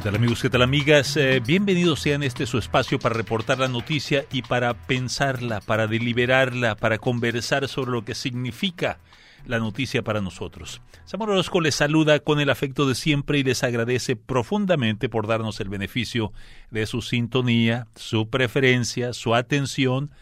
¿Qué 0.00 0.04
tal 0.04 0.16
amigos? 0.16 0.40
¿Qué 0.40 0.48
tal 0.48 0.62
amigas? 0.62 1.14
Eh, 1.18 1.42
bienvenidos 1.46 2.00
sean 2.00 2.22
este 2.22 2.46
su 2.46 2.56
espacio 2.56 2.98
para 2.98 3.14
reportar 3.14 3.58
la 3.58 3.68
noticia 3.68 4.24
y 4.32 4.40
para 4.40 4.72
pensarla, 4.72 5.60
para 5.60 5.86
deliberarla, 5.88 6.74
para 6.74 6.96
conversar 6.96 7.68
sobre 7.68 7.90
lo 7.90 8.02
que 8.02 8.14
significa 8.14 8.98
la 9.44 9.58
noticia 9.58 10.02
para 10.02 10.22
nosotros. 10.22 10.80
Samuel 11.04 11.32
Orozco 11.32 11.60
les 11.60 11.74
saluda 11.74 12.20
con 12.20 12.40
el 12.40 12.48
afecto 12.48 12.88
de 12.88 12.94
siempre 12.94 13.40
y 13.40 13.42
les 13.42 13.62
agradece 13.62 14.16
profundamente 14.16 15.10
por 15.10 15.26
darnos 15.26 15.60
el 15.60 15.68
beneficio 15.68 16.32
de 16.70 16.86
su 16.86 17.02
sintonía, 17.02 17.86
su 17.94 18.30
preferencia, 18.30 19.12
su 19.12 19.34
atención 19.34 20.12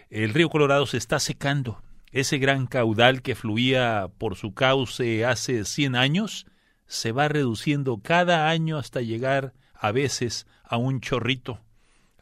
El 0.09 0.33
río 0.33 0.49
Colorado 0.49 0.85
se 0.85 0.97
está 0.97 1.19
secando. 1.19 1.81
Ese 2.11 2.38
gran 2.38 2.67
caudal 2.67 3.21
que 3.21 3.35
fluía 3.35 4.09
por 4.17 4.35
su 4.35 4.53
cauce 4.53 5.25
hace 5.25 5.65
100 5.65 5.95
años 5.95 6.45
se 6.85 7.11
va 7.11 7.27
reduciendo 7.27 7.97
cada 8.02 8.49
año 8.49 8.77
hasta 8.77 9.02
llegar 9.02 9.53
a 9.73 9.91
veces 9.91 10.47
a 10.63 10.77
un 10.77 11.02
chorrito 11.02 11.61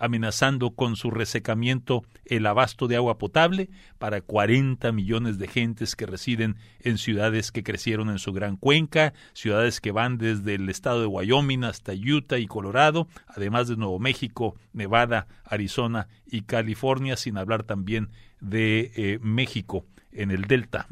amenazando 0.05 0.71
con 0.71 0.95
su 0.95 1.11
resecamiento 1.11 2.03
el 2.25 2.45
abasto 2.45 2.87
de 2.87 2.95
agua 2.95 3.17
potable 3.17 3.69
para 3.97 4.21
40 4.21 4.91
millones 4.91 5.37
de 5.37 5.47
gentes 5.47 5.95
que 5.95 6.05
residen 6.05 6.55
en 6.79 6.97
ciudades 6.97 7.51
que 7.51 7.63
crecieron 7.63 8.09
en 8.09 8.19
su 8.19 8.33
gran 8.33 8.57
cuenca, 8.57 9.13
ciudades 9.33 9.81
que 9.81 9.91
van 9.91 10.17
desde 10.17 10.55
el 10.55 10.69
estado 10.69 11.01
de 11.01 11.07
Wyoming 11.07 11.63
hasta 11.63 11.93
Utah 11.93 12.37
y 12.37 12.47
Colorado, 12.47 13.07
además 13.27 13.67
de 13.67 13.77
Nuevo 13.77 13.99
México, 13.99 14.55
Nevada, 14.73 15.27
Arizona 15.43 16.07
y 16.25 16.41
California, 16.41 17.17
sin 17.17 17.37
hablar 17.37 17.63
también 17.63 18.09
de 18.39 18.91
eh, 18.95 19.19
México 19.21 19.85
en 20.11 20.31
el 20.31 20.43
Delta. 20.43 20.87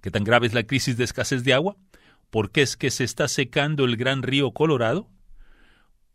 ¿Qué 0.00 0.10
tan 0.10 0.24
grave 0.24 0.46
es 0.48 0.54
la 0.54 0.64
crisis 0.64 0.96
de 0.96 1.04
escasez 1.04 1.44
de 1.44 1.54
agua? 1.54 1.76
¿Por 2.30 2.50
qué 2.50 2.62
es 2.62 2.76
que 2.76 2.90
se 2.90 3.04
está 3.04 3.28
secando 3.28 3.84
el 3.84 3.96
gran 3.96 4.22
río 4.22 4.52
Colorado? 4.52 5.08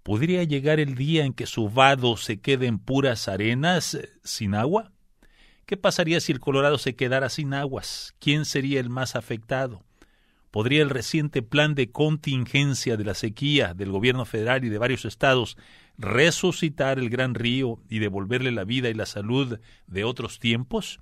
¿Podría 0.08 0.46
llegar 0.46 0.80
el 0.80 0.96
día 0.96 1.26
en 1.26 1.34
que 1.34 1.46
su 1.46 1.70
vado 1.70 2.16
se 2.16 2.40
quede 2.40 2.66
en 2.66 2.80
puras 2.80 3.28
arenas 3.28 3.94
eh, 3.94 4.08
sin 4.24 4.56
agua? 4.56 4.94
¿Qué 5.66 5.76
pasaría 5.76 6.22
si 6.22 6.32
el 6.32 6.40
Colorado 6.40 6.78
se 6.78 6.96
quedara 6.96 7.28
sin 7.28 7.54
aguas? 7.54 8.16
¿Quién 8.18 8.46
sería 8.46 8.80
el 8.80 8.90
más 8.90 9.18
afectado? 9.18 9.84
¿Podría 10.50 10.82
el 10.82 10.92
reciente 10.92 11.42
plan 11.42 11.76
de 11.76 11.92
contingencia 11.92 12.96
de 12.96 13.04
la 13.04 13.16
sequía 13.16 13.74
del 13.74 13.92
gobierno 13.92 14.24
federal 14.24 14.64
y 14.64 14.70
de 14.70 14.78
varios 14.78 15.04
estados 15.04 15.58
resucitar 15.98 17.00
el 17.00 17.10
gran 17.10 17.36
río 17.36 17.82
y 17.90 18.00
devolverle 18.00 18.54
la 18.54 18.64
vida 18.64 18.88
y 18.88 18.94
la 18.94 19.08
salud 19.08 19.60
de 19.88 20.04
otros 20.06 20.40
tiempos? 20.40 21.02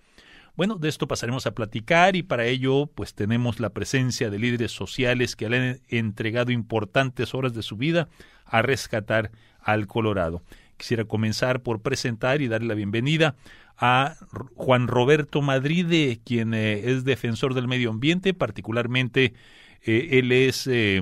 Bueno, 0.56 0.78
de 0.78 0.90
esto 0.90 1.08
pasaremos 1.08 1.46
a 1.46 1.54
platicar 1.54 2.16
y 2.16 2.24
para 2.24 2.46
ello 2.46 2.88
pues 2.88 3.14
tenemos 3.14 3.60
la 3.60 3.70
presencia 3.70 4.32
de 4.32 4.40
líderes 4.40 4.72
sociales 4.72 5.36
que 5.36 5.48
le 5.48 5.58
han 5.58 5.82
entregado 5.90 6.52
importantes 6.52 7.36
horas 7.36 7.54
de 7.54 7.62
su 7.62 7.78
vida 7.78 8.10
a 8.46 8.62
rescatar 8.62 9.32
al 9.60 9.88
Colorado. 9.88 10.42
Quisiera 10.78 11.06
comenzar 11.06 11.62
por 11.62 11.82
presentar 11.82 12.42
y 12.42 12.48
darle 12.48 12.68
la 12.68 12.76
bienvenida 12.76 13.36
a 13.78 14.16
Juan 14.56 14.88
Roberto 14.88 15.42
Madrid, 15.42 16.20
quien 16.24 16.54
eh, 16.54 16.92
es 16.92 17.04
defensor 17.04 17.54
del 17.54 17.68
medio 17.68 17.90
ambiente, 17.90 18.34
particularmente 18.34 19.34
eh, 19.84 20.10
él 20.12 20.32
es 20.32 20.68
eh, 20.68 21.02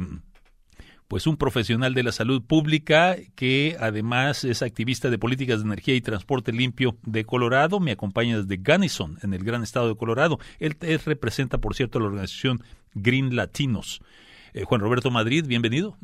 pues 1.08 1.28
un 1.28 1.38
profesional 1.38 1.94
de 1.94 2.04
la 2.04 2.12
salud 2.12 2.42
pública 2.44 3.16
que 3.36 3.78
además 3.80 4.44
es 4.44 4.62
activista 4.62 5.10
de 5.10 5.20
políticas 5.20 5.60
de 5.60 5.66
energía 5.66 5.96
y 5.96 6.02
transporte 6.02 6.52
limpio 6.52 6.98
de 7.04 7.26
Colorado. 7.26 7.80
Me 7.80 7.92
acompaña 7.92 8.42
desde 8.42 8.58
Gunnison, 8.58 9.20
en 9.22 9.34
el 9.34 9.44
gran 9.44 9.62
estado 9.62 9.90
de 9.90 9.96
Colorado. 9.96 10.40
Él, 10.60 10.76
representa, 11.06 11.60
por 11.60 11.76
cierto, 11.76 12.00
la 12.00 12.08
organización 12.08 12.64
Green 12.94 13.36
Latinos. 13.36 14.02
Juan 14.66 14.82
Roberto 14.82 15.10
Madrid, 15.10 15.46
bienvenido. 15.48 15.98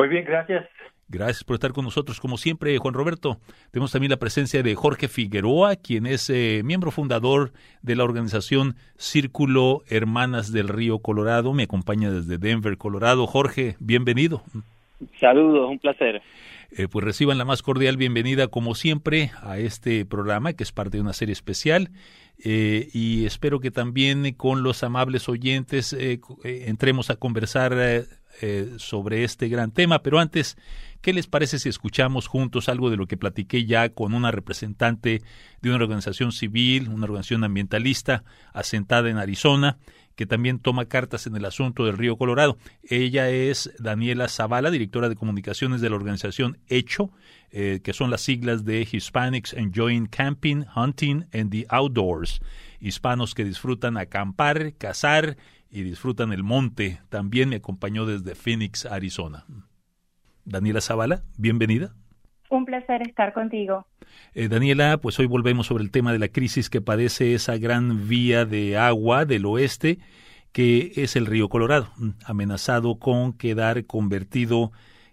Muy 0.00 0.08
bien, 0.08 0.24
gracias. 0.24 0.66
Gracias 1.08 1.44
por 1.44 1.52
estar 1.56 1.74
con 1.74 1.84
nosotros, 1.84 2.20
como 2.20 2.38
siempre, 2.38 2.78
Juan 2.78 2.94
Roberto. 2.94 3.36
Tenemos 3.70 3.92
también 3.92 4.10
la 4.10 4.16
presencia 4.16 4.62
de 4.62 4.74
Jorge 4.74 5.08
Figueroa, 5.08 5.76
quien 5.76 6.06
es 6.06 6.30
eh, 6.30 6.62
miembro 6.64 6.90
fundador 6.90 7.52
de 7.82 7.96
la 7.96 8.04
organización 8.04 8.76
Círculo 8.96 9.82
Hermanas 9.90 10.52
del 10.52 10.68
Río 10.68 11.00
Colorado. 11.00 11.52
Me 11.52 11.64
acompaña 11.64 12.10
desde 12.10 12.38
Denver, 12.38 12.78
Colorado. 12.78 13.26
Jorge, 13.26 13.76
bienvenido. 13.78 14.42
Saludos, 15.20 15.68
un 15.68 15.78
placer. 15.78 16.22
Eh, 16.70 16.88
pues 16.90 17.04
reciban 17.04 17.36
la 17.36 17.44
más 17.44 17.60
cordial 17.60 17.98
bienvenida, 17.98 18.48
como 18.48 18.74
siempre, 18.74 19.32
a 19.42 19.58
este 19.58 20.06
programa, 20.06 20.54
que 20.54 20.62
es 20.62 20.72
parte 20.72 20.96
de 20.96 21.02
una 21.02 21.12
serie 21.12 21.34
especial. 21.34 21.90
Eh, 22.42 22.88
y 22.94 23.26
espero 23.26 23.60
que 23.60 23.70
también 23.70 24.32
con 24.32 24.62
los 24.62 24.82
amables 24.82 25.28
oyentes 25.28 25.94
entremos 26.42 27.10
a 27.10 27.16
conversar 27.16 27.74
sobre 28.78 29.24
este 29.24 29.48
gran 29.48 29.70
tema. 29.70 30.02
Pero 30.02 30.18
antes, 30.18 30.56
¿Qué 31.00 31.14
les 31.14 31.26
parece 31.26 31.58
si 31.58 31.70
escuchamos 31.70 32.26
juntos 32.26 32.68
algo 32.68 32.90
de 32.90 32.98
lo 32.98 33.06
que 33.06 33.16
platiqué 33.16 33.64
ya 33.64 33.88
con 33.88 34.12
una 34.12 34.30
representante 34.30 35.22
de 35.62 35.68
una 35.70 35.82
organización 35.82 36.30
civil, 36.30 36.90
una 36.90 37.06
organización 37.06 37.42
ambientalista 37.42 38.22
asentada 38.52 39.08
en 39.08 39.16
Arizona, 39.16 39.78
que 40.14 40.26
también 40.26 40.58
toma 40.58 40.84
cartas 40.84 41.26
en 41.26 41.34
el 41.36 41.46
asunto 41.46 41.86
del 41.86 41.96
río 41.96 42.18
Colorado? 42.18 42.58
Ella 42.82 43.30
es 43.30 43.72
Daniela 43.78 44.28
Zavala, 44.28 44.70
directora 44.70 45.08
de 45.08 45.16
comunicaciones 45.16 45.80
de 45.80 45.88
la 45.88 45.96
organización 45.96 46.58
Hecho, 46.68 47.10
eh, 47.50 47.80
que 47.82 47.94
son 47.94 48.10
las 48.10 48.20
siglas 48.20 48.66
de 48.66 48.86
Hispanics 48.90 49.54
Enjoying 49.54 50.04
Camping, 50.04 50.66
Hunting 50.76 51.24
and 51.32 51.50
the 51.50 51.64
Outdoors. 51.70 52.42
Hispanos 52.78 53.34
que 53.34 53.44
disfrutan 53.44 53.96
acampar, 53.96 54.74
cazar 54.76 55.38
y 55.70 55.82
disfrutan 55.82 56.32
el 56.32 56.42
monte. 56.42 57.00
También 57.08 57.48
me 57.48 57.56
acompañó 57.56 58.06
desde 58.06 58.34
Phoenix, 58.34 58.86
Arizona. 58.86 59.44
Daniela 60.44 60.80
Zavala, 60.80 61.22
bienvenida. 61.36 61.94
Un 62.50 62.64
placer 62.64 63.02
estar 63.02 63.32
contigo. 63.32 63.86
Eh, 64.34 64.48
Daniela, 64.48 64.98
pues 64.98 65.18
hoy 65.20 65.26
volvemos 65.26 65.68
sobre 65.68 65.84
el 65.84 65.92
tema 65.92 66.12
de 66.12 66.18
la 66.18 66.28
crisis 66.28 66.68
que 66.68 66.80
padece 66.80 67.34
esa 67.34 67.56
gran 67.58 68.08
vía 68.08 68.44
de 68.44 68.76
agua 68.76 69.24
del 69.24 69.46
oeste, 69.46 69.98
que 70.50 70.92
es 70.96 71.14
el 71.14 71.26
río 71.26 71.48
Colorado, 71.48 71.92
amenazado 72.24 72.98
con 72.98 73.32
quedar 73.32 73.86
convertido 73.86 74.72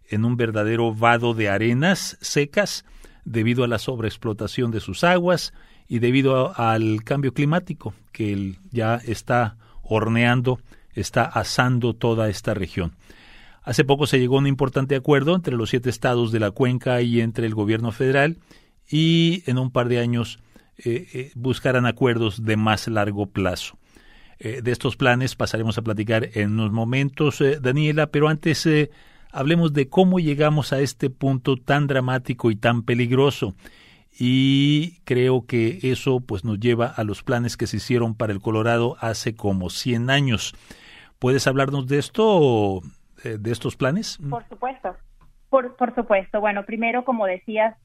en 0.10 0.26
un 0.26 0.36
verdadero 0.38 0.96
vado 0.96 1.36
de 1.36 1.50
arenas 1.50 2.18
secas 2.22 2.86
debido 3.24 3.64
a 3.64 3.68
la 3.68 3.78
sobreexplotación 3.78 4.72
de 4.72 4.80
sus 4.80 5.04
aguas 5.04 5.54
y 5.88 6.00
debido 6.00 6.58
al 6.60 7.04
cambio 7.04 7.34
climático 7.34 7.94
que 8.12 8.56
ya 8.72 8.96
está 8.96 9.58
horneando, 9.90 10.60
está 10.94 11.24
asando 11.24 11.94
toda 11.94 12.30
esta 12.30 12.54
región. 12.54 12.94
Hace 13.64 13.84
poco 13.84 14.08
se 14.08 14.20
llegó 14.20 14.36
a 14.38 14.40
un 14.40 14.48
importante 14.48 14.96
acuerdo 14.96 15.36
entre 15.36 15.56
los 15.56 15.70
siete 15.70 15.90
estados 15.90 16.32
de 16.32 16.40
la 16.40 16.52
cuenca 16.52 17.02
y 17.02 17.20
entre 17.20 17.46
el 17.46 17.54
gobierno 17.54 17.92
federal 17.92 18.38
y 18.90 19.44
en 19.46 19.58
un 19.58 19.72
par 19.72 19.90
de 19.90 20.00
años 20.00 20.40
eh, 20.78 21.08
eh, 21.14 21.32
buscarán 21.36 21.86
acuerdos 21.86 22.46
de 22.46 22.56
más 22.56 22.88
largo 22.88 23.26
plazo. 23.26 23.78
Eh, 24.40 24.62
de 24.64 24.72
estos 24.72 24.96
planes 24.96 25.36
pasaremos 25.36 25.78
a 25.78 25.82
platicar 25.82 26.30
en 26.34 26.54
unos 26.54 26.72
momentos, 26.72 27.44
Daniela, 27.62 28.08
pero 28.08 28.30
antes 28.30 28.70
hablemos 29.32 29.74
de 29.74 29.90
cómo 29.90 30.20
llegamos 30.20 30.72
a 30.72 30.80
este 30.80 31.10
punto 31.10 31.58
tan 31.58 31.88
dramático 31.88 32.52
y 32.52 32.56
tan 32.56 32.84
peligroso. 32.84 33.56
Y 34.20 35.00
creo 35.04 35.46
que 35.46 35.80
eso 35.84 36.20
pues 36.22 36.44
nos 36.44 36.60
lleva 36.60 36.88
a 36.88 37.04
los 37.04 37.24
planes 37.24 37.56
que 37.56 37.68
se 37.68 37.78
hicieron 37.78 38.16
para 38.16 38.34
el 38.34 38.42
Colorado 38.42 38.98
hace 39.00 39.36
como 39.36 39.70
100 39.70 40.10
años. 40.10 40.56
¿Puedes 41.20 41.46
hablarnos 41.48 41.88
de 41.88 42.00
esto, 42.00 42.82
eh, 43.24 43.38
de 43.40 43.52
estos 43.52 43.76
planes? 43.76 44.18
Por 44.30 44.48
supuesto, 44.50 44.96
por, 45.50 45.76
por 45.76 45.94
supuesto. 45.94 46.40
Bueno, 46.40 46.64
primero, 46.66 47.06
como 47.06 47.26
decías, 47.26 47.76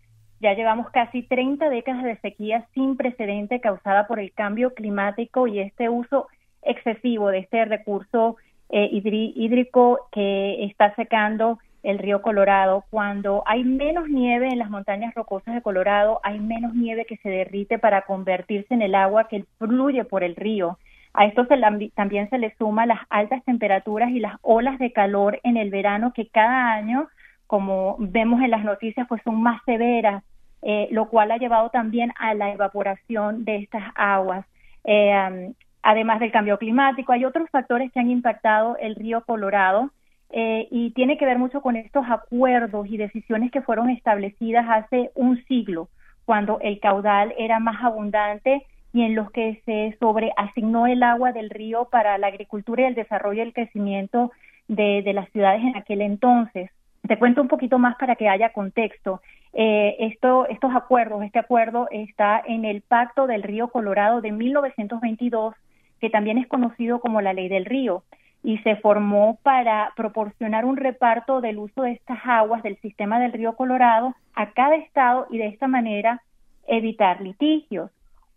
ya 0.41 0.55
llevamos 0.55 0.91
casi 0.91 1.23
30 1.23 1.69
décadas 1.69 2.05
de 2.05 2.19
sequía 2.21 2.67
sin 2.75 2.97
precedente 2.97 3.61
causada 3.61 4.07
por 4.07 4.19
el 4.19 4.33
cambio 4.33 4.75
climático 4.75 5.47
y 5.47 5.61
este 5.61 5.89
uso 5.89 6.29
excesivo 6.63 7.29
de 7.29 7.41
este 7.41 7.65
recurso 7.65 8.37
eh, 8.71 8.89
hídrico 8.91 10.09
que 10.11 10.65
está 10.65 10.95
secando 10.95 11.59
el 11.83 11.99
río 11.99 12.23
Colorado. 12.23 12.85
Cuando 12.91 13.43
hay 13.47 13.65
menos 13.65 14.09
nieve 14.09 14.49
en 14.49 14.59
las 14.59 14.71
montañas 14.71 15.15
rocosas 15.15 15.55
de 15.55 15.63
Colorado, 15.63 16.21
hay 16.23 16.39
menos 16.39 16.75
nieve 16.75 17.05
que 17.05 17.17
se 17.19 17.29
derrite 17.29 17.79
para 17.79 18.03
convertirse 18.03 18.75
en 18.75 18.83
el 18.83 18.95
agua 18.95 19.29
que 19.29 19.45
fluye 19.59 20.05
por 20.05 20.25
el 20.25 20.37
río. 20.37 20.79
A 21.15 21.27
esto 21.27 21.45
se 21.47 21.59
también 21.95 22.31
se 22.31 22.39
le 22.39 22.55
suma 22.57 22.87
las 22.87 23.01
altas 23.11 23.45
temperaturas 23.45 24.11
y 24.11 24.21
las 24.21 24.37
olas 24.43 24.79
de 24.79 24.93
calor 24.93 25.41
en 25.43 25.57
el 25.57 25.71
verano 25.71 26.13
que 26.15 26.29
cada 26.29 26.73
año, 26.73 27.09
como 27.47 27.97
vemos 27.99 28.41
en 28.41 28.51
las 28.51 28.65
noticias, 28.65 29.07
pues 29.09 29.21
son 29.23 29.43
más 29.43 29.61
severas, 29.67 30.25
eh, 30.63 30.89
lo 30.91 31.09
cual 31.09 31.31
ha 31.33 31.37
llevado 31.37 31.69
también 31.69 32.13
a 32.19 32.33
la 32.35 32.53
evaporación 32.53 33.45
de 33.45 33.57
estas 33.57 33.83
aguas. 33.95 34.47
Eh, 34.85 35.53
además 35.83 36.21
del 36.21 36.33
cambio 36.33 36.59
climático, 36.59 37.13
hay 37.13 37.27
otros 37.27 37.51
factores 37.51 37.93
que 37.93 38.01
han 38.01 38.11
impactado 38.11 38.77
el 38.79 38.95
río 38.95 39.23
Colorado 39.25 39.91
eh, 40.35 40.67
y 40.71 40.93
tiene 40.93 41.19
que 41.19 41.27
ver 41.27 41.39
mucho 41.39 41.61
con 41.61 41.77
estos 41.77 42.07
acuerdos 42.09 42.87
y 42.89 42.97
decisiones 42.97 43.51
que 43.51 43.61
fueron 43.61 43.91
establecidas 43.91 44.65
hace 44.69 45.11
un 45.15 45.45
siglo, 45.45 45.89
cuando 46.25 46.59
el 46.61 46.81
caudal 46.81 47.35
era 47.37 47.59
más 47.59 47.85
abundante 47.85 48.65
y 48.95 49.03
en 49.03 49.15
los 49.15 49.31
que 49.31 49.61
se 49.67 49.95
sobreasignó 50.01 50.87
el 50.87 51.03
agua 51.03 51.33
del 51.33 51.51
río 51.51 51.89
para 51.91 52.17
la 52.17 52.29
agricultura 52.29 52.83
y 52.83 52.87
el 52.87 52.95
desarrollo 52.95 53.39
y 53.43 53.47
el 53.47 53.53
crecimiento 53.53 54.33
de, 54.69 55.03
las 55.13 55.29
ciudades 55.31 55.63
en 55.63 55.77
aquel 55.77 56.01
entonces. 56.01 56.71
Te 57.07 57.19
cuento 57.19 57.43
un 57.43 57.49
poquito 57.49 57.79
más 57.79 57.97
para 57.97 58.17
que 58.17 58.29
haya 58.29 58.53
contexto. 58.53 59.21
Eh, 59.53 59.97
esto, 59.99 60.47
estos 60.49 60.75
acuerdos, 60.75 61.23
este 61.25 61.41
acuerdo 61.41 61.89
está 61.91 62.43
en 62.47 62.65
el 62.65 62.81
Pacto 62.81 63.27
del 63.27 63.43
Río 63.43 63.69
Colorado 63.69 64.23
de 64.23 64.33
1922, 64.33 65.55
que 66.01 66.09
también 66.09 66.39
es 66.39 66.47
conocido 66.47 67.01
como 67.01 67.21
la 67.21 67.35
Ley 67.35 67.49
del 67.49 67.67
Río, 67.67 68.03
y 68.43 68.59
se 68.59 68.77
formó 68.77 69.39
para 69.43 69.93
proporcionar 69.97 70.65
un 70.65 70.77
reparto 70.77 71.41
del 71.41 71.59
uso 71.59 71.83
de 71.83 71.93
estas 71.93 72.19
aguas 72.25 72.63
del 72.63 72.77
sistema 72.79 73.21
del 73.21 73.33
Río 73.33 73.55
Colorado 73.55 74.15
a 74.35 74.51
cada 74.53 74.77
estado 74.77 75.27
y 75.31 75.39
de 75.39 75.47
esta 75.47 75.69
manera 75.69 76.23
evitar 76.67 77.21
litigios. 77.21 77.91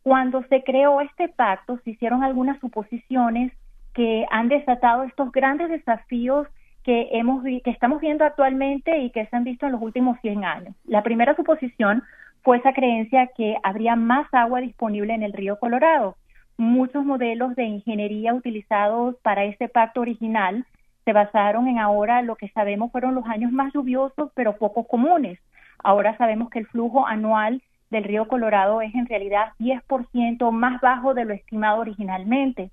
Cuando 0.04 0.44
se 0.44 0.64
creó 0.64 1.02
este 1.02 1.30
pacto, 1.30 1.80
se 1.84 1.92
hicieron 1.92 2.24
algunas 2.24 2.60
suposiciones 2.60 3.52
que 3.94 4.26
han 4.30 4.50
desatado 4.50 5.04
estos 5.04 5.32
grandes 5.32 5.70
desafíos 5.70 6.48
que 6.84 7.10
hemos 7.14 7.44
que 7.44 7.72
estamos 7.72 8.00
viendo 8.00 8.24
actualmente 8.24 9.00
y 9.00 9.10
que 9.10 9.26
se 9.26 9.36
han 9.36 9.44
visto 9.44 9.66
en 9.66 9.72
los 9.72 9.82
últimos 9.82 10.20
100 10.22 10.46
años. 10.46 10.76
La 10.86 11.02
primera 11.02 11.36
suposición 11.36 12.04
fue 12.44 12.58
esa 12.58 12.74
creencia 12.74 13.28
que 13.36 13.58
habría 13.64 13.96
más 13.96 14.32
agua 14.32 14.62
disponible 14.62 15.16
en 15.16 15.24
el 15.24 15.34
río 15.34 15.58
Colorado. 15.58 16.16
Muchos 16.58 17.04
modelos 17.06 17.56
de 17.56 17.66
ingeniería 17.66 18.34
utilizados 18.34 19.16
para 19.22 19.44
este 19.44 19.68
pacto 19.68 20.02
original 20.02 20.66
se 21.04 21.14
basaron 21.14 21.68
en 21.68 21.80
ahora 21.80 22.22
lo 22.22 22.36
que 22.36 22.50
sabemos 22.50 22.92
fueron 22.92 23.14
los 23.14 23.26
años 23.26 23.52
más 23.52 23.74
lluviosos 23.74 24.32
pero 24.36 24.58
poco 24.58 24.86
comunes. 24.86 25.40
Ahora 25.84 26.18
sabemos 26.18 26.50
que 26.50 26.60
el 26.60 26.68
flujo 26.68 27.06
anual 27.06 27.62
del 27.92 28.04
río 28.04 28.28
Colorado 28.28 28.82
es 28.82 28.94
en 28.96 29.06
realidad 29.06 29.54
10% 29.60 30.52
más 30.52 30.82
bajo 30.82 31.14
de 31.14 31.26
lo 31.26 31.34
estimado 31.34 31.80
originalmente. 31.80 32.72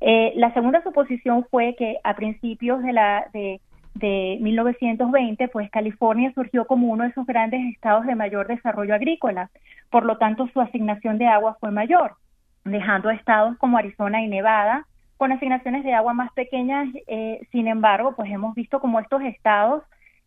Eh, 0.00 0.32
la 0.36 0.54
segunda 0.54 0.82
suposición 0.82 1.44
fue 1.50 1.74
que 1.76 1.96
a 2.04 2.14
principios 2.14 2.82
de, 2.82 2.92
la, 2.92 3.26
de, 3.32 3.60
de 3.94 4.38
1920, 4.40 5.48
pues 5.48 5.70
California 5.70 6.32
surgió 6.34 6.66
como 6.66 6.88
uno 6.88 7.04
de 7.04 7.10
esos 7.10 7.26
grandes 7.26 7.60
estados 7.74 8.06
de 8.06 8.14
mayor 8.14 8.46
desarrollo 8.46 8.94
agrícola, 8.94 9.50
por 9.90 10.04
lo 10.04 10.18
tanto 10.18 10.48
su 10.48 10.60
asignación 10.60 11.18
de 11.18 11.26
agua 11.26 11.56
fue 11.60 11.70
mayor, 11.72 12.14
dejando 12.64 13.10
estados 13.10 13.56
como 13.58 13.78
Arizona 13.78 14.22
y 14.22 14.28
Nevada 14.28 14.86
con 15.16 15.32
asignaciones 15.32 15.84
de 15.84 15.92
agua 15.92 16.14
más 16.14 16.32
pequeñas. 16.32 16.88
Eh, 17.06 17.40
sin 17.50 17.66
embargo, 17.66 18.14
pues 18.16 18.30
hemos 18.30 18.54
visto 18.54 18.80
como 18.80 19.00
estos 19.00 19.20
estados 19.22 19.82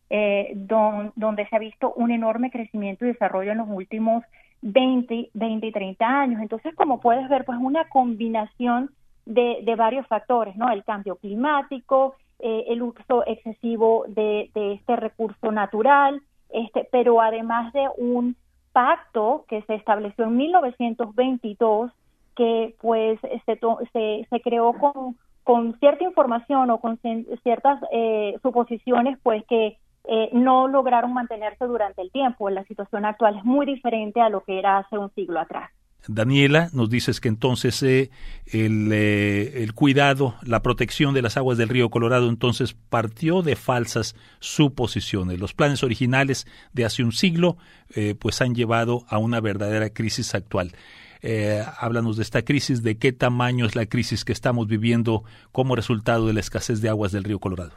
eh, 0.09 0.51
donde 0.55 1.47
se 1.47 1.55
ha 1.55 1.59
visto 1.59 1.93
un 1.93 2.11
enorme 2.11 2.51
crecimiento 2.51 3.05
y 3.05 3.13
desarrollo 3.13 3.53
en 3.53 3.59
los 3.59 3.69
últimos 3.69 4.23
20, 4.61 5.29
20 5.33 5.67
y 5.67 5.71
30 5.71 6.05
años. 6.05 6.41
Entonces, 6.41 6.75
como 6.75 6.99
puedes 6.99 7.27
ver, 7.29 7.45
pues 7.45 7.57
una 7.59 7.87
combinación 7.87 8.91
de, 9.25 9.63
varios 9.77 10.05
factores, 10.07 10.55
¿no? 10.57 10.69
El 10.69 10.83
cambio 10.83 11.15
climático, 11.15 12.15
eh, 12.39 12.65
el 12.67 12.81
uso 12.81 13.23
excesivo 13.25 14.03
de, 14.09 14.51
este 14.53 14.97
recurso 14.97 15.51
natural, 15.51 16.21
este, 16.49 16.87
pero 16.91 17.21
además 17.21 17.71
de 17.71 17.87
un 17.97 18.35
pacto 18.73 19.45
que 19.47 19.61
se 19.63 19.75
estableció 19.75 20.25
en 20.25 20.35
1922 20.35 21.91
que 22.35 22.75
pues 22.81 23.19
se, 23.45 24.27
se, 24.29 24.41
creó 24.41 24.73
con, 24.73 25.17
con 25.43 25.77
cierta 25.79 26.03
información 26.03 26.69
o 26.69 26.79
con 26.79 26.99
ciertas 27.43 27.81
eh, 27.91 28.35
suposiciones 28.41 29.17
pues 29.21 29.43
que 29.47 29.77
eh, 30.05 30.29
no 30.33 30.67
lograron 30.67 31.13
mantenerse 31.13 31.65
durante 31.65 32.01
el 32.01 32.11
tiempo. 32.11 32.49
La 32.49 32.63
situación 32.65 33.05
actual 33.05 33.37
es 33.37 33.43
muy 33.43 33.65
diferente 33.65 34.19
a 34.21 34.29
lo 34.29 34.41
que 34.43 34.57
era 34.57 34.79
hace 34.79 34.97
un 34.97 35.13
siglo 35.13 35.39
atrás. 35.39 35.71
Daniela, 36.07 36.69
nos 36.73 36.89
dices 36.89 37.21
que 37.21 37.27
entonces 37.27 37.83
eh, 37.83 38.09
el, 38.47 38.91
eh, 38.91 39.61
el, 39.61 39.73
cuidado, 39.75 40.33
la 40.41 40.63
protección 40.63 41.13
de 41.13 41.21
las 41.21 41.37
aguas 41.37 41.59
del 41.59 41.69
río 41.69 41.91
Colorado 41.91 42.27
entonces 42.27 42.73
partió 42.73 43.43
de 43.43 43.55
falsas 43.55 44.15
suposiciones. 44.39 45.39
Los 45.39 45.53
planes 45.53 45.83
originales 45.83 46.47
de 46.73 46.85
hace 46.85 47.03
un 47.03 47.11
siglo 47.11 47.57
pues 48.19 48.41
han 48.41 48.55
llevado 48.55 49.03
a 49.09 49.17
una 49.17 49.41
verdadera 49.41 49.89
crisis 49.89 50.33
actual. 50.33 50.71
Háblanos 51.79 52.17
de 52.17 52.23
esta 52.23 52.41
crisis, 52.43 52.83
de 52.83 52.97
qué 52.97 53.11
tamaño 53.11 53.65
es 53.65 53.75
la 53.75 53.85
crisis 53.85 54.25
que 54.25 54.31
estamos 54.31 54.67
viviendo 54.67 55.23
como 55.51 55.75
resultado 55.75 56.27
de 56.27 56.33
la 56.33 56.39
escasez 56.39 56.81
de 56.81 56.89
aguas 56.89 57.11
del 57.11 57.23
río 57.23 57.39
Colorado. 57.39 57.73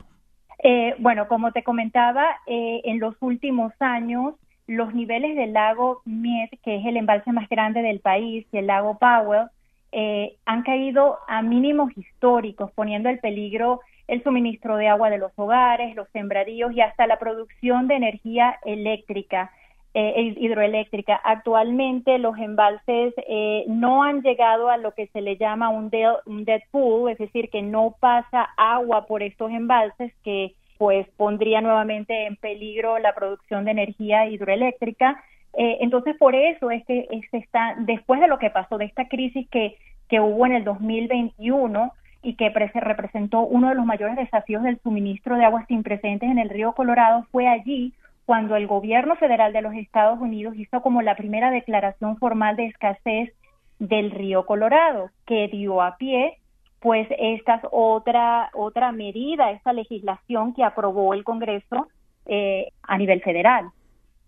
Eh, 0.67 0.94
bueno, 0.99 1.29
como 1.29 1.52
te 1.52 1.62
comentaba, 1.62 2.25
eh, 2.47 2.80
en 2.85 2.99
los 2.99 3.14
últimos 3.21 3.73
años 3.80 4.35
los 4.66 4.95
niveles 4.95 5.37
del 5.37 5.52
lago 5.52 6.00
Miet, 6.07 6.59
que 6.62 6.76
es 6.76 6.87
el 6.87 6.97
embalse 6.97 7.33
más 7.33 7.50
grande 7.50 7.83
del 7.83 8.00
país, 8.00 8.47
y 8.50 8.57
el 8.57 8.68
lago 8.68 8.99
Powell, 8.99 9.49
eh, 9.92 10.37
han 10.47 10.62
caído 10.62 11.18
a 11.28 11.42
mínimos 11.42 11.97
históricos, 11.99 12.73
poniendo 12.75 13.11
en 13.11 13.18
peligro 13.18 13.80
el 14.09 14.23
suministro 14.23 14.76
de 14.76 14.88
agua 14.88 15.11
de 15.11 15.18
los 15.18 15.33
hogares, 15.37 15.95
los 15.95 16.09
sembradíos 16.14 16.73
y 16.73 16.80
hasta 16.80 17.07
la 17.07 17.18
producción 17.18 17.87
de 17.87 17.97
energía 17.97 18.59
eléctrica. 18.64 19.50
Eh, 19.96 20.34
hidroeléctrica. 20.40 21.14
Actualmente 21.22 22.18
los 22.18 22.36
embalses 22.36 23.14
eh, 23.28 23.64
no 23.68 24.02
han 24.02 24.22
llegado 24.22 24.68
a 24.68 24.76
lo 24.76 24.90
que 24.90 25.06
se 25.12 25.20
le 25.20 25.36
llama 25.36 25.68
un, 25.68 25.88
un 26.26 26.44
dead 26.44 26.62
pool, 26.72 27.12
es 27.12 27.18
decir, 27.18 27.48
que 27.48 27.62
no 27.62 27.94
pasa 28.00 28.48
agua 28.56 29.06
por 29.06 29.22
estos 29.22 29.52
embalses 29.52 30.12
que 30.24 30.56
pues 30.78 31.06
pondría 31.16 31.60
nuevamente 31.60 32.26
en 32.26 32.34
peligro 32.34 32.98
la 32.98 33.14
producción 33.14 33.64
de 33.64 33.70
energía 33.70 34.26
hidroeléctrica. 34.26 35.22
Eh, 35.56 35.78
entonces, 35.80 36.16
por 36.18 36.34
eso 36.34 36.72
es 36.72 36.84
que 36.86 37.06
se 37.30 37.36
está, 37.36 37.76
después 37.78 38.20
de 38.20 38.26
lo 38.26 38.40
que 38.40 38.50
pasó, 38.50 38.78
de 38.78 38.86
esta 38.86 39.06
crisis 39.06 39.48
que, 39.48 39.76
que 40.08 40.18
hubo 40.18 40.44
en 40.44 40.54
el 40.54 40.64
2021 40.64 41.92
y 42.20 42.34
que 42.34 42.48
representó 42.48 43.42
uno 43.42 43.68
de 43.68 43.76
los 43.76 43.86
mayores 43.86 44.16
desafíos 44.16 44.64
del 44.64 44.80
suministro 44.80 45.36
de 45.36 45.44
aguas 45.44 45.66
sin 45.68 45.84
precedentes 45.84 46.28
en 46.28 46.40
el 46.40 46.48
río 46.48 46.72
Colorado, 46.72 47.28
fue 47.30 47.46
allí 47.46 47.92
cuando 48.26 48.57
el 48.57 48.66
gobierno 48.66 49.16
federal 49.16 49.52
de 49.52 49.62
los 49.62 49.75
Estados 49.75 50.21
Unidos 50.21 50.54
hizo 50.57 50.81
como 50.83 51.02
la 51.02 51.16
primera 51.16 51.50
declaración 51.50 52.16
formal 52.16 52.57
de 52.57 52.66
escasez 52.66 53.33
del 53.78 54.11
río 54.11 54.47
Colorado, 54.47 55.11
que 55.26 55.49
dio 55.49 55.83
a 55.83 55.97
pie 55.97 56.38
pues 56.81 57.09
esta 57.19 57.62
otra 57.71 58.50
otra 58.52 58.93
medida, 58.93 59.50
esta 59.50 59.73
legislación 59.73 60.52
que 60.52 60.62
aprobó 60.62 61.14
el 61.14 61.25
Congreso 61.25 61.88
eh, 62.26 62.69
a 62.83 62.99
nivel 62.99 63.23
federal. 63.23 63.71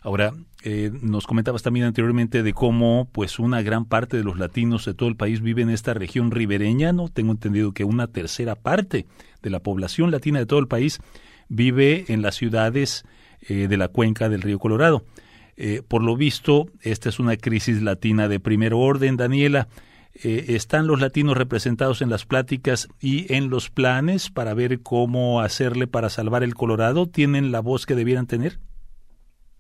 Ahora, 0.01 0.33
eh, 0.65 0.91
nos 1.03 1.27
comentabas 1.27 1.63
también 1.63 1.85
anteriormente 1.85 2.43
de 2.43 2.53
cómo 2.53 3.09
pues 3.13 3.39
una 3.39 3.61
gran 3.63 3.85
parte 3.87 4.17
de 4.17 4.25
los 4.25 4.39
latinos 4.39 4.85
de 4.85 4.95
todo 4.95 5.09
el 5.09 5.17
país 5.17 5.43
vive 5.43 5.63
en 5.63 5.71
esta 5.71 5.95
región 5.95 6.31
ribereña, 6.31 6.93
¿no? 6.93 7.09
Tengo 7.09 7.33
entendido 7.33 7.73
que 7.73 7.85
una 7.85 8.07
tercera 8.07 8.55
parte 8.55 9.07
de 9.43 9.51
la 9.51 9.61
población 9.61 10.11
latina 10.11 10.39
de 10.39 10.47
todo 10.47 10.61
el 10.61 10.69
país 10.69 11.01
vive 11.49 12.05
en 12.09 12.23
las 12.23 12.37
ciudades 12.37 13.05
eh, 13.49 13.69
de 13.69 13.77
la 13.77 13.89
cuenca 13.89 14.29
del 14.29 14.43
río 14.43 14.59
Colorado. 14.59 15.03
Eh, 15.57 15.83
por 15.87 16.03
lo 16.03 16.17
visto, 16.17 16.67
esta 16.83 17.09
es 17.09 17.19
una 17.19 17.37
crisis 17.37 17.83
latina 17.83 18.29
de 18.29 18.41
primer 18.41 18.75
orden, 18.75 19.17
Daniela. 19.17 19.69
Eh, 20.23 20.45
¿Están 20.49 20.87
los 20.87 21.01
latinos 21.01 21.37
representados 21.37 22.03
en 22.03 22.11
las 22.11 22.25
pláticas 22.25 22.89
y 23.01 23.33
en 23.35 23.51
los 23.51 23.71
planes 23.71 24.31
para 24.31 24.55
ver 24.55 24.83
cómo 24.83 25.41
hacerle 25.41 25.87
para 25.87 26.09
salvar 26.09 26.43
el 26.43 26.55
Colorado? 26.55 27.07
¿Tienen 27.07 27.53
la 27.53 27.61
voz 27.61 27.87
que 27.87 27.95
debieran 27.95 28.27
tener? 28.27 28.59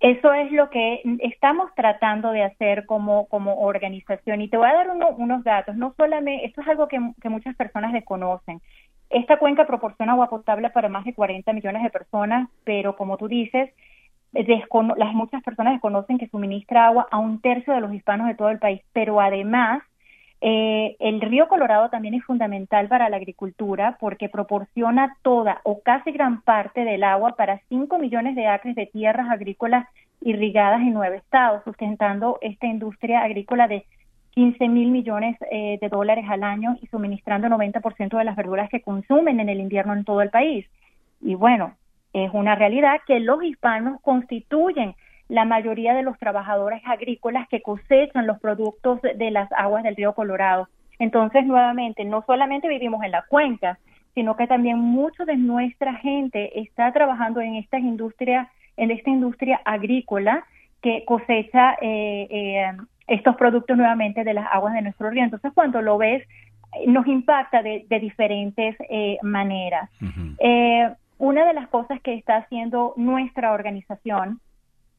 Eso 0.01 0.33
es 0.35 0.53
lo 0.53 0.69
que 0.69 1.01
estamos 1.21 1.71
tratando 1.75 2.31
de 2.31 2.43
hacer 2.43 2.85
como, 2.85 3.29
como 3.29 3.61
organización. 3.61 4.43
Y 4.43 4.49
te 4.49 4.59
voy 4.59 4.69
a 4.69 4.75
dar 4.75 4.89
unos 5.17 5.43
datos. 5.43 5.75
No 5.77 5.95
solamente, 5.97 6.45
esto 6.45 6.61
es 6.61 6.69
algo 6.69 6.87
que, 6.87 7.01
muchas 7.29 7.57
personas 7.57 7.95
desconocen. 7.95 8.61
Esta 9.11 9.39
cuenca 9.39 9.67
proporciona 9.67 10.13
agua 10.13 10.29
potable 10.29 10.71
para 10.71 10.89
más 10.89 11.05
de 11.05 11.15
40 11.15 11.53
millones 11.53 11.83
de 11.83 11.91
personas, 11.91 12.49
pero 12.65 12.97
como 12.97 13.17
tú 13.17 13.29
dices, 13.29 13.71
las 14.33 15.15
muchas 15.15 15.43
personas 15.43 15.75
desconocen 15.75 16.19
que 16.19 16.29
suministra 16.29 16.87
agua 16.87 17.07
a 17.11 17.19
un 17.19 17.41
tercio 17.41 17.73
de 17.73 17.81
los 17.81 17.95
hispanos 17.95 18.27
de 18.27 18.35
todo 18.35 18.51
el 18.51 18.59
país, 18.59 18.83
pero 18.93 19.21
además 19.21 19.83
eh, 20.41 20.97
el 20.99 21.21
río 21.21 21.49
Colorado 21.49 21.89
también 21.89 22.15
es 22.15 22.25
fundamental 22.25 22.89
para 22.89 23.09
la 23.09 23.17
agricultura 23.17 23.97
porque 23.99 24.29
proporciona 24.29 25.17
toda 25.23 25.61
o 25.65 25.81
casi 25.81 26.11
gran 26.13 26.43
parte 26.43 26.85
del 26.85 27.05
agua 27.05 27.37
para 27.37 27.61
5 27.69 27.99
millones 27.99 28.37
de 28.37 28.47
acres 28.47 28.75
de 28.75 28.87
tierras 28.87 29.31
agrícolas 29.31 29.87
irrigadas 30.21 30.81
en 30.81 30.93
nueve 30.93 31.17
estados, 31.17 31.63
sustentando 31.65 32.39
esta 32.41 32.67
industria 32.67 33.23
agrícola 33.23 33.69
de 33.69 33.87
15 34.37 34.69
mil 34.69 34.91
millones 34.91 35.35
eh, 35.51 35.79
de 35.81 35.89
dólares 35.89 36.27
al 36.29 36.43
año 36.43 36.77
y 36.83 36.87
suministrando 36.89 37.49
90% 37.49 38.19
de 38.19 38.25
las 38.25 38.37
verduras 38.37 38.69
que 38.69 38.83
consumen 38.83 39.41
en 39.41 39.49
el 39.49 39.61
invierno 39.61 39.95
en 39.95 40.05
todo 40.05 40.21
el 40.21 40.29
país. 40.29 40.67
Y 41.23 41.35
bueno, 41.35 41.75
es 42.13 42.31
una 42.35 42.55
realidad 42.55 43.01
que 43.07 43.19
los 43.19 43.43
hispanos 43.43 43.99
constituyen 44.03 44.95
la 45.29 45.47
mayoría 45.47 45.95
de 45.95 46.03
los 46.03 46.19
trabajadores 46.19 46.83
agrícolas 46.85 47.49
que 47.49 47.63
cosechan 47.63 48.27
los 48.27 48.39
productos 48.39 49.01
de 49.01 49.31
las 49.31 49.51
aguas 49.53 49.83
del 49.83 49.97
río 49.97 50.13
Colorado. 50.13 50.69
Entonces, 50.99 51.47
nuevamente, 51.47 52.05
no 52.05 52.23
solamente 52.27 52.69
vivimos 52.69 53.03
en 53.05 53.13
la 53.13 53.23
cuenca, 53.23 53.79
sino 54.15 54.37
que 54.37 54.47
también 54.47 54.79
mucho 54.79 55.25
de 55.25 55.39
nuestra 55.39 55.95
gente 55.95 56.61
está 56.61 56.93
trabajando 56.93 57.41
en 57.41 57.57
esta 57.57 57.79
industria, 57.79 58.51
en 58.77 58.91
esta 58.91 59.09
industria 59.09 59.63
agrícola 59.65 60.45
que 60.83 61.07
cosecha 61.07 61.75
eh, 61.81 62.29
eh, 62.31 62.73
estos 63.07 63.37
productos 63.37 63.77
nuevamente 63.77 64.25
de 64.25 64.35
las 64.35 64.47
aguas 64.53 64.75
de 64.75 64.83
nuestro 64.83 65.11
río. 65.11 65.25
Entonces, 65.25 65.53
cuando 65.55 65.83
lo 65.83 65.99
ves, 65.99 66.27
nos 66.87 67.07
impacta 67.07 67.63
de, 67.63 67.87
diferentes 68.01 68.77
eh, 68.91 69.19
maneras. 69.23 69.89
una 71.19 71.47
de 71.47 71.55
las 71.55 71.69
cosas 71.69 72.01
que 72.03 72.15
está 72.15 72.37
haciendo 72.37 72.93
nuestra 72.97 73.53
organización 73.53 74.41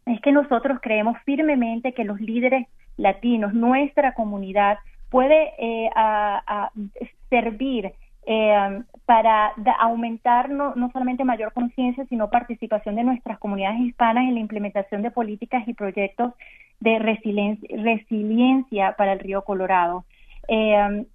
es 0.07 0.21
que 0.21 0.31
nosotros 0.31 0.79
creemos 0.81 1.17
firmemente 1.25 1.93
que 1.93 2.03
los 2.03 2.19
líderes 2.19 2.67
latinos, 2.95 3.53
nuestra 3.53 4.13
comunidad, 4.13 4.77
puede 5.09 5.53
eh, 5.57 5.89
servir 7.29 7.93
eh, 8.25 8.83
para 9.05 9.53
aumentar 9.79 10.49
no, 10.49 10.73
solamente 10.91 11.23
mayor 11.23 11.53
conciencia, 11.53 12.05
sino 12.09 12.29
participación 12.29 12.95
de 12.95 13.03
nuestras 13.03 13.39
comunidades 13.39 13.79
hispanas 13.79 14.25
en 14.25 14.33
la 14.33 14.39
implementación 14.41 15.01
de 15.01 15.11
políticas 15.11 15.65
y 15.67 15.73
proyectos 15.73 16.33
de 16.79 16.99
resiliencia, 16.99 18.95
para 18.97 19.13
el 19.13 19.19
río 19.19 19.43
Colorado. 19.43 20.05
Eh, 20.47 21.05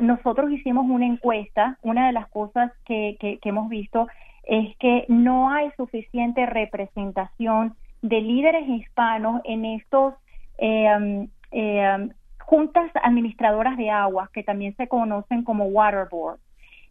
nosotros 0.00 0.50
hicimos 0.50 0.86
una 0.88 1.06
encuesta, 1.06 1.78
una 1.82 2.06
de 2.06 2.12
las 2.12 2.28
cosas 2.28 2.72
que 2.84 3.38
hemos 3.42 3.68
visto 3.68 4.06
es 4.44 4.76
que 4.78 5.04
no 5.08 5.50
hay 5.50 5.70
suficiente 5.76 6.46
representación 6.46 7.74
de 8.02 8.20
líderes 8.20 8.68
hispanos 8.68 9.40
en 9.44 9.64
estos 9.64 10.14
eh, 10.58 11.28
eh, 11.52 12.08
juntas 12.40 12.90
administradoras 13.02 13.76
de 13.76 13.90
agua, 13.90 14.30
que 14.32 14.42
también 14.42 14.74
se 14.76 14.88
conocen 14.88 15.44
como 15.44 15.66
water 15.66 16.08
boards. 16.10 16.42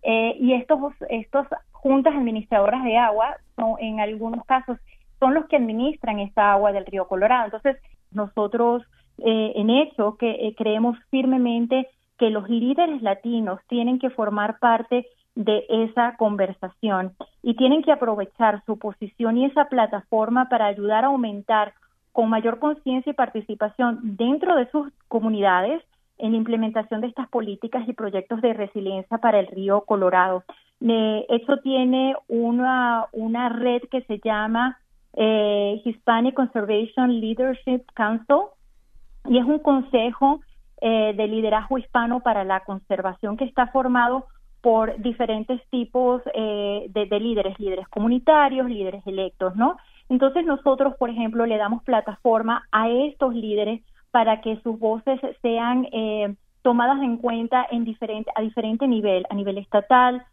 Eh, 0.03 0.37
y 0.39 0.53
estos, 0.53 0.93
estos 1.09 1.47
juntas 1.71 2.15
administradoras 2.15 2.83
de 2.83 2.97
agua, 2.97 3.35
en 3.79 3.99
algunos 3.99 4.45
casos, 4.45 4.77
son 5.19 5.33
los 5.33 5.47
que 5.47 5.57
administran 5.57 6.19
esta 6.19 6.53
agua 6.53 6.71
del 6.71 6.85
río 6.85 7.07
Colorado. 7.07 7.45
Entonces, 7.45 7.75
nosotros 8.11 8.83
en 9.17 9.69
hecho 9.69 10.15
que 10.17 10.53
creemos 10.57 10.97
firmemente 11.09 11.87
que 12.17 12.29
los 12.29 12.49
líderes 12.49 13.01
latinos 13.01 13.59
tienen 13.67 13.99
que 13.99 14.09
formar 14.09 14.59
parte 14.59 15.07
de 15.35 15.65
esa 15.69 16.15
conversación 16.17 17.13
y 17.41 17.55
tienen 17.55 17.81
que 17.81 17.91
aprovechar 17.91 18.61
su 18.65 18.77
posición 18.77 19.37
y 19.37 19.45
esa 19.45 19.65
plataforma 19.65 20.49
para 20.49 20.65
ayudar 20.65 21.05
a 21.05 21.07
aumentar 21.07 21.73
con 22.11 22.29
mayor 22.29 22.59
conciencia 22.59 23.11
y 23.11 23.15
participación 23.15 23.99
dentro 24.01 24.55
de 24.55 24.69
sus 24.69 24.91
comunidades 25.07 25.81
en 26.17 26.33
la 26.33 26.37
implementación 26.37 26.99
de 26.99 27.07
estas 27.07 27.29
políticas 27.29 27.87
y 27.87 27.93
proyectos 27.93 28.41
de 28.41 28.53
resiliencia 28.53 29.17
para 29.19 29.39
el 29.39 29.47
río 29.47 29.81
Colorado. 29.81 30.43
Esto 30.81 31.57
tiene 31.59 32.15
una, 32.27 33.05
una 33.13 33.47
red 33.49 33.83
que 33.89 34.01
se 34.01 34.19
llama 34.19 34.77
eh, 35.21 35.81
Hispanic 35.83 36.33
Conservation 36.33 37.19
Leadership 37.19 37.83
Council 37.93 38.45
y 39.27 39.37
es 39.37 39.43
un 39.43 39.59
consejo 39.59 40.39
eh, 40.81 41.13
de 41.13 41.27
liderazgo 41.27 41.77
hispano 41.77 42.21
para 42.21 42.45
la 42.45 42.61
conservación 42.61 43.35
que 43.35 43.43
está 43.43 43.67
formado 43.67 44.27
por 44.61 44.97
diferentes 45.01 45.61
tipos 45.69 46.21
eh, 46.33 46.85
de, 46.89 47.19
líderes, 47.19 47.59
líderes 47.59 47.87
comunitarios, 47.89 48.69
líderes 48.69 49.05
electos, 49.05 49.57
¿no? 49.57 49.75
Entonces 50.07 50.45
nosotros, 50.45 50.95
por 50.97 51.09
ejemplo, 51.09 51.45
le 51.45 51.57
damos 51.57 51.83
plataforma 51.83 52.65
a 52.71 52.89
estos 52.89 53.35
líderes 53.35 53.81
para 54.11 54.39
que 54.39 54.57
sus 54.61 54.79
voces 54.79 55.19
sean 55.41 55.85
eh, 55.91 56.33
tomadas 56.61 57.01
en 57.01 57.17
cuenta 57.17 57.67
en 57.69 57.83
diferente, 57.83 58.31
a 58.35 58.41
diferente 58.41 58.87
nivel, 58.87 59.25
a 59.29 59.35
nivel 59.35 59.57
estatal, 59.57 60.23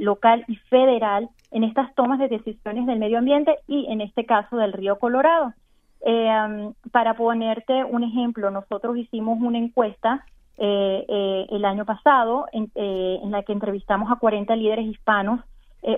local 0.00 0.44
y 0.48 0.56
federal, 0.56 1.28
en 1.50 1.64
estas 1.64 1.94
tomas 1.94 2.18
de 2.18 2.28
decisiones 2.28 2.86
del 2.86 2.98
medio 2.98 3.18
ambiente 3.18 3.56
y 3.66 3.86
en 3.90 4.00
este 4.00 4.24
caso 4.24 4.56
del 4.56 4.72
río 4.72 4.98
Colorado. 4.98 5.54
Em, 6.00 6.72
para 6.92 7.14
ponerte 7.14 7.84
un 7.84 8.04
ejemplo, 8.04 8.50
nosotros 8.50 8.96
hicimos 8.96 9.38
una 9.40 9.58
encuesta 9.58 10.24
eh, 10.56 11.04
eh, 11.08 11.46
el 11.50 11.64
año 11.64 11.84
pasado, 11.84 12.46
eh, 12.52 13.20
en, 13.22 13.30
la 13.30 13.42
que 13.42 13.52
entrevistamos 13.52 14.10
a 14.10 14.16
40 14.16 14.54
líderes 14.56 14.86
hispanos, 14.86 15.40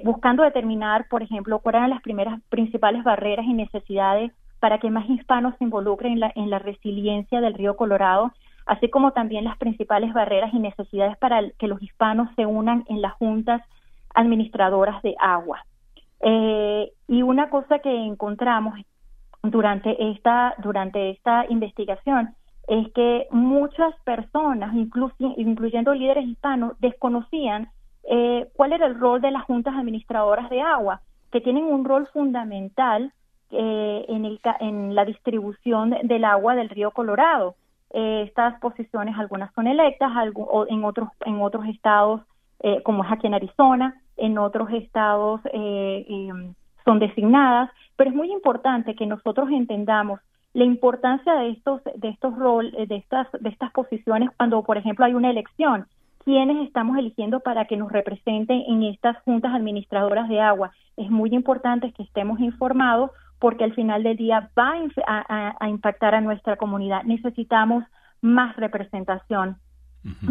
buscando 0.04 0.42
determinar, 0.42 1.08
por 1.08 1.22
ejemplo, 1.22 1.58
cuáles 1.58 1.80
eran 1.80 1.90
las 1.90 2.02
primeras 2.02 2.38
principales 2.50 3.02
barreras 3.02 3.46
y 3.46 3.54
necesidades 3.54 4.30
para 4.60 4.78
que 4.78 4.90
más 4.90 5.08
hispanos 5.08 5.54
se 5.56 5.64
involucren 5.64 6.12
en 6.12 6.20
la, 6.20 6.32
en 6.34 6.50
la 6.50 6.58
resiliencia 6.58 7.40
del 7.40 7.54
río 7.54 7.76
Colorado, 7.76 8.30
así 8.70 8.88
como 8.88 9.10
también 9.10 9.44
las 9.44 9.58
principales 9.58 10.12
barreras 10.12 10.54
y 10.54 10.60
necesidades 10.60 11.16
para 11.18 11.42
que 11.58 11.66
los 11.66 11.82
hispanos 11.82 12.28
se 12.36 12.46
unan 12.46 12.84
en 12.88 13.02
las 13.02 13.14
juntas 13.14 13.60
administradoras 14.14 15.02
de 15.02 15.16
agua. 15.18 15.64
y 17.08 17.22
una 17.22 17.50
cosa 17.50 17.80
que 17.80 17.90
encontramos 17.90 18.74
durante 19.42 20.10
esta, 20.10 20.54
durante 20.58 21.10
esta 21.10 21.46
investigación 21.48 22.36
es 22.68 22.92
que 22.92 23.26
muchas 23.32 23.92
personas, 24.04 24.72
incluyendo 24.74 25.92
líderes 25.92 26.26
hispanos, 26.26 26.78
desconocían 26.78 27.68
eh, 28.04 28.46
cuál 28.54 28.72
era 28.72 28.86
el 28.86 29.00
rol 29.00 29.20
de 29.20 29.32
las 29.32 29.42
juntas 29.42 29.74
administradoras 29.74 30.48
de 30.50 30.60
agua, 30.60 31.00
que 31.32 31.40
tienen 31.40 31.64
un 31.64 31.84
rol 31.84 32.06
fundamental 32.12 33.12
eh, 33.50 34.04
en, 34.08 34.24
el, 34.24 34.40
en 34.60 34.94
la 34.94 35.04
distribución 35.04 35.96
del 36.04 36.24
agua 36.24 36.54
del 36.54 36.68
río 36.68 36.92
Colorado. 36.92 37.56
Eh, 37.92 38.22
estas 38.26 38.58
posiciones, 38.60 39.16
algunas 39.18 39.52
son 39.54 39.66
electas, 39.66 40.10
en 40.68 40.84
otros 40.84 41.08
en 41.26 41.42
otros 41.42 41.66
estados, 41.66 42.22
como 42.84 43.04
es 43.04 43.10
aquí 43.10 43.26
en 43.26 43.34
Arizona, 43.34 44.00
en 44.18 44.36
otros 44.36 44.70
estados 44.72 45.40
em, 45.52 46.54
son 46.84 46.98
designadas, 46.98 47.70
pero 47.96 48.10
es 48.10 48.16
muy 48.16 48.30
importante 48.30 48.94
que 48.94 49.06
nosotros 49.06 49.48
entendamos 49.50 50.20
la 50.52 50.64
importancia 50.64 51.34
de 51.34 51.50
estos 51.50 51.80
de 51.84 52.08
estos 52.08 52.36
roles 52.36 52.72
de 52.88 52.96
estas 52.96 53.28
de 53.32 53.48
estas 53.48 53.70
posiciones 53.72 54.30
cuando 54.36 54.62
por 54.62 54.76
ejemplo 54.76 55.04
hay 55.04 55.14
una 55.14 55.30
elección. 55.30 55.86
Quiénes 56.24 56.66
estamos 56.66 56.98
eligiendo 56.98 57.40
para 57.40 57.64
que 57.64 57.78
nos 57.78 57.90
representen 57.90 58.62
en 58.68 58.82
estas 58.82 59.16
juntas 59.22 59.54
administradoras 59.54 60.28
de 60.28 60.40
agua 60.40 60.70
es 60.96 61.10
muy 61.10 61.30
importante 61.34 61.92
que 61.92 62.02
estemos 62.02 62.40
informados 62.40 63.10
porque 63.40 63.64
al 63.64 63.74
final 63.74 64.04
del 64.04 64.16
día 64.16 64.50
va 64.56 64.74
a, 65.06 65.68
impactar 65.68 66.14
a 66.14 66.20
nuestra 66.20 66.56
comunidad. 66.56 67.02
Necesitamos 67.02 67.84
más 68.20 68.54
representación. 68.56 69.56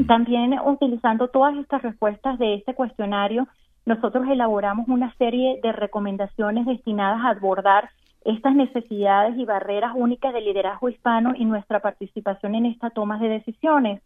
También 0.08 0.56
utilizando 0.66 1.28
todas 1.28 1.56
estas 1.58 1.82
respuestas 1.82 2.40
de 2.40 2.56
este 2.56 2.74
cuestionario 2.74 3.48
nosotros 3.90 4.28
elaboramos 4.28 4.88
una 4.88 5.14
serie 5.16 5.60
de 5.64 5.72
recomendaciones 5.72 6.68
destinadas 6.68 7.22
a 7.26 7.30
abordar 7.30 7.90
estas 8.24 8.54
necesidades 8.54 9.36
y 9.38 9.46
barreras 9.46 9.94
únicas 9.96 10.32
del 10.32 10.46
liderazgo 10.46 10.90
hispano 10.90 11.34
y 11.36 11.46
nuestra 11.46 11.80
participación 11.80 12.54
en 12.54 12.68
esta 12.68 12.92
toma 12.92 13.18
de 13.18 13.30
decisiones. 13.30 14.02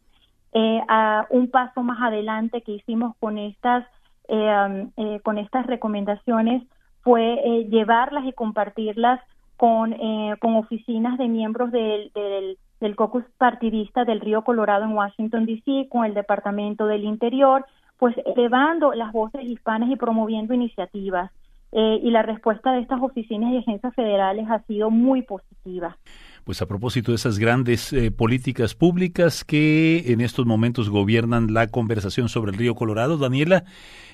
Eh, 0.54 0.82
a 0.88 1.26
un 1.32 1.50
paso 1.50 1.82
más 1.82 2.00
adelante 2.02 2.62
que 2.62 2.74
hicimos 2.74 3.16
con 3.20 3.38
estas 3.38 3.86
eh, 4.30 4.36
um, 4.36 4.92
eh, 4.96 5.20
con 5.22 5.38
estas 5.38 5.66
recomendaciones 5.66 6.64
fue 7.04 7.66
llevarlas 7.70 8.26
y 8.26 8.34
compartirlas 8.34 9.20
con, 9.58 9.96
con 10.40 10.56
oficinas 10.56 11.18
de 11.18 11.28
miembros 11.28 11.72
del, 11.72 12.12
del, 12.16 12.58
del 12.80 12.96
caucus 12.96 13.24
partidista 13.38 14.04
del 14.04 14.20
Río 14.20 14.44
Colorado 14.44 14.86
en 14.86 14.94
Washington 14.94 15.46
D.C., 15.46 15.88
con 15.90 16.06
el 16.06 16.14
Departamento 16.14 16.86
del 16.86 17.04
Interior, 17.04 17.66
pues 17.98 18.16
elevando 18.26 18.94
las 18.94 19.14
voces 19.14 19.44
hispanas 19.44 19.90
y 19.90 19.96
promoviendo 19.96 20.54
iniciativas 20.54 21.32
eh, 21.72 22.00
y 22.04 22.12
la 22.12 22.22
respuesta 22.22 22.72
de 22.72 22.82
estas 22.82 23.02
oficinas 23.02 23.52
y 23.52 23.58
agencias 23.58 23.96
federales 23.96 24.46
ha 24.50 24.62
sido 24.64 24.92
muy 24.92 25.24
positiva. 25.24 25.98
Pues 26.44 26.62
a 26.62 26.66
propósito 26.66 27.12
de 27.12 27.16
esas 27.16 27.40
grandes 27.40 27.94
eh, 27.94 28.12
políticas 28.12 28.76
públicas 28.76 29.46
que 29.46 30.04
en 30.08 30.20
estos 30.20 30.46
momentos 30.46 30.90
gobiernan 30.90 31.54
la 31.54 31.68
conversación 31.68 32.28
sobre 32.28 32.52
el 32.52 32.58
río 32.58 32.76
Colorado, 32.76 33.18
Daniela, 33.18 33.64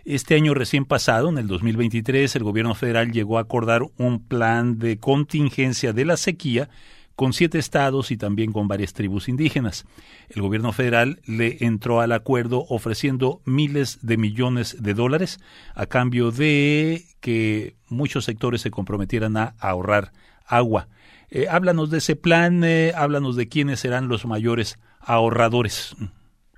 este 0.05 0.36
año 0.36 0.53
recién 0.53 0.86
pasado, 0.86 1.29
en 1.29 1.39
el 1.39 1.48
2023, 1.48 2.36
el 2.36 2.43
gobierno 2.43 2.75
federal 2.75 3.12
llegó 3.12 3.39
a 3.39 3.41
acordar 3.41 3.81
un 3.98 4.19
plan 4.19 4.77
de 4.77 5.00
contingencia 5.00 5.91
de 5.91 6.05
la 6.05 6.17
sequía 6.17 6.69
con 7.15 7.33
siete 7.33 7.57
estados 7.57 8.12
y 8.12 8.17
también 8.17 8.51
con 8.53 8.67
varias 8.67 8.93
tribus 8.93 9.27
indígenas. 9.27 9.86
El 10.29 10.43
gobierno 10.43 10.71
federal 10.71 11.19
le 11.25 11.57
entró 11.65 12.00
al 12.00 12.12
acuerdo 12.12 12.63
ofreciendo 12.69 13.41
miles 13.43 14.00
de 14.03 14.17
millones 14.17 14.77
de 14.79 14.93
dólares 14.93 15.39
a 15.74 15.88
cambio 15.88 16.29
de 16.31 17.05
que 17.21 17.75
muchos 17.88 18.25
sectores 18.25 18.62
se 18.62 18.71
comprometieran 18.71 19.36
a 19.36 19.55
ahorrar 19.59 20.12
agua. 20.45 20.88
Eh, 21.31 21.48
háblanos 21.50 21.91
de 21.91 22.00
ese 22.00 22.15
plan, 22.15 22.63
eh, 22.63 22.91
háblanos 22.95 23.36
de 23.36 23.48
quiénes 23.48 23.79
serán 23.79 24.07
los 24.07 24.25
mayores 24.25 24.79
ahorradores. 25.00 25.95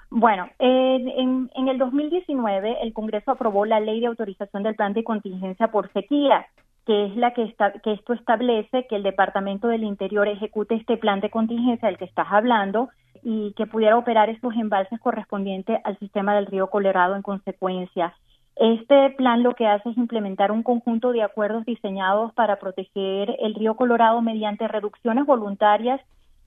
Bueno, 0.10 0.48
en, 0.60 1.50
en, 1.56 1.68
el 1.68 1.78
2019 1.78 2.78
el 2.82 2.94
Congreso 2.94 3.32
aprobó 3.32 3.66
la 3.66 3.80
ley 3.80 4.01
de 4.01 4.08
autorización 4.08 4.63
del 4.63 4.75
plan 4.75 4.94
de 4.94 5.04
contingencia 5.04 5.70
por 5.70 5.92
sequía, 5.94 6.48
que 6.86 7.06
es 7.06 7.16
la 7.16 7.34
que, 7.34 7.56
que 7.84 7.94
esto 7.94 8.13
establece 8.13 8.88
que 8.88 8.96
el 8.96 9.04
Departamento 9.04 9.68
del 9.68 9.84
Interior 9.84 10.28
ejecute 10.28 10.75
este 10.75 10.98
plan 10.98 11.22
de 11.22 11.30
contingencia 11.30 11.88
del 11.88 11.98
que 11.98 12.06
estás 12.06 12.28
hablando 12.30 12.90
y 13.24 13.54
que 13.54 13.68
pudiera 13.68 13.98
operar 13.98 14.30
estos 14.30 14.54
embalses 14.56 15.00
correspondientes 15.00 15.80
al 15.84 15.98
sistema 16.00 16.36
del 16.36 16.48
río 16.48 16.68
Colorado 16.68 17.16
en 17.16 17.22
consecuencia. 17.22 18.13
Este 18.55 19.12
plan 19.12 19.43
lo 19.43 19.55
que 19.55 19.67
hace 19.67 19.89
es 19.89 19.98
implementar 19.98 20.51
un 20.51 20.63
conjunto 20.63 21.12
de 21.12 21.24
acuerdos 21.24 21.65
diseñados 21.65 22.34
para 22.34 22.58
proteger 22.58 23.36
el 23.39 23.55
río 23.55 23.75
Colorado 23.75 24.22
mediante 24.22 24.67
reducciones 24.67 25.25
voluntarias 25.25 26.01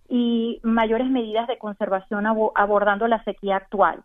y 0.09 0.61
mayores 0.63 1.09
medidas 1.09 1.49
de 1.49 1.59
conservación 1.59 2.27
abordando 2.55 3.09
la 3.09 3.23
sequía 3.25 3.57
actual. 3.57 4.05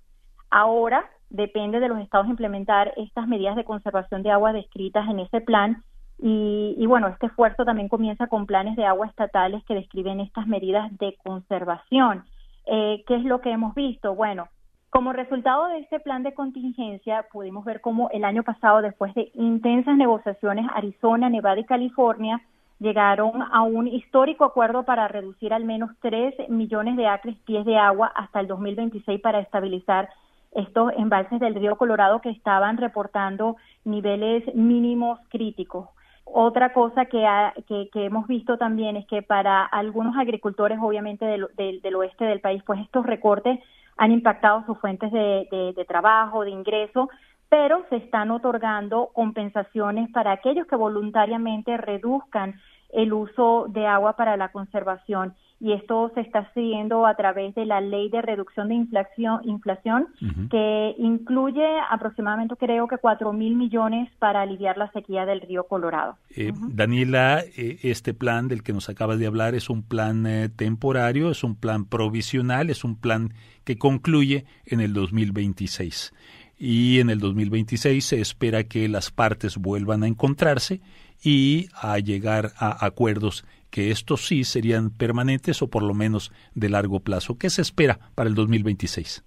Ahora 0.49 1.05
depende 1.29 1.79
de 1.79 1.89
los 1.89 1.99
estados 1.99 2.27
implementar 2.27 2.93
estas 2.97 3.27
medidas 3.27 3.55
de 3.55 3.65
conservación 3.65 4.23
de 4.23 4.31
agua 4.31 4.53
descritas 4.53 5.07
en 5.09 5.19
ese 5.19 5.41
plan 5.41 5.83
y, 6.21 6.85
bueno, 6.85 7.07
este 7.07 7.27
esfuerzo 7.27 7.63
también 7.63 7.87
comienza 7.87 8.27
con 8.27 8.45
planes 8.45 8.75
de 8.75 8.85
agua 8.85 9.07
estatales 9.07 9.63
que 9.63 9.75
describen 9.75 10.19
estas 10.19 10.47
medidas 10.47 10.89
de 10.97 11.15
conservación. 11.23 12.25
Eh, 12.65 13.03
¿Qué 13.07 13.15
es 13.15 13.23
lo 13.23 13.39
que 13.39 13.51
hemos 13.51 13.73
visto? 13.73 14.15
Bueno, 14.15 14.49
como 14.89 15.13
resultado 15.13 15.67
de 15.67 15.79
este 15.79 15.99
plan 15.99 16.23
de 16.23 16.33
contingencia, 16.33 17.25
pudimos 17.31 17.63
ver 17.63 17.79
cómo 17.79 18.09
el 18.11 18.23
año 18.23 18.43
pasado, 18.43 18.81
después 18.81 19.13
de 19.13 19.29
intensas 19.35 19.95
negociaciones, 19.95 20.65
Arizona, 20.73 21.29
Nevada 21.29 21.59
y 21.59 21.65
California 21.65 22.41
llegaron 22.79 23.43
a 23.51 23.61
un 23.61 23.87
histórico 23.87 24.45
acuerdo 24.45 24.83
para 24.83 25.07
reducir 25.07 25.53
al 25.53 25.65
menos 25.65 25.91
3 26.01 26.49
millones 26.49 26.97
de 26.97 27.07
acres 27.07 27.37
pies 27.45 27.65
de 27.65 27.77
agua 27.77 28.07
hasta 28.15 28.39
el 28.39 28.47
2026 28.47 29.21
para 29.21 29.39
estabilizar 29.41 30.09
estos 30.53 30.91
embalses 30.97 31.39
del 31.39 31.55
río 31.55 31.75
Colorado 31.75 32.21
que 32.21 32.29
estaban 32.29 32.77
reportando 32.77 33.57
niveles 33.83 34.43
mínimos 34.55 35.19
críticos. 35.29 35.89
Otra 36.31 36.73
cosa 36.73 37.05
que, 37.05 37.25
que, 37.67 38.05
hemos 38.05 38.27
visto 38.27 38.57
también 38.57 38.97
es 38.97 39.07
que 39.07 39.21
para 39.23 39.65
algunos 39.65 40.15
agricultores, 40.15 40.77
obviamente 40.81 41.25
del, 41.25 41.47
del 41.81 41.95
oeste 41.95 42.25
del 42.25 42.39
país, 42.39 42.61
pues 42.65 42.79
estos 42.81 43.05
recortes 43.05 43.59
han 43.99 44.13
impactado 44.13 44.63
sus 44.65 44.77
fuentes 44.79 45.11
de, 45.11 45.85
trabajo, 45.87 46.45
de 46.45 46.51
ingreso, 46.51 47.09
pero 47.49 47.85
se 47.89 47.97
están 47.97 48.31
otorgando 48.31 49.09
compensaciones 49.13 50.09
para 50.11 50.31
aquellos 50.31 50.67
que 50.67 50.77
voluntariamente 50.77 51.75
reduzcan 51.75 52.55
el 52.93 53.11
uso 53.11 53.65
de 53.67 53.85
agua 53.87 54.13
para 54.13 54.37
la 54.37 54.53
conservación 54.53 55.35
y 55.59 55.73
esto 55.73 56.11
se 56.15 56.21
está 56.21 56.51
siguiendo 56.53 57.05
a 57.05 57.15
través 57.15 57.53
de 57.55 57.65
la 57.65 57.81
ley 57.81 58.09
de 58.09 58.21
reducción 58.21 58.69
de 58.69 58.75
inflación, 58.75 59.41
inflación 59.43 60.07
que 60.49 60.95
incluye 60.97 61.65
aproximadamente 61.89 62.55
creo 62.55 62.87
que 62.87 62.97
cuatro 62.97 63.33
mil 63.33 63.55
millones 63.55 64.09
para 64.19 64.41
aliviar 64.41 64.77
la 64.77 64.91
sequía 64.91 65.25
del 65.25 65.41
río 65.41 65.65
Colorado. 65.65 66.17
Eh, 66.29 66.53
Daniela, 66.55 67.43
eh, 67.57 67.79
este 67.83 68.13
plan 68.13 68.47
del 68.47 68.63
que 68.63 68.71
nos 68.71 68.89
acabas 68.89 69.19
de 69.19 69.27
hablar 69.27 69.53
es 69.53 69.69
un 69.69 69.83
plan 69.83 70.25
eh, 70.25 70.49
temporario, 70.49 71.29
es 71.31 71.43
un 71.43 71.55
plan 71.55 71.85
provisional, 71.85 72.69
es 72.69 72.83
un 72.83 72.95
plan 72.95 73.33
que 73.65 73.77
concluye 73.77 74.45
en 74.65 74.79
el 74.79 74.93
2026 74.93 76.13
y 76.57 76.99
en 76.99 77.09
el 77.09 77.19
2026 77.19 78.05
se 78.05 78.21
espera 78.21 78.65
que 78.65 78.87
las 78.89 79.11
partes 79.11 79.57
vuelvan 79.57 80.03
a 80.03 80.07
encontrarse 80.07 80.81
y 81.23 81.67
a 81.73 81.99
llegar 81.99 82.51
a 82.57 82.85
acuerdos 82.85 83.45
que 83.69 83.91
estos 83.91 84.27
sí 84.27 84.43
serían 84.43 84.89
permanentes 84.89 85.61
o 85.61 85.69
por 85.69 85.83
lo 85.83 85.93
menos 85.93 86.31
de 86.55 86.69
largo 86.69 87.01
plazo. 87.01 87.37
¿Qué 87.37 87.49
se 87.49 87.61
espera 87.61 87.99
para 88.15 88.29
el 88.29 88.35
2026? 88.35 89.23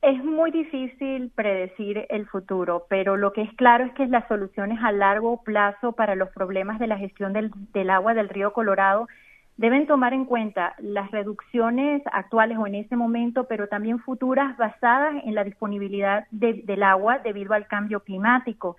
Es 0.00 0.24
muy 0.24 0.52
difícil 0.52 1.30
predecir 1.34 2.06
el 2.08 2.26
futuro, 2.26 2.86
pero 2.88 3.16
lo 3.16 3.32
que 3.32 3.42
es 3.42 3.52
claro 3.54 3.84
es 3.84 3.92
que 3.94 4.06
las 4.06 4.26
soluciones 4.28 4.78
a 4.82 4.92
largo 4.92 5.42
plazo 5.42 5.92
para 5.92 6.14
los 6.14 6.28
problemas 6.30 6.78
de 6.78 6.86
la 6.86 6.98
gestión 6.98 7.32
del, 7.32 7.90
agua 7.90 8.14
del 8.14 8.28
río 8.28 8.52
Colorado 8.52 9.08
deben 9.56 9.88
tomar 9.88 10.14
en 10.14 10.24
cuenta 10.24 10.76
las 10.78 11.10
reducciones 11.10 12.00
actuales 12.12 12.56
o 12.58 12.66
en 12.68 12.76
ese 12.76 12.94
momento, 12.94 13.48
pero 13.48 13.66
también 13.66 13.98
futuras 13.98 14.56
basadas 14.56 15.16
en 15.24 15.34
la 15.34 15.42
disponibilidad 15.42 16.28
del 16.30 16.82
agua 16.84 17.18
debido 17.18 17.54
al 17.54 17.66
cambio 17.66 18.00
climático 18.00 18.76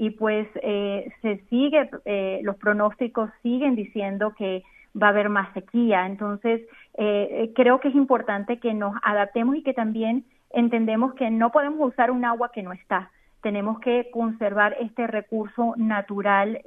y 0.00 0.08
pues 0.08 0.48
eh, 0.62 1.12
se 1.20 1.44
sigue, 1.50 1.90
eh, 2.06 2.40
los 2.42 2.56
pronósticos 2.56 3.28
siguen 3.42 3.76
diciendo 3.76 4.32
que 4.34 4.62
va 5.00 5.08
a 5.08 5.10
haber 5.10 5.28
más 5.28 5.52
sequía. 5.52 6.06
Entonces, 6.06 6.62
eh, 6.96 7.52
creo 7.54 7.80
que 7.80 7.88
es 7.88 7.94
importante 7.94 8.58
que 8.60 8.72
nos 8.72 8.94
adaptemos 9.02 9.56
y 9.56 9.62
que 9.62 9.74
también 9.74 10.24
entendemos 10.54 11.12
que 11.16 11.30
no 11.30 11.52
podemos 11.52 11.86
usar 11.86 12.10
un 12.10 12.24
agua 12.24 12.50
que 12.50 12.62
no 12.62 12.72
está. 12.72 13.10
Tenemos 13.42 13.78
que 13.80 14.08
conservar 14.10 14.74
este 14.80 15.06
recurso 15.06 15.74
natural 15.76 16.62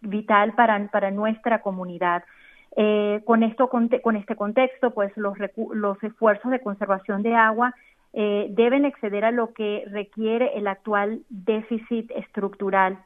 vital 0.00 0.54
para, 0.54 0.88
para 0.88 1.10
nuestra 1.10 1.60
comunidad. 1.60 2.24
con 3.26 3.42
esto, 3.42 3.68
con, 3.68 3.88
con, 4.02 4.16
este 4.16 4.34
contexto, 4.34 4.92
pues 4.92 5.14
los, 5.14 5.36
los 5.74 6.02
esfuerzos 6.02 6.50
de 6.50 6.60
conservación 6.60 7.22
de 7.22 7.34
agua 7.34 7.74
eh, 8.12 8.48
deben 8.50 8.84
exceder 8.84 9.24
a 9.24 9.30
lo 9.30 9.52
que 9.52 9.84
requiere 9.90 10.56
el 10.56 10.66
actual 10.66 11.22
déficit 11.28 12.10
estructural. 12.12 12.98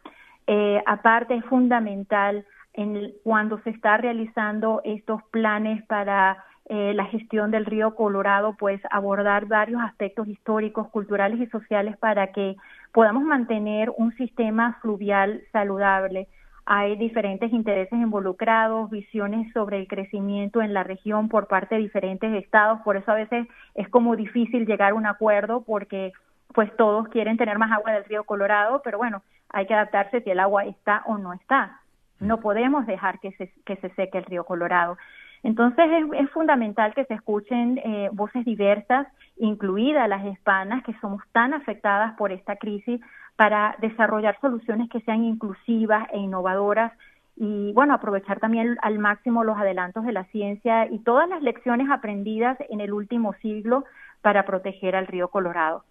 Eh, 0.46 0.82
aparte, 0.86 1.34
es 1.34 1.44
fundamental 1.44 2.44
en 2.72 3.12
cuando 3.22 3.58
se 3.60 3.70
está 3.70 3.96
realizando 3.96 4.80
estos 4.84 5.22
planes 5.30 5.84
para 5.86 6.44
eh, 6.66 6.92
la 6.94 7.04
gestión 7.04 7.50
del 7.50 7.66
río 7.66 7.94
Colorado, 7.94 8.56
pues 8.58 8.80
abordar 8.90 9.46
varios 9.46 9.82
aspectos 9.82 10.26
históricos, 10.28 10.88
culturales 10.88 11.38
y 11.40 11.46
sociales 11.46 11.96
para 11.98 12.32
que 12.32 12.56
podamos 12.92 13.22
mantener 13.22 13.92
un 13.96 14.14
sistema 14.16 14.78
fluvial 14.80 15.42
saludable 15.52 16.28
hay 16.66 16.96
diferentes 16.96 17.52
intereses 17.52 17.92
involucrados, 17.92 18.90
visiones 18.90 19.52
sobre 19.52 19.78
el 19.78 19.88
crecimiento 19.88 20.62
en 20.62 20.72
la 20.72 20.82
región 20.82 21.28
por 21.28 21.46
parte 21.46 21.74
de 21.74 21.82
diferentes 21.82 22.32
estados, 22.42 22.80
por 22.82 22.96
eso 22.96 23.12
a 23.12 23.16
veces 23.16 23.46
es 23.74 23.88
como 23.88 24.16
difícil 24.16 24.66
llegar 24.66 24.92
a 24.92 24.94
un 24.94 25.06
acuerdo 25.06 25.62
porque 25.62 26.12
pues 26.54 26.74
todos 26.76 27.08
quieren 27.08 27.36
tener 27.36 27.58
más 27.58 27.72
agua 27.72 27.92
del 27.92 28.04
río 28.04 28.24
Colorado, 28.24 28.80
pero 28.82 28.96
bueno, 28.96 29.22
hay 29.50 29.66
que 29.66 29.74
adaptarse 29.74 30.20
si 30.22 30.30
el 30.30 30.40
agua 30.40 30.64
está 30.64 31.02
o 31.06 31.18
no 31.18 31.32
está. 31.32 31.80
No 32.20 32.40
podemos 32.40 32.86
dejar 32.86 33.18
que 33.20 33.32
se, 33.32 33.52
que 33.66 33.76
se 33.76 33.90
seque 33.90 34.18
el 34.18 34.24
río 34.24 34.44
Colorado. 34.44 34.96
Entonces 35.44 35.84
es, 36.14 36.30
fundamental 36.30 36.94
que 36.94 37.04
se 37.04 37.14
escuchen 37.14 37.78
eh, 37.84 38.08
voces 38.12 38.46
diversas, 38.46 39.06
incluidas 39.36 40.08
las 40.08 40.24
hispanas, 40.24 40.82
que 40.84 40.94
somos 41.00 41.22
tan 41.32 41.52
afectadas 41.52 42.14
por 42.16 42.32
esta 42.32 42.56
crisis, 42.56 43.00
para 43.36 43.76
desarrollar 43.80 44.38
soluciones 44.40 44.88
que 44.90 45.00
sean 45.00 45.24
inclusivas 45.24 46.08
e 46.12 46.18
innovadoras 46.18 46.92
y 47.36 47.72
bueno, 47.72 47.94
aprovechar 47.94 48.38
también 48.38 48.76
al 48.82 48.98
máximo 48.98 49.42
los 49.42 49.56
adelantos 49.56 50.04
de 50.04 50.12
la 50.12 50.24
ciencia 50.26 50.86
y 50.86 51.00
todas 51.00 51.28
las 51.28 51.42
lecciones 51.42 51.88
aprendidas 51.90 52.56
en 52.70 52.80
el 52.80 52.92
último 52.92 53.34
siglo 53.42 53.84
para 54.22 54.46
proteger 54.46 54.94
al 54.94 55.08
río 55.08 55.28
Colorado. 55.28 55.84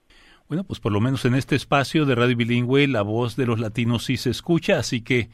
Bueno, 0.48 0.64
pues 0.64 0.80
por 0.80 0.92
lo 0.92 1.02
menos 1.02 1.26
en 1.26 1.36
este 1.36 1.56
espacio 1.56 2.06
de 2.06 2.16
Radio 2.16 2.38
Bilingüe 2.38 2.88
la 2.88 3.02
voz 3.02 3.36
de 3.36 3.46
los 3.46 3.60
latinos 3.60 4.06
sí 4.06 4.18
se 4.18 4.30
escucha, 4.30 4.78
así 4.78 5.02
que 5.02 5.30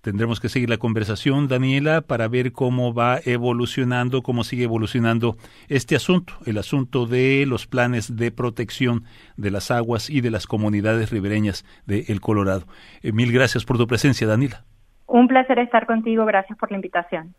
tendremos 0.00 0.40
que 0.40 0.48
seguir 0.48 0.68
la 0.68 0.78
conversación, 0.78 1.48
Daniela, 1.48 2.00
para 2.00 2.28
ver 2.28 2.52
cómo 2.52 2.92
va 2.94 3.18
evolucionando, 3.24 4.22
cómo 4.22 4.44
sigue 4.44 4.64
evolucionando 4.64 5.36
este 5.68 5.96
asunto, 5.96 6.34
el 6.44 6.58
asunto 6.58 7.06
de 7.06 7.44
los 7.46 7.66
planes 7.66 8.16
de 8.16 8.30
protección 8.30 9.04
de 9.36 9.50
las 9.50 9.70
aguas 9.70 10.10
y 10.10 10.20
de 10.20 10.30
las 10.30 10.46
comunidades 10.46 11.10
ribereñas 11.10 11.64
de 11.86 12.04
El 12.08 12.20
Colorado. 12.20 12.66
Eh, 13.02 13.12
mil 13.12 13.32
gracias 13.32 13.64
por 13.64 13.78
tu 13.78 13.86
presencia, 13.86 14.26
Daniela. 14.26 14.64
Un 15.06 15.28
placer 15.28 15.58
estar 15.58 15.86
contigo, 15.86 16.24
gracias 16.24 16.58
por 16.58 16.70
la 16.70 16.76
invitación. 16.76 17.34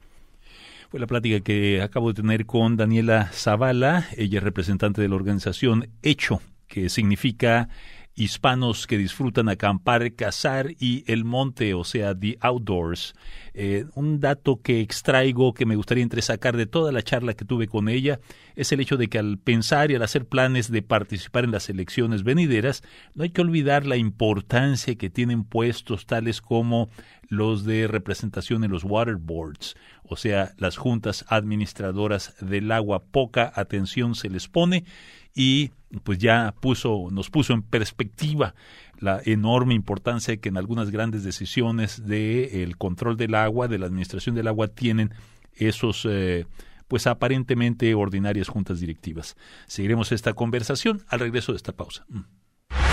Fue 0.89 0.99
la 1.01 1.07
plática 1.07 1.41
que 1.41 1.81
acabo 1.81 2.13
de 2.13 2.21
tener 2.21 2.45
con 2.45 2.77
Daniela 2.77 3.25
Zavala, 3.33 4.05
ella 4.15 4.37
es 4.37 4.43
representante 4.43 5.01
de 5.01 5.09
la 5.09 5.15
organización 5.15 5.89
Hecho 6.01 6.39
que 6.67 6.89
significa 6.89 7.69
hispanos 8.17 8.87
que 8.87 8.97
disfrutan 8.97 9.47
acampar, 9.47 10.13
cazar 10.13 10.71
y 10.79 11.03
el 11.07 11.23
monte, 11.23 11.75
o 11.75 11.83
sea, 11.83 12.13
the 12.19 12.37
outdoors. 12.41 13.13
Eh, 13.53 13.85
un 13.93 14.19
dato 14.19 14.61
que 14.61 14.81
extraigo 14.81 15.53
que 15.53 15.65
me 15.65 15.75
gustaría 15.75 16.03
entresacar 16.03 16.57
de 16.57 16.65
toda 16.65 16.91
la 16.91 17.03
charla 17.03 17.35
que 17.35 17.45
tuve 17.45 17.67
con 17.67 17.89
ella 17.89 18.19
es 18.55 18.71
el 18.71 18.79
hecho 18.79 18.97
de 18.97 19.07
que 19.07 19.19
al 19.19 19.37
pensar 19.37 19.91
y 19.91 19.95
al 19.95 20.01
hacer 20.01 20.25
planes 20.25 20.71
de 20.71 20.81
participar 20.81 21.43
en 21.43 21.51
las 21.51 21.69
elecciones 21.69 22.23
venideras, 22.23 22.83
no 23.13 23.23
hay 23.23 23.29
que 23.29 23.41
olvidar 23.41 23.85
la 23.85 23.97
importancia 23.97 24.95
que 24.95 25.11
tienen 25.11 25.43
puestos 25.43 26.07
tales 26.07 26.41
como 26.41 26.89
los 27.27 27.65
de 27.65 27.87
representación 27.87 28.63
en 28.63 28.71
los 28.71 28.83
water 28.83 29.17
boards, 29.17 29.75
o 30.03 30.15
sea, 30.15 30.53
las 30.57 30.77
juntas 30.77 31.25
administradoras 31.27 32.35
del 32.39 32.71
agua. 32.71 33.03
Poca 33.03 33.51
atención 33.55 34.15
se 34.15 34.29
les 34.29 34.47
pone 34.47 34.85
y 35.35 35.71
pues 36.03 36.17
ya 36.17 36.53
puso, 36.59 37.07
nos 37.11 37.29
puso 37.29 37.53
en 37.53 37.61
perspectiva 37.61 38.55
la 38.99 39.21
enorme 39.23 39.73
importancia 39.73 40.37
que 40.37 40.49
en 40.49 40.57
algunas 40.57 40.89
grandes 40.89 41.23
decisiones 41.23 42.05
del 42.05 42.77
control 42.77 43.17
del 43.17 43.35
agua, 43.35 43.67
de 43.67 43.77
la 43.77 43.85
administración 43.85 44.35
del 44.35 44.47
agua, 44.47 44.67
tienen 44.67 45.13
esos 45.53 46.05
eh, 46.09 46.45
pues 46.87 47.07
aparentemente 47.07 47.93
ordinarias 47.93 48.47
juntas 48.47 48.79
directivas. 48.79 49.35
Seguiremos 49.67 50.11
esta 50.11 50.33
conversación 50.33 51.03
al 51.07 51.19
regreso 51.19 51.51
de 51.51 51.57
esta 51.57 51.73
pausa. 51.73 52.05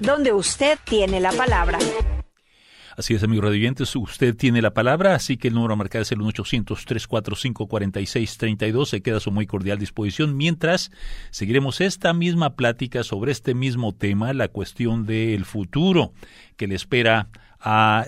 Donde 0.00 0.32
usted 0.32 0.76
tiene 0.84 1.20
la 1.20 1.30
palabra. 1.30 1.78
Así 2.96 3.14
es, 3.14 3.22
amigos 3.24 3.46
radioyentes, 3.46 3.96
usted 3.96 4.36
tiene 4.36 4.62
la 4.62 4.72
palabra, 4.72 5.14
así 5.14 5.36
que 5.36 5.48
el 5.48 5.54
número 5.54 5.74
a 5.74 5.76
marcar 5.76 6.02
es 6.02 6.12
el 6.12 6.20
1-800-345-4632. 6.20 8.86
Se 8.86 9.00
queda 9.00 9.16
a 9.16 9.20
su 9.20 9.32
muy 9.32 9.46
cordial 9.46 9.78
disposición. 9.78 10.36
Mientras, 10.36 10.92
seguiremos 11.30 11.80
esta 11.80 12.14
misma 12.14 12.54
plática 12.54 13.02
sobre 13.02 13.32
este 13.32 13.54
mismo 13.54 13.92
tema, 13.94 14.32
la 14.32 14.46
cuestión 14.48 15.06
del 15.06 15.44
futuro 15.44 16.12
que 16.56 16.68
le 16.68 16.76
espera 16.76 17.20
a 17.20 17.28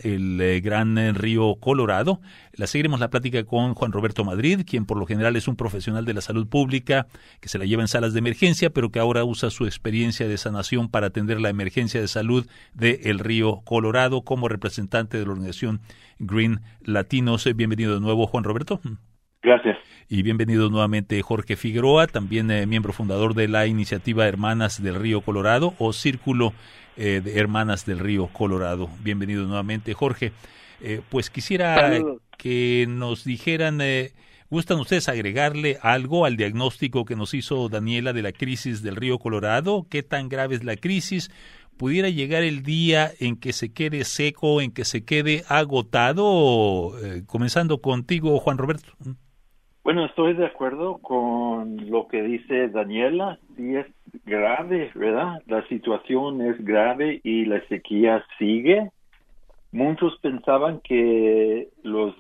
el 0.02 0.40
eh, 0.40 0.60
gran 0.60 0.98
eh, 0.98 1.12
río 1.12 1.56
Colorado. 1.56 2.20
La 2.52 2.66
seguiremos 2.66 3.00
la 3.00 3.08
plática 3.08 3.44
con 3.44 3.74
Juan 3.74 3.92
Roberto 3.92 4.24
Madrid, 4.24 4.62
quien 4.68 4.84
por 4.84 4.98
lo 4.98 5.06
general 5.06 5.36
es 5.36 5.48
un 5.48 5.56
profesional 5.56 6.04
de 6.04 6.14
la 6.14 6.20
salud 6.20 6.46
pública 6.46 7.06
que 7.40 7.48
se 7.48 7.58
la 7.58 7.64
lleva 7.64 7.82
en 7.82 7.88
salas 7.88 8.12
de 8.12 8.18
emergencia, 8.18 8.70
pero 8.70 8.90
que 8.90 8.98
ahora 8.98 9.24
usa 9.24 9.50
su 9.50 9.64
experiencia 9.64 10.28
de 10.28 10.36
sanación 10.36 10.90
para 10.90 11.08
atender 11.08 11.40
la 11.40 11.48
emergencia 11.48 12.00
de 12.00 12.08
salud 12.08 12.46
del 12.74 13.00
el 13.04 13.18
río 13.18 13.62
Colorado 13.64 14.22
como 14.22 14.48
representante 14.48 15.18
de 15.18 15.24
la 15.24 15.32
organización 15.32 15.80
Green 16.18 16.60
Latinos. 16.80 17.48
Bienvenido 17.54 17.94
de 17.94 18.00
nuevo, 18.00 18.26
Juan 18.26 18.44
Roberto. 18.44 18.80
Gracias. 19.42 19.78
Y 20.08 20.22
bienvenido 20.22 20.70
nuevamente 20.70 21.20
Jorge 21.22 21.56
Figueroa, 21.56 22.06
también 22.06 22.50
eh, 22.50 22.66
miembro 22.66 22.92
fundador 22.92 23.34
de 23.34 23.48
la 23.48 23.66
iniciativa 23.66 24.28
Hermanas 24.28 24.82
del 24.82 24.94
Río 24.94 25.20
Colorado 25.20 25.74
o 25.78 25.92
Círculo 25.92 26.52
eh, 26.96 27.20
de 27.22 27.38
Hermanas 27.38 27.84
del 27.84 27.98
Río 27.98 28.28
Colorado. 28.28 28.88
Bienvenido 29.02 29.44
nuevamente, 29.44 29.92
Jorge. 29.92 30.32
Eh, 30.80 31.02
pues 31.10 31.28
quisiera 31.28 31.92
que 32.38 32.86
nos 32.88 33.24
dijeran, 33.24 33.80
eh, 33.82 34.14
¿gustan 34.48 34.78
ustedes 34.78 35.08
agregarle 35.08 35.78
algo 35.82 36.24
al 36.24 36.36
diagnóstico 36.36 37.04
que 37.04 37.14
nos 37.14 37.34
hizo 37.34 37.68
Daniela 37.68 38.14
de 38.14 38.22
la 38.22 38.32
crisis 38.32 38.82
del 38.82 38.96
río 38.96 39.18
Colorado? 39.18 39.86
¿Qué 39.90 40.02
tan 40.02 40.30
grave 40.30 40.54
es 40.54 40.64
la 40.64 40.76
crisis? 40.76 41.30
¿Pudiera 41.76 42.08
llegar 42.08 42.42
el 42.42 42.62
día 42.62 43.12
en 43.20 43.36
que 43.36 43.52
se 43.52 43.72
quede 43.72 44.04
seco, 44.04 44.62
en 44.62 44.70
que 44.70 44.86
se 44.86 45.04
quede 45.04 45.44
agotado? 45.48 46.94
comenzando 47.26 47.82
contigo, 47.82 48.38
Juan 48.40 48.56
Roberto. 48.56 48.92
Bueno, 49.86 50.04
estoy 50.04 50.34
de 50.34 50.46
acuerdo 50.46 50.98
con 50.98 51.88
lo 51.88 52.08
que 52.08 52.20
dice 52.20 52.66
Daniela. 52.70 53.38
Sí 53.56 53.76
es 53.76 53.86
grave, 54.24 54.90
¿verdad? 54.96 55.40
La 55.46 55.64
situación 55.68 56.42
es 56.42 56.58
grave 56.64 57.20
y 57.22 57.44
la 57.44 57.64
sequía 57.68 58.26
sigue. 58.36 58.90
Muchos 59.70 60.18
pensaban 60.18 60.80
que 60.80 61.68
los 61.84 62.16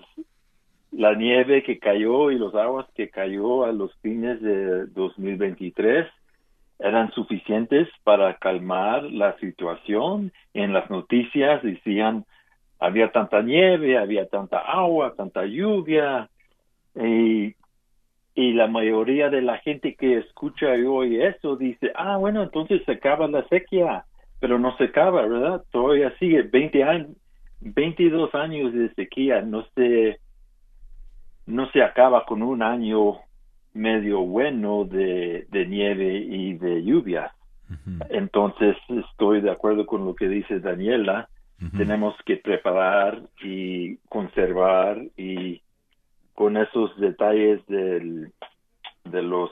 la 0.92 1.16
nieve 1.16 1.64
que 1.64 1.80
cayó 1.80 2.30
y 2.30 2.38
los 2.38 2.54
aguas 2.54 2.86
que 2.94 3.10
cayó 3.10 3.64
a 3.64 3.72
los 3.72 3.92
fines 3.96 4.40
de 4.40 4.86
2023 4.86 6.06
eran 6.78 7.10
suficientes 7.14 7.88
para 8.04 8.36
calmar 8.36 9.02
la 9.02 9.36
situación. 9.38 10.30
En 10.54 10.72
las 10.72 10.88
noticias 10.88 11.64
decían 11.64 12.26
había 12.78 13.10
tanta 13.10 13.42
nieve, 13.42 13.98
había 13.98 14.28
tanta 14.28 14.60
agua, 14.60 15.14
tanta 15.16 15.44
lluvia, 15.46 16.30
y, 16.96 17.54
y 18.34 18.52
la 18.52 18.66
mayoría 18.66 19.30
de 19.30 19.42
la 19.42 19.58
gente 19.58 19.94
que 19.94 20.18
escucha 20.18 20.76
y 20.76 20.84
oye 20.84 21.26
eso 21.28 21.56
dice, 21.56 21.92
ah, 21.94 22.16
bueno, 22.16 22.42
entonces 22.42 22.82
se 22.84 22.92
acaba 22.92 23.26
la 23.28 23.46
sequía, 23.48 24.04
pero 24.40 24.58
no 24.58 24.76
se 24.76 24.84
acaba, 24.84 25.26
¿verdad? 25.26 25.62
Todavía 25.70 26.16
sigue 26.18 26.42
20 26.42 26.84
años, 26.84 27.08
22 27.60 28.34
años 28.34 28.72
de 28.72 28.92
sequía, 28.94 29.40
no 29.42 29.64
se, 29.74 30.18
no 31.46 31.70
se 31.70 31.82
acaba 31.82 32.24
con 32.24 32.42
un 32.42 32.62
año 32.62 33.18
medio 33.72 34.20
bueno 34.20 34.84
de, 34.84 35.46
de 35.50 35.66
nieve 35.66 36.18
y 36.18 36.54
de 36.54 36.82
lluvia. 36.82 37.32
Entonces 38.10 38.76
estoy 38.88 39.40
de 39.40 39.50
acuerdo 39.50 39.86
con 39.86 40.04
lo 40.04 40.14
que 40.14 40.28
dice 40.28 40.60
Daniela. 40.60 41.28
Tenemos 41.76 42.14
que 42.26 42.36
preparar 42.36 43.22
y 43.42 43.96
conservar 44.08 45.02
y 45.16 45.62
con 46.36 46.56
esos 46.58 46.94
detalles 46.98 47.66
del, 47.66 48.30
de 49.04 49.22
los 49.22 49.50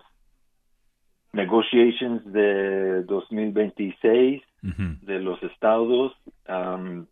negotiations 1.33 2.23
de 2.33 3.03
2026 3.05 4.42
de 5.03 5.20
los 5.20 5.42
estados 5.42 6.14
um, 6.49 7.05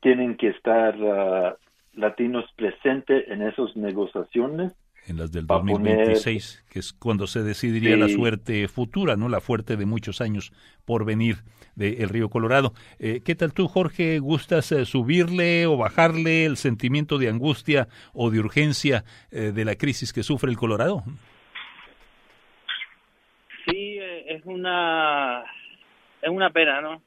tienen 0.00 0.36
que 0.36 0.48
estar 0.48 0.96
uh, 0.96 1.54
latinos 1.92 2.46
presentes 2.56 3.28
en 3.28 3.42
esas 3.42 3.76
negociaciones 3.76 4.72
en 5.06 5.16
las 5.16 5.32
del 5.32 5.46
2026, 5.46 6.64
que 6.70 6.78
es 6.78 6.92
cuando 6.92 7.26
se 7.26 7.42
decidiría 7.42 7.96
la 7.96 8.08
suerte 8.08 8.68
futura, 8.68 9.16
no 9.16 9.28
la 9.28 9.40
fuerte 9.40 9.76
de 9.76 9.86
muchos 9.86 10.20
años 10.20 10.52
por 10.84 11.04
venir 11.04 11.36
del 11.74 12.08
río 12.08 12.28
Colorado. 12.28 12.72
Eh, 12.98 13.20
¿Qué 13.24 13.34
tal 13.34 13.52
tú, 13.52 13.66
Jorge? 13.66 14.18
¿Gustas 14.18 14.70
eh, 14.72 14.84
subirle 14.84 15.66
o 15.66 15.76
bajarle 15.76 16.44
el 16.44 16.56
sentimiento 16.56 17.18
de 17.18 17.28
angustia 17.28 17.88
o 18.12 18.30
de 18.30 18.40
urgencia 18.40 19.04
eh, 19.30 19.52
de 19.52 19.64
la 19.64 19.76
crisis 19.76 20.12
que 20.12 20.22
sufre 20.22 20.50
el 20.50 20.56
Colorado? 20.56 21.02
Sí, 23.66 23.98
es 24.26 24.42
una 24.44 25.44
es 26.22 26.28
una 26.28 26.50
pena, 26.50 26.80
¿no? 26.80 27.02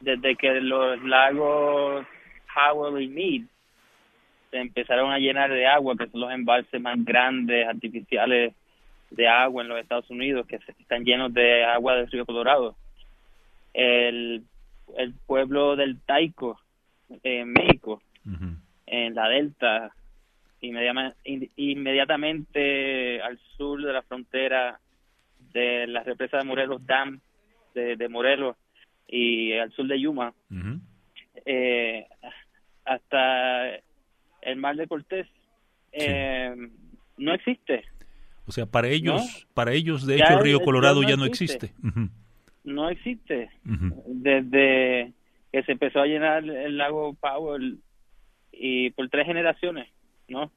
Desde 0.00 0.36
que 0.36 0.60
los 0.60 1.02
lagos 1.02 2.06
Howell 2.54 3.02
y 3.02 3.08
Mead 3.08 3.42
se 4.52 4.60
empezaron 4.60 5.10
a 5.10 5.18
llenar 5.18 5.50
de 5.50 5.66
agua, 5.66 5.96
que 5.96 6.06
son 6.08 6.20
los 6.20 6.30
embalses 6.30 6.80
más 6.80 7.02
grandes 7.02 7.66
artificiales 7.66 8.54
de 9.10 9.26
agua 9.26 9.62
en 9.62 9.68
los 9.68 9.80
Estados 9.80 10.08
Unidos, 10.10 10.46
que 10.46 10.60
están 10.78 11.04
llenos 11.04 11.32
de 11.32 11.64
agua 11.64 11.96
del 11.96 12.10
río 12.10 12.26
Colorado. 12.26 12.76
El, 13.72 14.42
el 14.98 15.14
pueblo 15.26 15.74
del 15.74 15.98
Taico, 16.02 16.60
en 17.22 17.50
México, 17.50 18.02
en 18.86 19.14
la 19.14 19.28
delta, 19.28 19.94
inmediatamente 20.60 23.22
al 23.22 23.38
sur 23.56 23.82
de 23.82 23.92
la 23.92 24.02
frontera 24.02 24.78
de 25.54 25.86
la 25.86 26.02
represa 26.02 26.36
de 26.36 26.44
Morelos 26.44 26.86
Dam, 26.86 27.20
de, 27.74 28.08
Morelos, 28.10 28.56
y 29.08 29.54
al 29.54 29.72
sur 29.72 29.86
de 29.86 29.98
Yuma, 29.98 30.34
eh, 31.46 32.06
hasta 32.84 33.80
el 34.42 34.56
mar 34.56 34.76
de 34.76 34.86
Cortés 34.86 35.26
eh, 35.92 36.54
no 37.18 37.34
existe. 37.34 37.84
O 38.46 38.52
sea, 38.52 38.66
para 38.66 38.88
ellos, 38.88 39.46
para 39.54 39.72
ellos 39.72 40.06
de 40.06 40.16
hecho 40.16 40.34
el 40.34 40.40
río 40.44 40.60
Colorado 40.60 41.02
ya 41.02 41.16
no 41.16 41.24
existe. 41.24 41.72
No 42.64 42.88
existe. 42.88 43.50
Desde 44.06 45.12
que 45.52 45.62
se 45.64 45.72
empezó 45.72 46.00
a 46.00 46.06
llenar 46.06 46.44
el 46.44 46.76
lago 46.76 47.14
Powell 47.14 47.78
y 48.52 48.90
por 48.90 49.08
tres 49.08 49.26
generaciones, 49.26 49.88
¿no? 50.28 50.50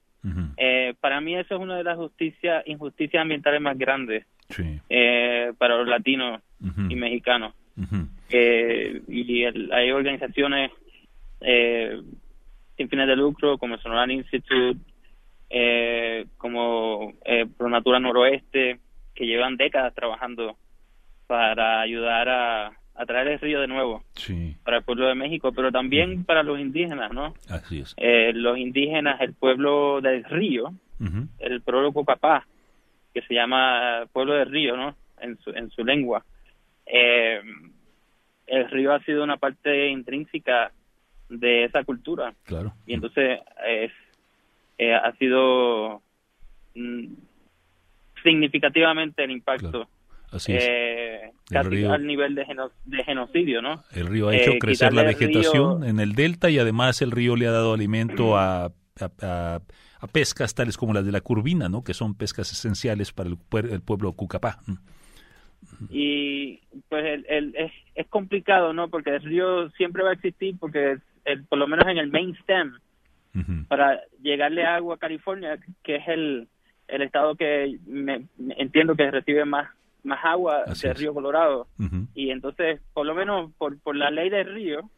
eh, 0.57 0.95
para 0.99 1.21
mí 1.21 1.35
eso 1.35 1.55
es 1.55 1.61
una 1.61 1.77
de 1.77 1.83
las 1.83 1.97
justicias, 1.97 2.63
injusticias 2.65 3.21
ambientales 3.21 3.61
más 3.61 3.77
grandes 3.77 4.25
eh, 4.89 5.53
para 5.57 5.77
los 5.77 5.87
latinos 5.87 6.41
y 6.89 6.95
mexicanos. 6.95 7.53
eh, 8.29 9.01
y 9.07 9.43
hay 9.43 9.91
organizaciones 9.91 10.71
eh, 11.41 12.01
sin 12.77 12.89
fines 12.89 13.07
de 13.07 13.15
lucro 13.15 13.57
como 13.57 13.75
el 13.75 13.81
Sonoran 13.81 14.11
Institute, 14.11 14.79
eh, 15.49 16.25
como 16.37 17.13
eh, 17.23 17.45
Pro 17.57 17.69
Natura 17.69 17.99
Noroeste, 17.99 18.79
que 19.13 19.25
llevan 19.25 19.57
décadas 19.57 19.93
trabajando 19.93 20.57
para 21.27 21.81
ayudar 21.81 22.29
a, 22.29 22.71
a 22.95 23.05
traer 23.05 23.27
el 23.27 23.39
río 23.39 23.61
de 23.61 23.67
nuevo 23.67 24.03
para 24.63 24.77
el 24.77 24.83
pueblo 24.83 25.07
de 25.07 25.15
México, 25.15 25.51
pero 25.51 25.71
también 25.71 26.23
para 26.23 26.43
los 26.43 26.59
indígenas, 26.59 27.11
¿no? 27.11 27.33
Así 27.49 27.79
es. 27.81 27.93
Eh, 27.97 28.31
los 28.33 28.57
indígenas, 28.57 29.19
el 29.21 29.33
pueblo 29.33 30.01
del 30.01 30.23
río, 30.23 30.73
el 31.39 31.61
pueblo 31.61 31.91
Cocapá, 31.91 32.47
que 33.13 33.21
se 33.23 33.33
llama 33.33 34.05
pueblo 34.13 34.33
del 34.33 34.49
río, 34.49 34.77
¿no? 34.77 34.95
En 35.19 35.37
su, 35.39 35.49
en 35.51 35.69
su 35.71 35.83
lengua. 35.83 36.23
Eh, 36.85 37.41
el 38.47 38.69
río 38.69 38.93
ha 38.93 38.99
sido 39.01 39.23
una 39.23 39.37
parte 39.37 39.89
intrínseca 39.89 40.71
de 41.29 41.65
esa 41.65 41.83
cultura. 41.83 42.33
Claro. 42.43 42.73
Y 42.85 42.93
entonces 42.93 43.39
es, 43.67 43.91
eh, 44.77 44.93
ha 44.93 45.11
sido 45.17 46.01
mm, 46.75 47.13
significativamente 48.23 49.23
el 49.23 49.31
impacto. 49.31 49.87
Así 50.31 50.53
es. 50.53 50.63
Eh, 50.67 51.31
casi 51.49 51.85
al 51.85 52.05
nivel 52.05 52.35
de, 52.35 52.45
genocidio, 53.05 53.61
¿no? 53.61 53.83
El 53.93 54.07
río 54.07 54.29
ha 54.29 54.35
hecho 54.35 54.51
eh, 54.51 54.59
crecer 54.59 54.93
la 54.93 55.03
vegetación 55.03 55.83
en 55.83 55.99
el 55.99 56.13
delta 56.13 56.49
y 56.49 56.59
además 56.59 57.01
el 57.01 57.11
río 57.11 57.35
le 57.35 57.47
ha 57.47 57.51
dado 57.51 57.73
alimento 57.73 58.37
a, 58.37 58.71
a, 59.21 59.59
pescas 60.11 60.53
tales 60.53 60.77
como 60.77 60.93
las 60.93 61.05
de 61.05 61.11
la 61.11 61.21
curvina, 61.21 61.69
¿no? 61.69 61.83
Que 61.83 61.93
son 61.93 62.15
pescas 62.15 62.51
esenciales 62.51 63.11
para 63.13 63.29
el, 63.29 63.37
el 63.71 63.81
pueblo 63.81 64.13
Cucapá. 64.13 64.59
Y 65.89 66.59
pues 66.89 67.23
el, 67.27 67.55
es, 67.55 67.71
es 67.95 68.07
complicado, 68.07 68.73
¿no? 68.73 68.89
Porque 68.89 69.11
el 69.11 69.23
río 69.23 69.69
siempre 69.71 70.03
va 70.03 70.11
a 70.11 70.13
existir 70.13 70.55
porque 70.59 70.97
el, 71.25 71.43
por 71.45 71.59
lo 71.59 71.67
menos 71.67 71.87
en 71.87 71.97
el 71.97 72.11
main 72.11 72.35
stem, 72.41 72.73
para 73.67 74.01
llegarle 74.21 74.63
agua 74.63 74.95
a 74.95 74.99
California, 74.99 75.59
que 75.83 75.97
es 75.97 76.07
el, 76.07 76.47
el 76.87 77.01
estado 77.01 77.35
que 77.35 77.77
me, 77.85 78.27
entiendo 78.57 78.95
que 78.95 79.11
recibe 79.11 79.43
más 79.43 79.69
más 80.05 80.23
agua 80.23 80.63
del 80.65 80.95
río 80.95 81.13
Colorado. 81.13 81.67
Y 82.13 82.29
entonces, 82.29 82.79
por 82.93 83.05
lo 83.05 83.15
menos 83.15 83.51
por, 83.57 83.77
por 83.79 83.95
la 83.95 84.11
ley 84.11 84.29
del 84.29 84.53
río, 84.53 84.89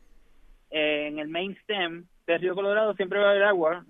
eh, 0.70 1.08
en 1.08 1.20
el 1.20 1.30
main 1.30 1.56
stem 1.64 2.06
del 2.28 2.42
río 2.42 2.54
Colorado 2.54 2.94
siempre 2.96 3.20
va 3.20 3.28
a 3.28 3.32
haber 3.32 3.44
agua, 3.44 3.86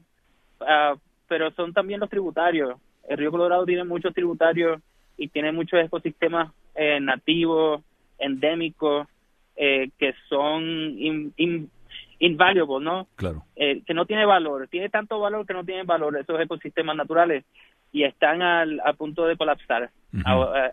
uh, 0.61 0.97
pero 1.27 1.51
son 1.51 1.73
también 1.73 1.99
los 1.99 2.09
tributarios. 2.09 2.79
El 3.09 3.17
río 3.17 3.31
Colorado 3.31 3.65
tiene 3.65 3.83
muchos 3.83 4.13
tributarios 4.13 4.79
y 5.17 5.27
tiene 5.29 5.51
muchos 5.51 5.79
ecosistemas 5.83 6.53
eh, 6.75 6.99
nativos, 6.99 7.81
endémicos, 8.19 9.07
eh, 9.55 9.89
que 9.97 10.13
son 10.29 10.63
in, 10.63 11.71
invaluable, 12.19 12.83
¿no? 12.83 13.07
Claro. 13.15 13.43
Eh, 13.55 13.81
que 13.85 13.93
no 13.93 14.05
tiene 14.05 14.25
valor, 14.25 14.67
tiene 14.67 14.89
tanto 14.89 15.19
valor 15.19 15.45
que 15.45 15.53
no 15.53 15.63
tiene 15.63 15.83
valor 15.83 16.17
esos 16.17 16.39
ecosistemas 16.39 16.95
naturales 16.95 17.45
y 17.91 18.03
están 18.03 18.41
al, 18.41 18.79
a 18.85 18.93
punto 18.93 19.25
de 19.25 19.37
colapsar 19.37 19.91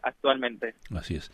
actualmente. 0.03 0.75
Así 0.95 1.17
es. 1.17 1.31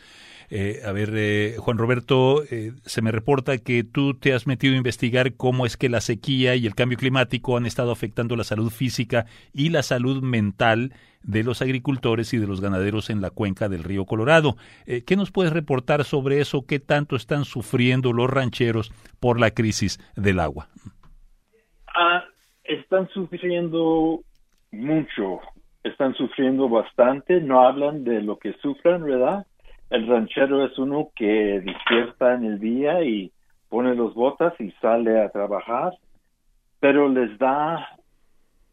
Eh, 0.51 0.81
a 0.85 0.91
ver, 0.91 1.11
eh, 1.15 1.55
Juan 1.59 1.79
Roberto, 1.79 2.43
eh, 2.51 2.73
se 2.83 3.03
me 3.03 3.13
reporta 3.13 3.59
que 3.59 3.85
tú 3.85 4.15
te 4.15 4.35
has 4.35 4.49
metido 4.49 4.75
a 4.75 4.79
investigar 4.79 5.35
cómo 5.35 5.65
es 5.65 5.77
que 5.77 5.89
la 5.89 6.01
sequía 6.01 6.57
y 6.57 6.67
el 6.67 6.75
cambio 6.75 6.99
climático 6.99 7.57
han 7.57 7.67
estado 7.67 7.93
afectando 7.93 8.35
la 8.35 8.43
salud 8.43 8.71
física 8.71 9.27
y 9.53 9.69
la 9.69 9.85
salud 9.85 10.23
mental 10.23 10.93
de 11.23 11.45
los 11.45 11.63
agricultores 11.63 12.35
y 12.35 12.39
de 12.39 12.49
los 12.49 12.61
ganaderos 12.61 13.11
en 13.11 13.21
la 13.21 13.31
cuenca 13.31 13.69
del 13.69 13.85
río 13.85 14.07
Colorado. 14.07 14.57
¿Qué 14.87 15.17
nos 15.17 15.31
puedes 15.31 15.53
reportar 15.53 16.05
sobre 16.05 16.41
eso? 16.41 16.65
¿Qué 16.67 16.81
tanto 16.81 17.15
están 17.15 17.45
sufriendo 17.45 18.15
los 18.15 18.31
rancheros 18.31 18.91
por 19.21 19.39
la 19.39 19.51
crisis 19.51 19.99
del 20.17 20.41
agua? 20.41 20.69
Ah, 21.95 22.25
están 22.65 23.07
sufriendo 23.11 24.21
mucho, 24.73 25.41
están 25.83 26.15
sufriendo 26.15 26.69
bastante, 26.69 27.41
no 27.41 27.61
hablan 27.67 28.05
de 28.05 28.23
lo 28.23 28.39
que 28.39 28.53
sufran, 28.55 29.03
¿verdad? 29.03 29.47
El 29.89 30.07
ranchero 30.07 30.65
es 30.65 30.79
uno 30.79 31.11
que 31.17 31.61
despierta 31.61 32.35
en 32.35 32.45
el 32.45 32.61
día 32.61 33.03
y 33.03 33.33
pone 33.69 33.95
los 33.95 34.15
botas 34.15 34.53
y 34.61 34.71
sale 34.81 35.21
a 35.21 35.31
trabajar, 35.31 35.93
pero 36.81 37.09
les 37.09 37.37
da 37.39 37.89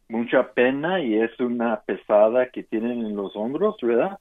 mucha 0.08 0.52
pena 0.52 1.00
y 1.00 1.14
es 1.14 1.38
una 1.40 1.80
pesada 1.80 2.48
que 2.50 2.62
tienen 2.62 3.04
en 3.04 3.16
los 3.16 3.34
hombros, 3.36 3.76
¿verdad? 3.82 4.18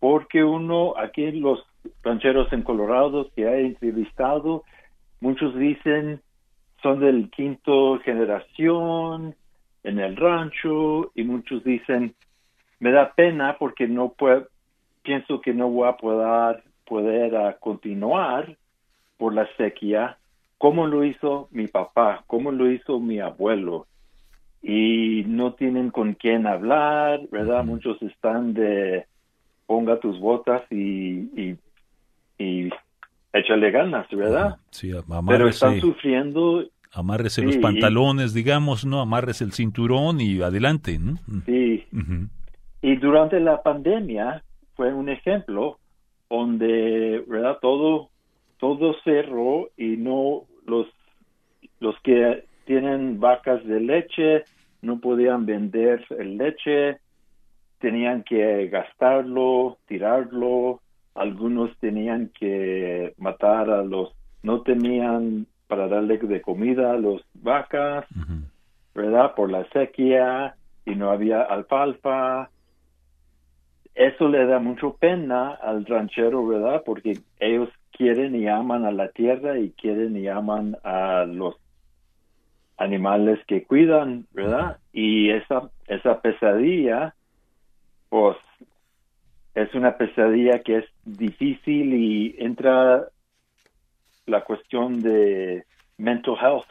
Porque 0.00 0.42
uno, 0.42 0.94
aquí 0.96 1.30
los 1.32 1.64
rancheros 2.02 2.52
en 2.52 2.62
Colorado 2.62 3.28
que 3.34 3.42
he 3.42 3.66
entrevistado, 3.66 4.64
muchos 5.20 5.54
dicen 5.56 6.20
son 6.82 6.98
del 6.98 7.30
quinto 7.30 8.00
generación, 8.00 9.36
en 9.84 9.98
el 9.98 10.16
rancho 10.16 11.10
y 11.14 11.24
muchos 11.24 11.64
dicen, 11.64 12.14
me 12.80 12.92
da 12.92 13.12
pena 13.14 13.56
porque 13.58 13.86
no 13.86 14.12
puedo, 14.12 14.48
pienso 15.02 15.40
que 15.40 15.54
no 15.54 15.68
voy 15.68 15.88
a 15.88 15.96
poder, 15.96 16.62
poder 16.86 17.36
ah, 17.36 17.56
continuar 17.60 18.56
por 19.16 19.34
la 19.34 19.48
sequía 19.56 20.18
como 20.62 20.86
lo 20.86 21.04
hizo 21.04 21.48
mi 21.50 21.66
papá, 21.66 22.22
como 22.28 22.52
lo 22.52 22.70
hizo 22.70 23.00
mi 23.00 23.18
abuelo. 23.18 23.88
Y 24.62 25.24
no 25.26 25.54
tienen 25.54 25.90
con 25.90 26.14
quién 26.14 26.46
hablar, 26.46 27.20
¿verdad? 27.32 27.64
Muchos 27.64 28.00
están 28.00 28.54
de 28.54 29.06
ponga 29.66 29.98
tus 29.98 30.20
botas 30.20 30.62
y, 30.70 30.78
y, 30.78 31.58
y 32.38 32.70
échale 33.32 33.72
ganas, 33.72 34.08
¿verdad? 34.10 34.56
Sí, 34.70 34.92
Pero 35.26 35.48
están 35.48 35.80
sufriendo 35.80 36.64
Amárrese 36.92 37.42
los 37.42 37.56
pantalones, 37.56 38.34
digamos, 38.34 38.84
¿no? 38.84 39.00
Amárrese 39.00 39.44
el 39.44 39.52
cinturón 39.52 40.20
y 40.20 40.42
adelante, 40.42 40.98
¿no? 40.98 41.18
Sí. 41.46 41.84
Y 42.82 42.96
durante 42.96 43.40
la 43.40 43.62
pandemia 43.62 44.42
fue 44.74 44.92
un 44.92 45.08
ejemplo 45.08 45.78
donde, 46.28 47.24
¿verdad? 47.26 47.58
Todo, 47.62 48.10
todo 48.58 48.94
cerró 49.04 49.70
y 49.76 49.96
no 49.96 50.42
los, 50.66 50.86
los 51.80 51.94
que 52.02 52.44
tienen 52.66 53.20
vacas 53.20 53.64
de 53.64 53.80
leche 53.80 54.44
no 54.82 54.98
podían 55.00 55.46
vender 55.46 56.04
el 56.18 56.36
leche, 56.36 56.98
tenían 57.78 58.24
que 58.24 58.68
gastarlo, 58.68 59.78
tirarlo, 59.86 60.80
algunos 61.14 61.76
tenían 61.78 62.30
que 62.38 63.14
matar 63.16 63.70
a 63.70 63.82
los, 63.82 64.12
no 64.42 64.62
tenían 64.62 65.46
para 65.72 65.88
darle 65.88 66.18
de 66.18 66.42
comida 66.42 66.92
a 66.92 66.98
las 66.98 67.22
vacas, 67.32 68.04
¿verdad? 68.94 69.34
Por 69.34 69.50
la 69.50 69.66
sequía 69.70 70.54
y 70.84 70.94
no 70.94 71.10
había 71.10 71.40
alfalfa. 71.40 72.50
Eso 73.94 74.28
le 74.28 74.44
da 74.44 74.58
mucho 74.58 74.98
pena 75.00 75.52
al 75.52 75.86
ranchero, 75.86 76.46
¿verdad? 76.46 76.82
Porque 76.84 77.20
ellos 77.40 77.70
quieren 77.90 78.36
y 78.36 78.48
aman 78.48 78.84
a 78.84 78.92
la 78.92 79.08
tierra 79.12 79.58
y 79.58 79.70
quieren 79.70 80.14
y 80.14 80.28
aman 80.28 80.76
a 80.84 81.24
los 81.24 81.56
animales 82.76 83.38
que 83.46 83.64
cuidan, 83.64 84.26
¿verdad? 84.34 84.76
Y 84.92 85.30
esa, 85.30 85.70
esa 85.86 86.20
pesadilla, 86.20 87.14
pues, 88.10 88.36
es 89.54 89.74
una 89.74 89.96
pesadilla 89.96 90.58
que 90.58 90.80
es 90.80 90.84
difícil 91.06 91.94
y 91.94 92.36
entra 92.38 93.06
la 94.32 94.42
cuestión 94.42 95.00
de 95.00 95.64
mental 95.98 96.36
health, 96.40 96.66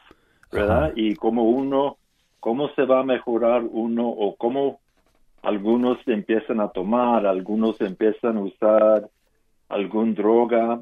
¿verdad? 0.51 0.91
Y 0.95 1.15
cómo 1.15 1.43
uno, 1.43 1.97
cómo 2.39 2.69
se 2.69 2.83
va 2.85 2.99
a 2.99 3.03
mejorar 3.03 3.63
uno 3.63 4.09
o 4.09 4.35
cómo 4.35 4.81
algunos 5.43 5.97
empiezan 6.07 6.59
a 6.59 6.69
tomar, 6.69 7.25
algunos 7.25 7.79
empiezan 7.79 8.37
a 8.37 8.41
usar 8.41 9.09
algún 9.69 10.15
droga 10.15 10.81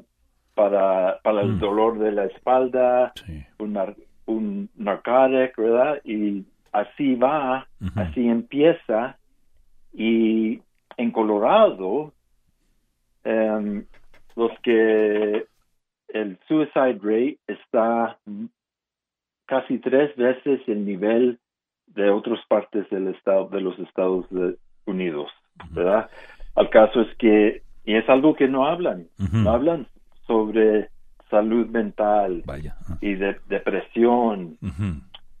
para, 0.54 1.20
para 1.22 1.42
el 1.42 1.52
mm. 1.52 1.58
dolor 1.60 1.98
de 1.98 2.12
la 2.12 2.24
espalda, 2.24 3.12
un, 3.58 3.78
un 4.26 4.70
narcótico, 4.76 5.62
¿verdad? 5.62 6.00
Y 6.04 6.44
así 6.72 7.14
va, 7.14 7.68
así 7.94 8.26
empieza. 8.26 9.18
Y 9.92 10.60
en 10.96 11.10
Colorado, 11.10 12.12
em, 13.24 13.84
los 14.34 14.52
que 14.62 15.46
el 16.14 16.38
suicide 16.46 16.98
rate 17.02 17.38
está 17.46 18.18
casi 19.46 19.78
tres 19.78 20.14
veces 20.16 20.60
el 20.66 20.84
nivel 20.84 21.38
de 21.86 22.10
otras 22.10 22.38
partes 22.48 22.88
del 22.90 23.08
estado 23.08 23.48
de 23.48 23.60
los 23.60 23.78
Estados 23.80 24.26
Unidos, 24.86 25.30
¿verdad? 25.70 26.08
Al 26.54 26.70
caso 26.70 27.00
es 27.00 27.16
que 27.16 27.62
y 27.84 27.96
es 27.96 28.08
algo 28.08 28.34
que 28.34 28.46
no 28.46 28.66
hablan, 28.66 29.08
no 29.32 29.50
hablan 29.50 29.86
sobre 30.26 30.90
salud 31.30 31.66
mental 31.68 32.44
y 33.00 33.14
de 33.14 33.36
depresión. 33.48 34.58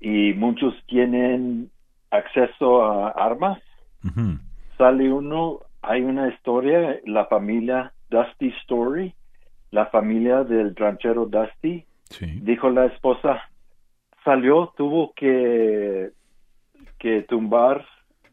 Y 0.00 0.32
muchos 0.32 0.74
tienen 0.86 1.70
acceso 2.10 2.82
a 2.82 3.10
armas. 3.10 3.58
Sale 4.78 5.12
uno, 5.12 5.60
hay 5.82 6.02
una 6.02 6.28
historia, 6.28 6.98
la 7.04 7.26
familia 7.26 7.92
Dusty 8.08 8.48
Story, 8.62 9.14
la 9.70 9.86
familia 9.86 10.44
del 10.44 10.74
ranchero 10.74 11.26
Dusty, 11.26 11.84
dijo 12.42 12.70
la 12.70 12.86
esposa, 12.86 13.40
salió, 14.24 14.72
tuvo 14.76 15.12
que, 15.14 16.10
que 16.98 17.22
tumbar 17.22 17.84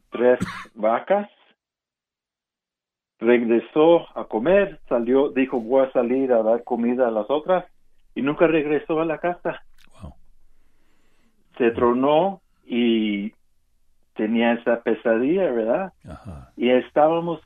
tres 0.09 0.39
vacas, 0.75 1.29
regresó 3.19 4.05
a 4.17 4.25
comer, 4.25 4.79
salió, 4.87 5.29
dijo 5.29 5.59
voy 5.59 5.85
a 5.85 5.91
salir 5.91 6.31
a 6.31 6.43
dar 6.43 6.63
comida 6.63 7.07
a 7.07 7.11
las 7.11 7.29
otras 7.29 7.65
y 8.15 8.21
nunca 8.21 8.47
regresó 8.47 8.99
a 8.99 9.05
la 9.05 9.19
casa. 9.19 9.63
Se 11.57 11.71
tronó 11.71 12.41
y 12.65 13.33
tenía 14.13 14.53
esa 14.53 14.81
pesadilla, 14.81 15.51
¿verdad? 15.51 15.93
Y 16.55 16.69
estábamos 16.69 17.41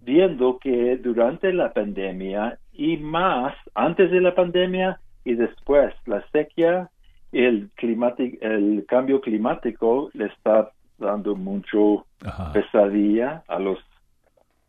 viendo 0.00 0.58
que 0.58 0.96
durante 0.96 1.52
la 1.52 1.72
pandemia 1.72 2.58
y 2.72 2.96
más 2.96 3.54
antes 3.74 4.10
de 4.10 4.20
la 4.20 4.34
pandemia 4.34 5.00
y 5.24 5.34
después. 5.34 5.94
La 6.06 6.24
sequía 6.30 6.90
el 7.32 7.70
climático 7.76 8.38
el 8.40 8.84
cambio 8.88 9.20
climático 9.20 10.10
le 10.14 10.26
está 10.26 10.72
dando 10.98 11.36
mucho 11.36 12.06
pesadilla 12.52 13.42
a 13.48 13.58
los 13.58 13.78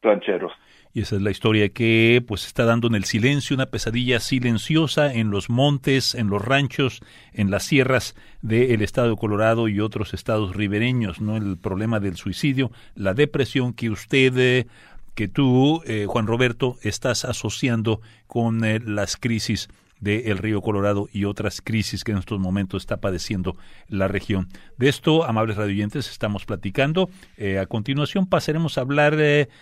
rancheros. 0.01 0.51
Y 0.93 1.01
esa 1.01 1.15
es 1.15 1.21
la 1.21 1.31
historia 1.31 1.69
que 1.69 2.21
pues 2.27 2.45
está 2.45 2.65
dando 2.65 2.87
en 2.87 2.95
el 2.95 3.05
silencio 3.05 3.55
una 3.55 3.67
pesadilla 3.67 4.19
silenciosa 4.19 5.13
en 5.13 5.31
los 5.31 5.49
montes, 5.49 6.15
en 6.15 6.29
los 6.29 6.43
ranchos, 6.43 6.99
en 7.31 7.49
las 7.49 7.63
sierras 7.63 8.15
del 8.41 8.81
estado 8.81 9.11
de 9.11 9.15
Colorado 9.15 9.69
y 9.69 9.79
otros 9.79 10.13
estados 10.13 10.53
ribereños, 10.53 11.21
¿no? 11.21 11.37
El 11.37 11.57
problema 11.57 12.01
del 12.01 12.17
suicidio, 12.17 12.71
la 12.95 13.13
depresión 13.13 13.73
que 13.73 13.89
usted 13.89 14.37
eh, 14.37 14.67
que 15.15 15.27
tú, 15.27 15.81
eh, 15.85 16.05
Juan 16.07 16.27
Roberto, 16.27 16.77
estás 16.83 17.25
asociando 17.25 18.01
con 18.27 18.63
eh, 18.63 18.79
las 18.79 19.17
crisis 19.17 19.69
del 19.99 20.39
río 20.39 20.61
Colorado 20.61 21.07
y 21.13 21.25
otras 21.25 21.61
crisis 21.61 22.03
que 22.03 22.11
en 22.11 22.17
estos 22.17 22.39
momentos 22.39 22.81
está 22.81 22.97
padeciendo 22.97 23.55
la 23.87 24.07
región. 24.07 24.49
De 24.77 24.89
esto, 24.89 25.25
amables 25.25 25.57
radioyentes, 25.57 26.09
estamos 26.09 26.45
platicando. 26.45 27.11
Eh, 27.37 27.59
a 27.59 27.67
continuación 27.67 28.25
pasaremos 28.25 28.77
a 28.77 28.81
hablar 28.81 29.17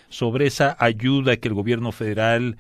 sobre 0.08 0.48
esa 0.48 0.78
ayuda 0.80 1.36
que 1.36 1.50
el 1.50 1.56
gobierno 1.56 1.92
federal 1.92 2.56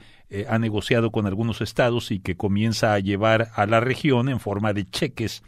ha 0.47 0.59
negociado 0.59 1.09
con 1.09 1.25
algunos 1.25 1.61
estados 1.61 2.11
y 2.11 2.19
que 2.19 2.35
comienza 2.35 2.93
a 2.93 2.99
llevar 2.99 3.49
a 3.55 3.65
la 3.65 3.79
región 3.79 4.27
en 4.27 4.41
forma 4.41 4.73
de 4.73 4.85
cheques, 4.85 5.41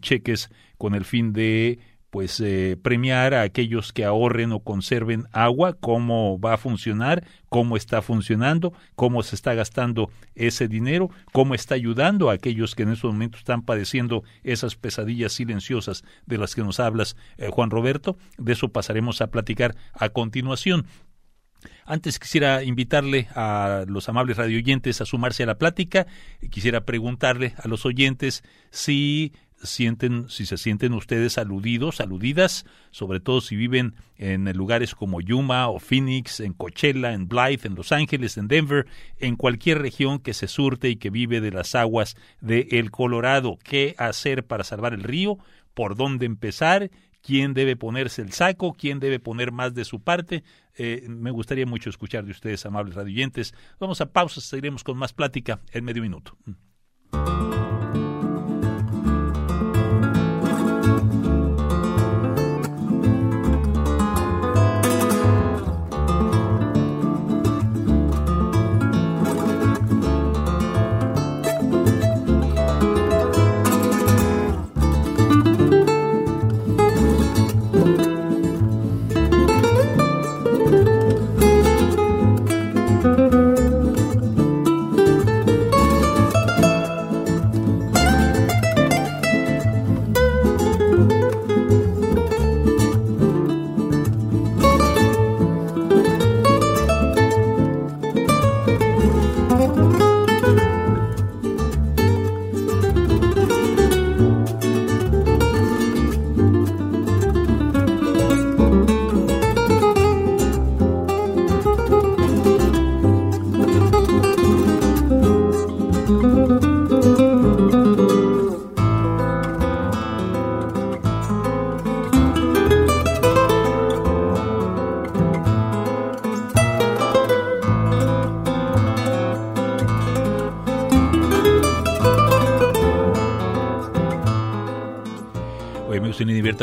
cheques 0.00 0.50
con 0.78 0.94
el 0.94 1.04
fin 1.04 1.32
de 1.32 1.78
pues 2.10 2.40
eh, 2.40 2.78
premiar 2.80 3.34
a 3.34 3.42
aquellos 3.42 3.92
que 3.92 4.04
ahorren 4.04 4.52
o 4.52 4.60
conserven 4.60 5.26
agua, 5.32 5.76
cómo 5.78 6.38
va 6.40 6.54
a 6.54 6.58
funcionar, 6.58 7.24
cómo 7.48 7.76
está 7.76 8.02
funcionando, 8.02 8.72
cómo 8.94 9.22
se 9.22 9.34
está 9.34 9.54
gastando 9.54 10.10
ese 10.34 10.68
dinero, 10.68 11.10
cómo 11.32 11.54
está 11.54 11.74
ayudando 11.74 12.30
a 12.30 12.34
aquellos 12.34 12.74
que 12.74 12.84
en 12.84 12.90
estos 12.90 13.12
momentos 13.12 13.40
están 13.40 13.62
padeciendo 13.62 14.22
esas 14.44 14.76
pesadillas 14.76 15.32
silenciosas 15.32 16.04
de 16.26 16.38
las 16.38 16.54
que 16.54 16.62
nos 16.62 16.80
hablas, 16.80 17.16
eh, 17.38 17.48
Juan 17.50 17.70
Roberto. 17.70 18.16
De 18.38 18.52
eso 18.52 18.68
pasaremos 18.68 19.20
a 19.20 19.30
platicar 19.30 19.74
a 19.92 20.08
continuación. 20.08 20.86
Antes 21.84 22.18
quisiera 22.18 22.62
invitarle 22.64 23.28
a 23.34 23.84
los 23.86 24.08
amables 24.08 24.36
radioyentes 24.36 25.00
a 25.00 25.06
sumarse 25.06 25.42
a 25.44 25.46
la 25.46 25.58
plática. 25.58 26.06
Quisiera 26.50 26.84
preguntarle 26.84 27.54
a 27.56 27.68
los 27.68 27.86
oyentes 27.86 28.42
si 28.70 29.32
sienten, 29.62 30.28
si 30.28 30.46
se 30.46 30.56
sienten 30.56 30.92
ustedes 30.92 31.38
aludidos, 31.38 32.00
aludidas, 32.00 32.66
sobre 32.90 33.20
todo 33.20 33.40
si 33.40 33.56
viven 33.56 33.94
en 34.16 34.50
lugares 34.56 34.94
como 34.94 35.20
Yuma 35.20 35.68
o 35.68 35.78
Phoenix, 35.78 36.40
en 36.40 36.52
Coachella, 36.52 37.12
en 37.12 37.28
Blythe, 37.28 37.68
en 37.68 37.74
Los 37.74 37.92
Ángeles, 37.92 38.36
en 38.36 38.48
Denver, 38.48 38.86
en 39.18 39.36
cualquier 39.36 39.80
región 39.80 40.18
que 40.18 40.34
se 40.34 40.48
surte 40.48 40.88
y 40.88 40.96
que 40.96 41.10
vive 41.10 41.40
de 41.40 41.50
las 41.50 41.74
aguas 41.74 42.16
de 42.40 42.68
el 42.72 42.90
Colorado. 42.90 43.58
¿Qué 43.62 43.94
hacer 43.98 44.44
para 44.44 44.64
salvar 44.64 44.94
el 44.94 45.02
río? 45.02 45.38
¿Por 45.74 45.96
dónde 45.96 46.26
empezar? 46.26 46.90
quién 47.26 47.54
debe 47.54 47.74
ponerse 47.74 48.22
el 48.22 48.32
saco, 48.32 48.74
quién 48.74 49.00
debe 49.00 49.18
poner 49.18 49.50
más 49.50 49.74
de 49.74 49.84
su 49.84 50.00
parte. 50.00 50.44
Eh, 50.76 51.06
me 51.08 51.32
gustaría 51.32 51.66
mucho 51.66 51.90
escuchar 51.90 52.24
de 52.24 52.30
ustedes, 52.30 52.64
amables 52.66 52.94
radioyentes. 52.94 53.52
Vamos 53.80 54.00
a 54.00 54.12
pausa, 54.12 54.40
seguiremos 54.40 54.84
con 54.84 54.96
más 54.96 55.12
plática 55.12 55.60
en 55.72 55.84
medio 55.84 56.02
minuto. 56.02 56.38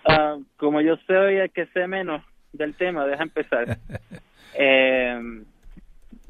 Ah, 0.04 0.36
como 0.56 0.80
yo 0.80 0.96
soy 1.06 1.36
el 1.36 1.50
que 1.50 1.66
sé 1.66 1.86
menos 1.86 2.22
del 2.52 2.74
tema, 2.74 3.06
deja 3.06 3.22
empezar. 3.22 3.78
eh, 4.54 5.44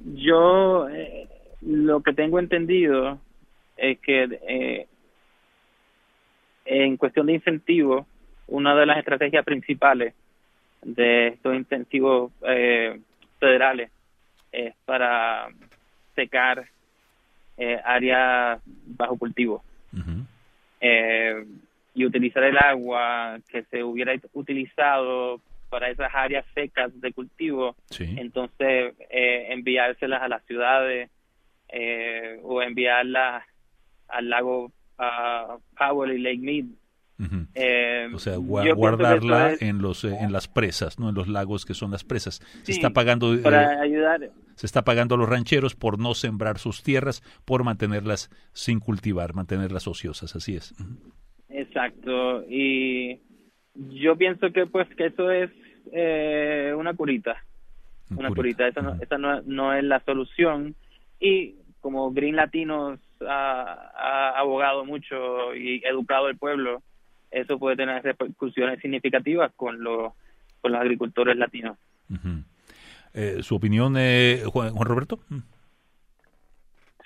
yo 0.05 0.89
eh, 0.89 1.29
lo 1.62 2.03
que 2.03 2.12
tengo 2.12 2.39
entendido 2.39 3.19
es 3.77 3.99
que 4.01 4.39
eh, 4.47 4.87
en 6.65 6.97
cuestión 6.97 7.27
de 7.27 7.35
incentivos, 7.35 8.07
una 8.47 8.75
de 8.75 8.87
las 8.87 8.99
estrategias 8.99 9.45
principales 9.45 10.15
de 10.83 11.29
estos 11.29 11.55
incentivos 11.55 12.33
eh, 12.47 13.01
federales 13.41 13.91
es 14.53 14.75
para 14.85 15.49
secar 16.15 16.69
eh, 17.57 17.80
áreas 17.84 18.61
bajo 18.86 19.16
cultivo 19.16 19.62
eh, 20.80 21.44
y 21.94 22.05
utilizar 22.05 22.42
el 22.44 22.59
agua 22.59 23.38
que 23.48 23.62
se 23.64 23.82
hubiera 23.84 24.12
utilizado 24.32 25.40
para 25.70 25.90
esas 25.90 26.11
áreas 26.14 26.44
secas 26.55 26.92
de 27.00 27.12
cultivo, 27.12 27.74
entonces 27.98 28.94
eh, 29.11 29.46
enviárselas 29.50 30.22
a 30.22 30.28
las 30.28 30.44
ciudades 30.44 31.11
eh, 31.68 32.38
o 32.42 32.62
enviarlas 32.62 33.44
al 34.09 34.28
lago 34.28 34.66
uh, 34.98 35.59
Powell 35.76 36.12
y 36.12 36.18
Lake 36.18 36.38
Mead. 36.38 36.66
eh, 37.55 38.09
o 38.12 38.18
sea, 38.18 38.36
guardarla 38.36 39.55
en 39.61 39.80
los 39.82 40.05
eh, 40.05 40.16
en 40.20 40.32
las 40.32 40.46
presas, 40.48 40.98
no 40.98 41.09
en 41.09 41.14
los 41.14 41.28
lagos 41.28 41.64
que 41.64 41.74
son 41.74 41.90
las 41.90 42.05
presas. 42.05 42.40
Se 42.62 42.72
está 42.72 42.90
pagando 42.90 43.36
para 43.42 43.80
ayudar. 43.80 44.30
Se 44.57 44.66
está 44.66 44.82
pagando 44.82 45.14
a 45.14 45.18
los 45.18 45.28
rancheros 45.28 45.74
por 45.74 45.98
no 45.98 46.14
sembrar 46.14 46.59
sus 46.59 46.82
tierras, 46.82 47.22
por 47.44 47.64
mantenerlas 47.64 48.30
sin 48.52 48.80
cultivar, 48.80 49.34
mantenerlas 49.34 49.86
ociosas, 49.88 50.36
así 50.36 50.57
es. 50.57 50.74
Exacto. 51.48 52.44
Y 52.48 53.20
yo 53.74 54.16
pienso 54.16 54.52
que 54.52 54.66
pues 54.66 54.88
que 54.96 55.07
eso 55.07 55.30
es 55.30 55.50
eh, 55.92 56.72
una 56.76 56.94
curita, 56.94 57.36
una 58.16 58.30
curita. 58.30 58.66
Esa, 58.68 58.82
no, 58.82 58.94
esa 59.00 59.18
no, 59.18 59.42
no, 59.42 59.74
es 59.74 59.84
la 59.84 60.00
solución. 60.00 60.74
Y 61.20 61.57
como 61.80 62.12
Green 62.12 62.36
Latinos 62.36 63.00
ha, 63.28 63.92
ha, 63.96 64.38
abogado 64.38 64.84
mucho 64.84 65.55
y 65.55 65.82
educado 65.84 66.26
al 66.26 66.36
pueblo, 66.36 66.82
eso 67.30 67.59
puede 67.59 67.76
tener 67.76 68.02
repercusiones 68.02 68.80
significativas 68.80 69.52
con, 69.55 69.82
los 69.82 70.12
con 70.61 70.72
los 70.72 70.80
agricultores 70.80 71.36
latinos. 71.36 71.76
Eh, 73.15 73.39
¿Su 73.43 73.57
opinión, 73.57 73.95
eh, 73.97 74.43
Juan, 74.47 74.71
Juan, 74.75 74.89
Roberto? 74.89 75.19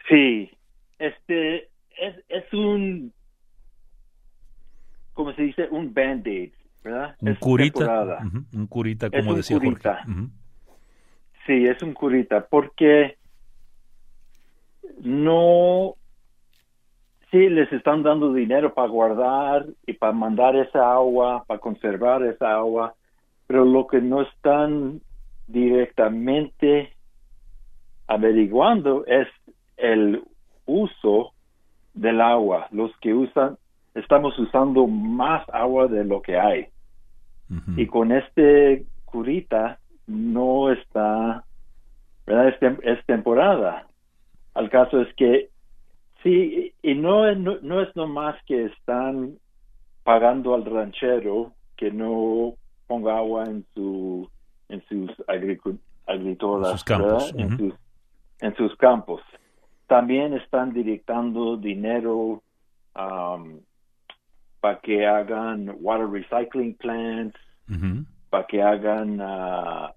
Sí, 0.08 0.50
este 0.98 1.68
es, 1.98 2.16
es 2.28 2.52
un, 2.52 3.12
como 5.12 5.32
se 5.34 5.42
dice, 5.42 5.68
un 5.70 5.92
band-aid 5.92 6.52
¿verdad? 6.82 7.16
Un 7.20 7.28
es 7.28 7.38
curita, 7.38 7.84
uh 7.84 8.24
-huh. 8.24 8.44
un 8.54 8.66
curita, 8.66 9.10
como 9.10 9.22
es 9.22 9.26
un 9.28 9.36
decía 9.36 9.58
curita. 9.58 9.94
Jorge. 10.04 10.10
Uh 10.10 10.14
-huh. 10.14 10.30
Sí, 11.46 11.64
es 11.64 11.82
un 11.82 11.94
curita, 11.94 12.46
porque 12.46 13.16
no, 15.00 15.94
sí 17.30 17.48
les 17.48 17.72
están 17.72 18.02
dando 18.02 18.32
dinero 18.32 18.74
para 18.74 18.88
guardar 18.88 19.66
y 19.86 19.94
para 19.94 20.12
mandar 20.12 20.56
esa 20.56 20.92
agua, 20.92 21.44
para 21.46 21.60
conservar 21.60 22.22
esa 22.24 22.54
agua, 22.54 22.94
pero 23.46 23.64
lo 23.64 23.86
que 23.86 24.00
no 24.00 24.22
están 24.22 25.00
directamente 25.48 26.92
averiguando 28.06 29.04
es 29.06 29.26
el 29.76 30.22
uso 30.66 31.32
del 31.94 32.20
agua, 32.20 32.68
los 32.70 32.96
que 33.00 33.12
usan 33.12 33.58
estamos 33.94 34.38
usando 34.38 34.86
más 34.86 35.42
agua 35.52 35.88
de 35.88 36.04
lo 36.04 36.22
que 36.22 36.38
hay. 36.38 36.66
Uh 37.50 37.54
-huh. 37.54 37.82
Y 37.82 37.86
con 37.86 38.12
este 38.12 38.84
curita 39.04 39.78
no 40.06 40.70
está, 40.70 41.44
¿verdad? 42.26 42.48
Es, 42.48 42.58
tem 42.60 42.78
es, 42.82 43.04
temporada. 43.06 43.86
Al 44.54 44.70
caso 44.70 45.00
es 45.00 45.12
que 45.14 45.48
sí, 46.22 46.72
y 46.82 46.94
no, 46.94 47.34
no, 47.34 47.58
no 47.62 47.80
es 47.80 47.94
nomás 47.96 48.36
que 48.44 48.66
están 48.66 49.38
pagando 50.04 50.54
al 50.54 50.64
ranchero 50.64 51.52
que 51.76 51.90
no 51.90 52.54
ponga 52.86 53.18
agua 53.18 53.44
en 53.44 53.64
su 53.74 54.28
en 54.68 54.82
sus 54.88 55.10
agricultoras, 55.26 56.70
en 56.72 56.78
sus 56.78 56.84
campos, 56.84 57.32
uh 57.32 57.36
-huh. 57.36 57.40
en, 57.42 57.58
sus, 57.58 57.74
en 58.40 58.56
sus 58.56 58.76
campos. 58.76 59.22
También 59.86 60.34
están 60.34 60.72
directando 60.72 61.56
dinero 61.56 62.42
um, 62.94 63.60
para 64.60 64.80
que 64.80 65.06
hagan 65.06 65.76
water 65.80 66.08
recycling 66.08 66.74
plants, 66.76 67.38
uh 67.68 67.74
-huh. 67.74 68.06
para 68.30 68.46
que 68.46 68.62
hagan 68.62 69.20
uh, 69.20 69.88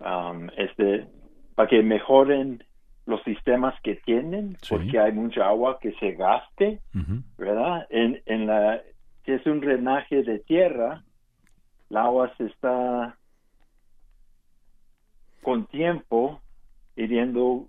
um, 0.00 0.48
este, 0.56 1.06
para 1.54 1.68
que 1.68 1.82
mejoren 1.82 2.62
los 3.06 3.20
sistemas 3.24 3.74
que 3.82 3.96
tienen, 3.96 4.56
sí. 4.62 4.68
porque 4.70 4.98
hay 4.98 5.12
mucha 5.12 5.48
agua 5.48 5.78
que 5.80 5.92
se 5.94 6.12
gaste, 6.12 6.80
uh 6.94 6.98
-huh. 6.98 7.22
¿verdad? 7.36 7.86
En, 7.90 8.22
en 8.26 8.46
la, 8.46 8.80
si 9.24 9.32
es 9.32 9.44
un 9.46 9.60
drenaje 9.60 10.22
de 10.22 10.38
tierra, 10.38 11.02
el 11.90 11.96
agua 11.96 12.32
se 12.36 12.46
está 12.46 13.16
con 15.42 15.66
tiempo 15.66 16.40
hiriendo 16.96 17.68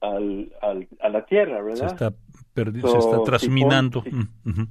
al, 0.00 0.52
al, 0.62 0.88
a 1.00 1.08
la 1.08 1.24
tierra, 1.26 1.62
¿verdad? 1.62 1.88
Se 1.88 1.94
está, 1.94 2.10
so, 2.10 3.00
se 3.00 3.32
está. 3.32 3.38
Si, 3.38 3.48
uh 3.48 4.52
-huh 4.52 4.68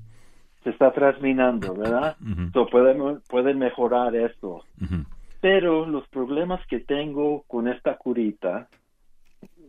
se 0.63 0.71
está 0.71 0.91
transminando, 0.91 1.73
¿verdad? 1.73 2.17
Uh 2.21 2.25
-huh. 2.25 2.53
so 2.53 2.67
pueden, 2.67 3.21
pueden 3.30 3.59
mejorar 3.59 4.15
esto. 4.15 4.63
Uh 4.82 4.86
-huh. 4.86 5.05
Pero 5.41 5.86
los 5.86 6.07
problemas 6.09 6.65
que 6.67 6.80
tengo 6.80 7.43
con 7.47 7.67
esta 7.67 7.95
curita, 7.97 8.67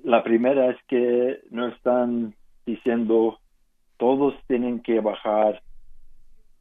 la 0.02 0.22
primera 0.22 0.70
es 0.70 0.78
que 0.88 1.40
no 1.50 1.68
están 1.68 2.34
diciendo 2.66 3.38
todos 3.96 4.34
tienen 4.48 4.80
que 4.80 5.00
bajar 5.00 5.62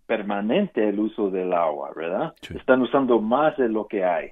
permanente 0.05 0.89
el 0.89 0.99
uso 0.99 1.29
del 1.29 1.53
agua, 1.53 1.91
¿verdad? 1.95 2.33
Sí. 2.41 2.55
Están 2.57 2.81
usando 2.81 3.21
más 3.21 3.57
de 3.57 3.69
lo 3.69 3.87
que 3.87 4.03
hay. 4.03 4.31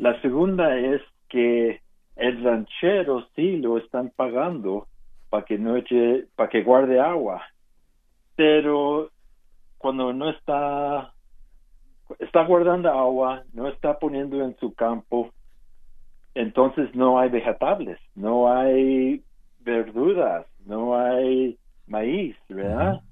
La 0.00 0.20
segunda 0.20 0.76
es 0.76 1.00
que 1.28 1.80
el 2.16 2.42
ranchero 2.42 3.26
sí 3.36 3.58
lo 3.58 3.78
están 3.78 4.10
pagando 4.16 4.88
para 5.28 5.44
que 5.44 5.58
no 5.58 5.76
eche, 5.76 6.26
para 6.34 6.48
que 6.48 6.62
guarde 6.62 6.98
agua 6.98 7.42
pero 8.40 9.10
cuando 9.76 10.14
no 10.14 10.30
está 10.30 11.12
está 12.20 12.42
guardando 12.46 12.88
agua, 12.88 13.44
no 13.52 13.68
está 13.68 13.98
poniendo 13.98 14.42
en 14.42 14.56
su 14.56 14.72
campo, 14.72 15.30
entonces 16.34 16.88
no 16.94 17.18
hay 17.18 17.28
vegetables, 17.28 17.98
no 18.14 18.50
hay 18.50 19.22
verduras, 19.58 20.46
no 20.64 20.98
hay 20.98 21.58
maíz, 21.86 22.34
¿verdad? 22.48 22.94
Uh 22.94 22.96
-huh. 22.96 23.02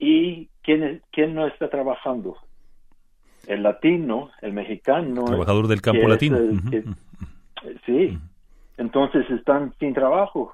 ¿Y 0.00 0.48
quién, 0.64 1.00
quién 1.12 1.36
no 1.36 1.46
está 1.46 1.70
trabajando? 1.70 2.38
El 3.46 3.62
latino, 3.62 4.30
el 4.42 4.52
mexicano. 4.52 5.24
Trabajador 5.24 5.68
del 5.68 5.80
campo 5.80 6.08
latino. 6.08 6.36
El, 6.36 6.50
uh 6.50 6.54
-huh. 6.54 6.70
que, 6.70 6.84
sí, 7.86 8.18
entonces 8.76 9.28
están 9.30 9.74
sin 9.78 9.94
trabajo. 9.94 10.52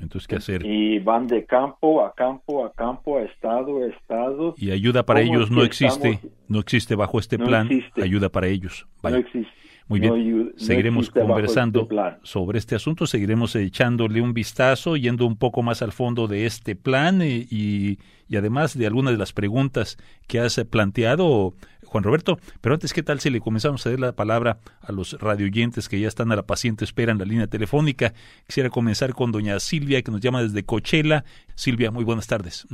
Entonces, 0.00 0.26
¿qué 0.26 0.36
hacer? 0.36 0.64
Y 0.66 0.98
van 0.98 1.26
de 1.26 1.44
campo 1.44 2.04
a 2.04 2.14
campo, 2.14 2.64
a 2.64 2.72
campo, 2.72 3.18
a 3.18 3.22
estado, 3.22 3.84
a 3.84 3.86
estado. 3.86 4.54
Y 4.58 4.70
ayuda 4.70 5.04
para 5.04 5.20
ellos 5.20 5.50
no 5.50 5.62
existe, 5.62 6.10
estamos? 6.10 6.32
no 6.48 6.58
existe 6.60 6.94
bajo 6.94 7.18
este 7.18 7.38
no 7.38 7.46
plan, 7.46 7.66
existe. 7.70 8.02
ayuda 8.02 8.28
para 8.28 8.48
ellos. 8.48 8.86
Vaya. 9.02 9.16
No 9.16 9.20
existe. 9.20 9.52
Muy 9.86 10.00
bien, 10.00 10.14
no, 10.14 10.18
ayuda, 10.18 10.50
seguiremos 10.56 11.10
conversando 11.10 11.82
este 11.82 12.18
sobre 12.22 12.58
este 12.58 12.74
asunto, 12.74 13.06
seguiremos 13.06 13.54
echándole 13.54 14.22
un 14.22 14.32
vistazo, 14.32 14.96
yendo 14.96 15.26
un 15.26 15.36
poco 15.36 15.62
más 15.62 15.82
al 15.82 15.92
fondo 15.92 16.26
de 16.26 16.46
este 16.46 16.74
plan 16.74 17.20
y, 17.20 17.46
y, 17.50 17.98
y 18.26 18.36
además 18.36 18.78
de 18.78 18.86
algunas 18.86 19.12
de 19.12 19.18
las 19.18 19.34
preguntas 19.34 19.98
que 20.26 20.40
has 20.40 20.58
planteado, 20.70 21.52
Juan 21.94 22.02
Roberto. 22.02 22.38
Pero 22.60 22.74
antes, 22.74 22.92
¿qué 22.92 23.04
tal 23.04 23.20
si 23.20 23.30
le 23.30 23.38
comenzamos 23.38 23.86
a 23.86 23.90
dar 23.90 24.00
la 24.00 24.12
palabra 24.12 24.56
a 24.82 24.90
los 24.90 25.16
radioyentes 25.20 25.88
que 25.88 26.00
ya 26.00 26.08
están 26.08 26.32
a 26.32 26.36
la 26.36 26.42
paciente 26.42 26.84
espera 26.84 27.12
en 27.12 27.18
la 27.18 27.24
línea 27.24 27.46
telefónica? 27.46 28.12
Quisiera 28.48 28.68
comenzar 28.68 29.14
con 29.14 29.30
doña 29.30 29.60
Silvia, 29.60 30.02
que 30.02 30.10
nos 30.10 30.20
llama 30.20 30.42
desde 30.42 30.66
Cochela. 30.66 31.22
Silvia, 31.54 31.92
muy 31.92 32.02
buenas 32.02 32.26
tardes. 32.26 32.66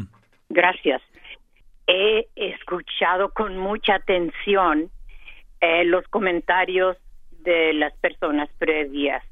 Gracias. 0.49 1.03
He 1.87 2.29
escuchado 2.35 3.29
con 3.35 3.59
mucha 3.59 3.97
atención 3.97 4.91
eh, 5.61 5.85
los 5.85 6.09
comentarios 6.09 6.97
de 7.43 7.75
las 7.75 7.93
personas 7.99 8.49
previas. 8.57 9.23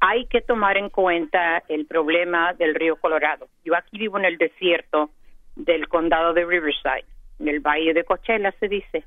Hay 0.00 0.24
que 0.28 0.40
tomar 0.40 0.78
en 0.78 0.88
cuenta 0.88 1.62
el 1.68 1.84
problema 1.84 2.54
del 2.54 2.74
río 2.74 2.96
Colorado. 2.96 3.48
Yo 3.66 3.76
aquí 3.76 3.98
vivo 3.98 4.18
en 4.18 4.24
el 4.24 4.38
desierto 4.38 5.10
del 5.56 5.88
condado 5.88 6.32
de 6.32 6.46
Riverside 6.46 7.13
en 7.38 7.48
el 7.48 7.60
Valle 7.60 7.94
de 7.94 8.04
Coachella 8.04 8.52
se 8.60 8.68
dice. 8.68 9.04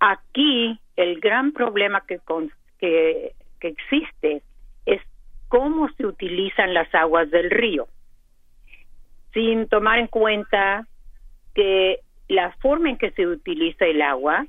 Aquí 0.00 0.78
el 0.96 1.20
gran 1.20 1.52
problema 1.52 2.04
que, 2.06 2.20
que, 2.78 3.32
que 3.60 3.68
existe 3.68 4.42
es 4.86 5.00
cómo 5.48 5.88
se 5.90 6.06
utilizan 6.06 6.74
las 6.74 6.92
aguas 6.94 7.30
del 7.30 7.50
río, 7.50 7.88
sin 9.32 9.68
tomar 9.68 9.98
en 9.98 10.06
cuenta 10.06 10.86
que 11.54 12.00
la 12.28 12.52
forma 12.60 12.90
en 12.90 12.98
que 12.98 13.10
se 13.12 13.26
utiliza 13.26 13.86
el 13.86 14.02
agua 14.02 14.46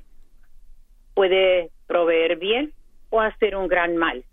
puede 1.14 1.70
proveer 1.86 2.36
bien 2.36 2.72
o 3.10 3.20
hacer 3.20 3.56
un 3.56 3.68
gran 3.68 3.96
mal. 3.96 4.24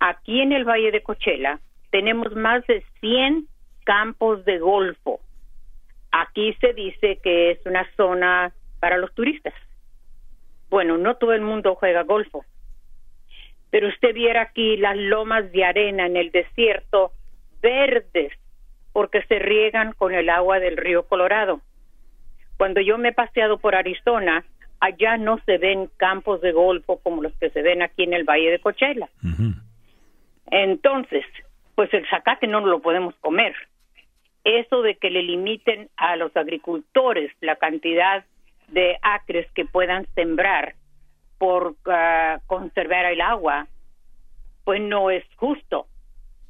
Aquí 0.00 0.40
en 0.40 0.52
el 0.52 0.64
Valle 0.64 0.90
de 0.90 1.02
Cochela 1.02 1.60
tenemos 1.90 2.34
más 2.34 2.66
de 2.66 2.84
100 3.00 3.46
campos 3.84 4.44
de 4.44 4.58
golfo. 4.58 5.20
Aquí 6.12 6.54
se 6.60 6.74
dice 6.74 7.18
que 7.22 7.52
es 7.52 7.66
una 7.66 7.88
zona 7.96 8.52
para 8.80 8.98
los 8.98 9.14
turistas. 9.14 9.54
Bueno, 10.68 10.98
no 10.98 11.16
todo 11.16 11.32
el 11.32 11.42
mundo 11.42 11.74
juega 11.74 12.02
golfo, 12.02 12.44
pero 13.70 13.88
usted 13.88 14.14
viera 14.14 14.42
aquí 14.42 14.76
las 14.76 14.96
lomas 14.96 15.50
de 15.52 15.64
arena 15.64 16.06
en 16.06 16.16
el 16.16 16.30
desierto 16.30 17.12
verdes 17.62 18.32
porque 18.92 19.22
se 19.22 19.38
riegan 19.38 19.92
con 19.92 20.14
el 20.14 20.28
agua 20.28 20.60
del 20.60 20.76
río 20.76 21.04
Colorado. 21.04 21.60
Cuando 22.58 22.80
yo 22.80 22.98
me 22.98 23.08
he 23.08 23.12
paseado 23.12 23.58
por 23.58 23.74
Arizona, 23.74 24.44
allá 24.80 25.16
no 25.16 25.38
se 25.46 25.58
ven 25.58 25.88
campos 25.96 26.40
de 26.42 26.52
golfo 26.52 26.98
como 26.98 27.22
los 27.22 27.32
que 27.38 27.50
se 27.50 27.62
ven 27.62 27.82
aquí 27.82 28.02
en 28.02 28.12
el 28.12 28.24
Valle 28.24 28.50
de 28.50 28.58
Coachella. 28.58 29.08
Entonces, 30.50 31.24
pues 31.74 31.92
el 31.94 32.06
zacate 32.08 32.46
no 32.46 32.60
lo 32.60 32.82
podemos 32.82 33.14
comer. 33.16 33.54
Eso 34.44 34.82
de 34.82 34.96
que 34.96 35.10
le 35.10 35.22
limiten 35.22 35.88
a 35.96 36.16
los 36.16 36.36
agricultores 36.36 37.32
la 37.40 37.56
cantidad 37.56 38.24
de 38.68 38.96
acres 39.02 39.46
que 39.52 39.64
puedan 39.64 40.06
sembrar 40.14 40.74
por 41.38 41.76
ah, 41.86 42.40
conservar 42.46 43.06
el 43.06 43.20
agua, 43.20 43.66
pues 44.64 44.80
no 44.80 45.10
es 45.10 45.24
justo. 45.36 45.86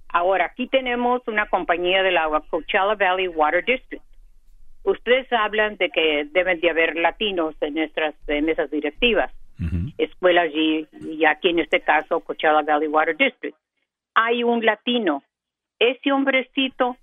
Ahora, 0.09 0.47
aquí 0.47 0.67
tenemos 0.69 1.23
una 1.27 1.47
compañía 1.47 2.03
del 2.03 2.19
agua, 2.19 2.45
Coachella 2.49 2.95
Valley 2.95 3.29
Water 3.29 3.65
District. 3.65 4.05
Ustedes 4.85 5.31
hablan 5.33 5.77
de 5.77 5.91
que 5.91 6.27
deben 6.33 6.61
de 6.61 6.71
haber 6.71 6.97
latinos 6.97 7.55
en 7.61 7.75
nuestras 7.75 8.15
mesas 8.27 8.71
directivas, 8.71 9.33
escuelas 9.97 10.51
y, 10.53 10.87
y 11.01 11.25
aquí 11.25 11.51
en 11.51 11.61
este 11.61 11.81
caso 11.81 12.21
Coachella 12.21 12.63
Valley 12.63 12.89
Water 12.89 13.17
District. 13.17 13.57
Hay 14.15 14.43
un 14.43 14.65
latino. 14.65 15.23
Ese 15.79 16.13
hombrecito 16.13 16.97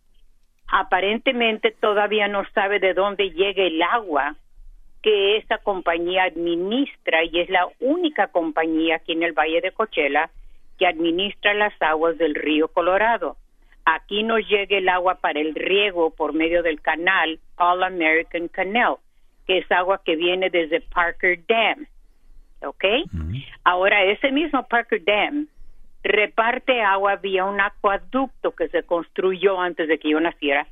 aparentemente 0.71 1.71
todavía 1.71 2.27
no 2.27 2.43
sabe 2.53 2.79
de 2.79 2.93
dónde 2.93 3.31
llega 3.31 3.63
el 3.63 3.81
agua 3.81 4.35
que 5.01 5.37
esa 5.37 5.57
compañía 5.59 6.23
administra 6.23 7.23
y 7.23 7.39
es 7.39 7.49
la 7.49 7.67
única 7.79 8.27
compañía 8.27 8.97
aquí 8.97 9.13
en 9.13 9.23
el 9.23 9.33
Valle 9.33 9.61
de 9.61 9.71
Coachella 9.71 10.29
que 10.77 10.85
administra 10.87 11.53
las 11.53 11.73
aguas 11.81 12.17
del 12.17 12.35
río 12.35 12.67
Colorado. 12.67 13.37
Aquí 13.85 14.23
nos 14.23 14.47
llega 14.47 14.77
el 14.77 14.89
agua 14.89 15.15
para 15.15 15.39
el 15.39 15.55
riego 15.55 16.11
por 16.11 16.33
medio 16.33 16.61
del 16.61 16.81
canal 16.81 17.39
All 17.57 17.83
American 17.83 18.47
Canal, 18.49 18.97
que 19.47 19.59
es 19.59 19.71
agua 19.71 20.01
que 20.03 20.15
viene 20.15 20.49
desde 20.49 20.81
Parker 20.81 21.39
Dam. 21.47 21.87
¿Ok? 22.61 22.83
Ahora, 23.63 24.03
ese 24.03 24.31
mismo 24.31 24.63
Parker 24.67 25.03
Dam 25.03 25.47
reparte 26.03 26.81
agua 26.81 27.17
vía 27.17 27.45
un 27.45 27.59
acueducto 27.59 28.51
que 28.51 28.69
se 28.69 28.83
construyó 28.83 29.59
antes 29.59 29.87
de 29.87 29.99
que 29.99 30.09
yo 30.09 30.19
naciera. 30.19 30.67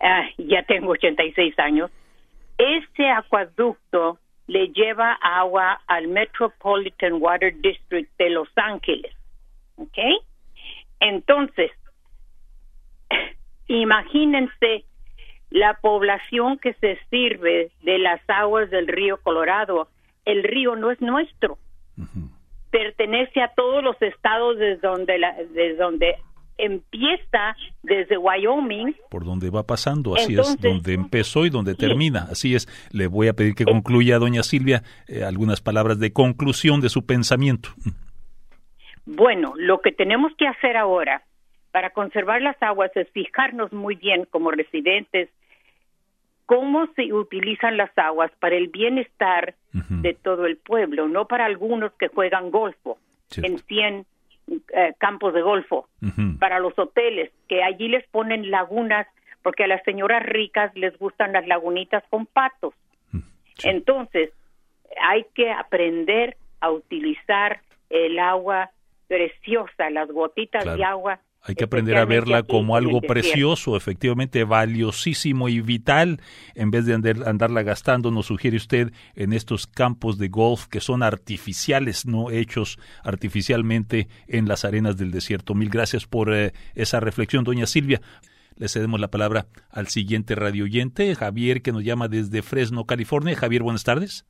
Ah, 0.00 0.26
ya 0.38 0.62
tengo 0.62 0.92
86 0.92 1.58
años. 1.58 1.90
Ese 2.56 3.08
acueducto 3.08 4.18
le 4.46 4.68
lleva 4.68 5.12
agua 5.12 5.80
al 5.86 6.08
Metropolitan 6.08 7.14
Water 7.20 7.54
District 7.60 8.10
de 8.18 8.30
Los 8.30 8.48
Ángeles. 8.56 9.14
¿Ok? 9.76 9.98
Entonces, 11.00 11.70
imagínense 13.68 14.84
la 15.50 15.74
población 15.74 16.58
que 16.58 16.74
se 16.74 16.98
sirve 17.10 17.70
de 17.82 17.98
las 17.98 18.20
aguas 18.28 18.70
del 18.70 18.88
río 18.88 19.18
Colorado. 19.22 19.88
El 20.24 20.42
río 20.42 20.76
no 20.76 20.90
es 20.90 21.00
nuestro. 21.00 21.58
Pertenece 22.70 23.42
a 23.42 23.48
todos 23.54 23.82
los 23.82 24.00
estados 24.00 24.58
desde 24.58 24.86
donde, 24.86 25.18
la, 25.18 25.34
desde 25.34 25.76
donde 25.76 26.16
empieza 26.56 27.56
desde 27.82 28.16
Wyoming. 28.16 28.94
Por 29.10 29.24
donde 29.24 29.50
va 29.50 29.66
pasando, 29.66 30.14
así 30.14 30.38
es, 30.38 30.60
donde 30.60 30.94
empezó 30.94 31.46
y 31.46 31.50
donde 31.50 31.74
termina. 31.74 32.26
Así 32.30 32.54
es, 32.54 32.68
le 32.92 33.06
voy 33.06 33.28
a 33.28 33.32
pedir 33.32 33.54
que 33.54 33.64
concluya, 33.64 34.18
doña 34.18 34.42
Silvia, 34.42 34.82
eh, 35.08 35.24
algunas 35.24 35.60
palabras 35.60 35.98
de 35.98 36.12
conclusión 36.12 36.80
de 36.80 36.88
su 36.88 37.06
pensamiento. 37.06 37.70
Bueno, 39.06 39.54
lo 39.56 39.80
que 39.80 39.92
tenemos 39.92 40.32
que 40.36 40.46
hacer 40.46 40.76
ahora 40.76 41.22
para 41.72 41.90
conservar 41.90 42.42
las 42.42 42.60
aguas 42.62 42.90
es 42.94 43.08
fijarnos 43.10 43.72
muy 43.72 43.94
bien 43.94 44.26
como 44.30 44.50
residentes 44.50 45.30
cómo 46.50 46.88
se 46.96 47.12
utilizan 47.12 47.76
las 47.76 47.96
aguas 47.96 48.32
para 48.40 48.56
el 48.56 48.66
bienestar 48.66 49.54
de 49.72 50.14
todo 50.14 50.46
el 50.46 50.56
pueblo, 50.56 51.08
no 51.08 51.26
para 51.26 51.44
algunos 51.44 51.92
que 51.92 52.08
juegan 52.08 52.50
golfo 52.50 52.98
en 53.36 53.58
100 53.58 54.06
eh, 54.48 54.94
campos 54.98 55.32
de 55.32 55.42
golfo, 55.42 55.88
para 56.38 56.58
los 56.58 56.76
hoteles, 56.78 57.30
que 57.48 57.62
allí 57.62 57.88
les 57.88 58.06
ponen 58.08 58.50
lagunas, 58.50 59.06
porque 59.42 59.64
a 59.64 59.68
las 59.68 59.82
señoras 59.84 60.24
ricas 60.24 60.74
les 60.74 60.98
gustan 60.98 61.32
las 61.32 61.46
lagunitas 61.46 62.02
con 62.10 62.26
patos. 62.26 62.74
Entonces, 63.62 64.30
hay 65.00 65.24
que 65.34 65.52
aprender 65.52 66.36
a 66.60 66.70
utilizar 66.70 67.60
el 67.90 68.18
agua 68.18 68.70
preciosa, 69.06 69.90
las 69.90 70.10
gotitas 70.10 70.64
de 70.64 70.84
agua 70.84 71.20
hay 71.42 71.54
que 71.54 71.64
aprender 71.64 71.96
a 71.96 72.04
verla 72.04 72.42
como 72.42 72.76
algo 72.76 73.00
precioso, 73.00 73.76
efectivamente 73.76 74.44
valiosísimo 74.44 75.48
y 75.48 75.60
vital, 75.60 76.20
en 76.54 76.70
vez 76.70 76.84
de 76.84 76.94
andarla 76.94 77.62
gastando, 77.62 78.10
nos 78.10 78.26
sugiere 78.26 78.58
usted, 78.58 78.92
en 79.14 79.32
estos 79.32 79.66
campos 79.66 80.18
de 80.18 80.28
golf 80.28 80.66
que 80.66 80.80
son 80.80 81.02
artificiales, 81.02 82.04
no 82.04 82.30
hechos 82.30 82.78
artificialmente 83.02 84.08
en 84.28 84.48
las 84.48 84.66
arenas 84.66 84.98
del 84.98 85.12
desierto. 85.12 85.54
Mil 85.54 85.70
gracias 85.70 86.06
por 86.06 86.32
eh, 86.32 86.52
esa 86.74 87.00
reflexión, 87.00 87.44
doña 87.44 87.66
Silvia. 87.66 88.00
Le 88.56 88.68
cedemos 88.68 89.00
la 89.00 89.08
palabra 89.08 89.46
al 89.70 89.86
siguiente 89.86 90.34
radio 90.34 90.64
oyente, 90.64 91.14
Javier, 91.14 91.62
que 91.62 91.72
nos 91.72 91.84
llama 91.84 92.08
desde 92.08 92.42
Fresno, 92.42 92.84
California. 92.84 93.34
Javier, 93.34 93.62
buenas 93.62 93.84
tardes. 93.84 94.26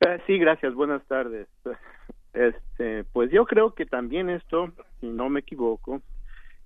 Eh, 0.00 0.18
sí, 0.26 0.38
gracias, 0.38 0.74
buenas 0.74 1.02
tardes. 1.06 1.48
Este, 2.34 3.02
pues 3.04 3.32
yo 3.32 3.46
creo 3.46 3.74
que 3.74 3.84
también 3.84 4.30
esto, 4.30 4.70
si 5.00 5.06
no 5.06 5.28
me 5.28 5.40
equivoco, 5.40 6.02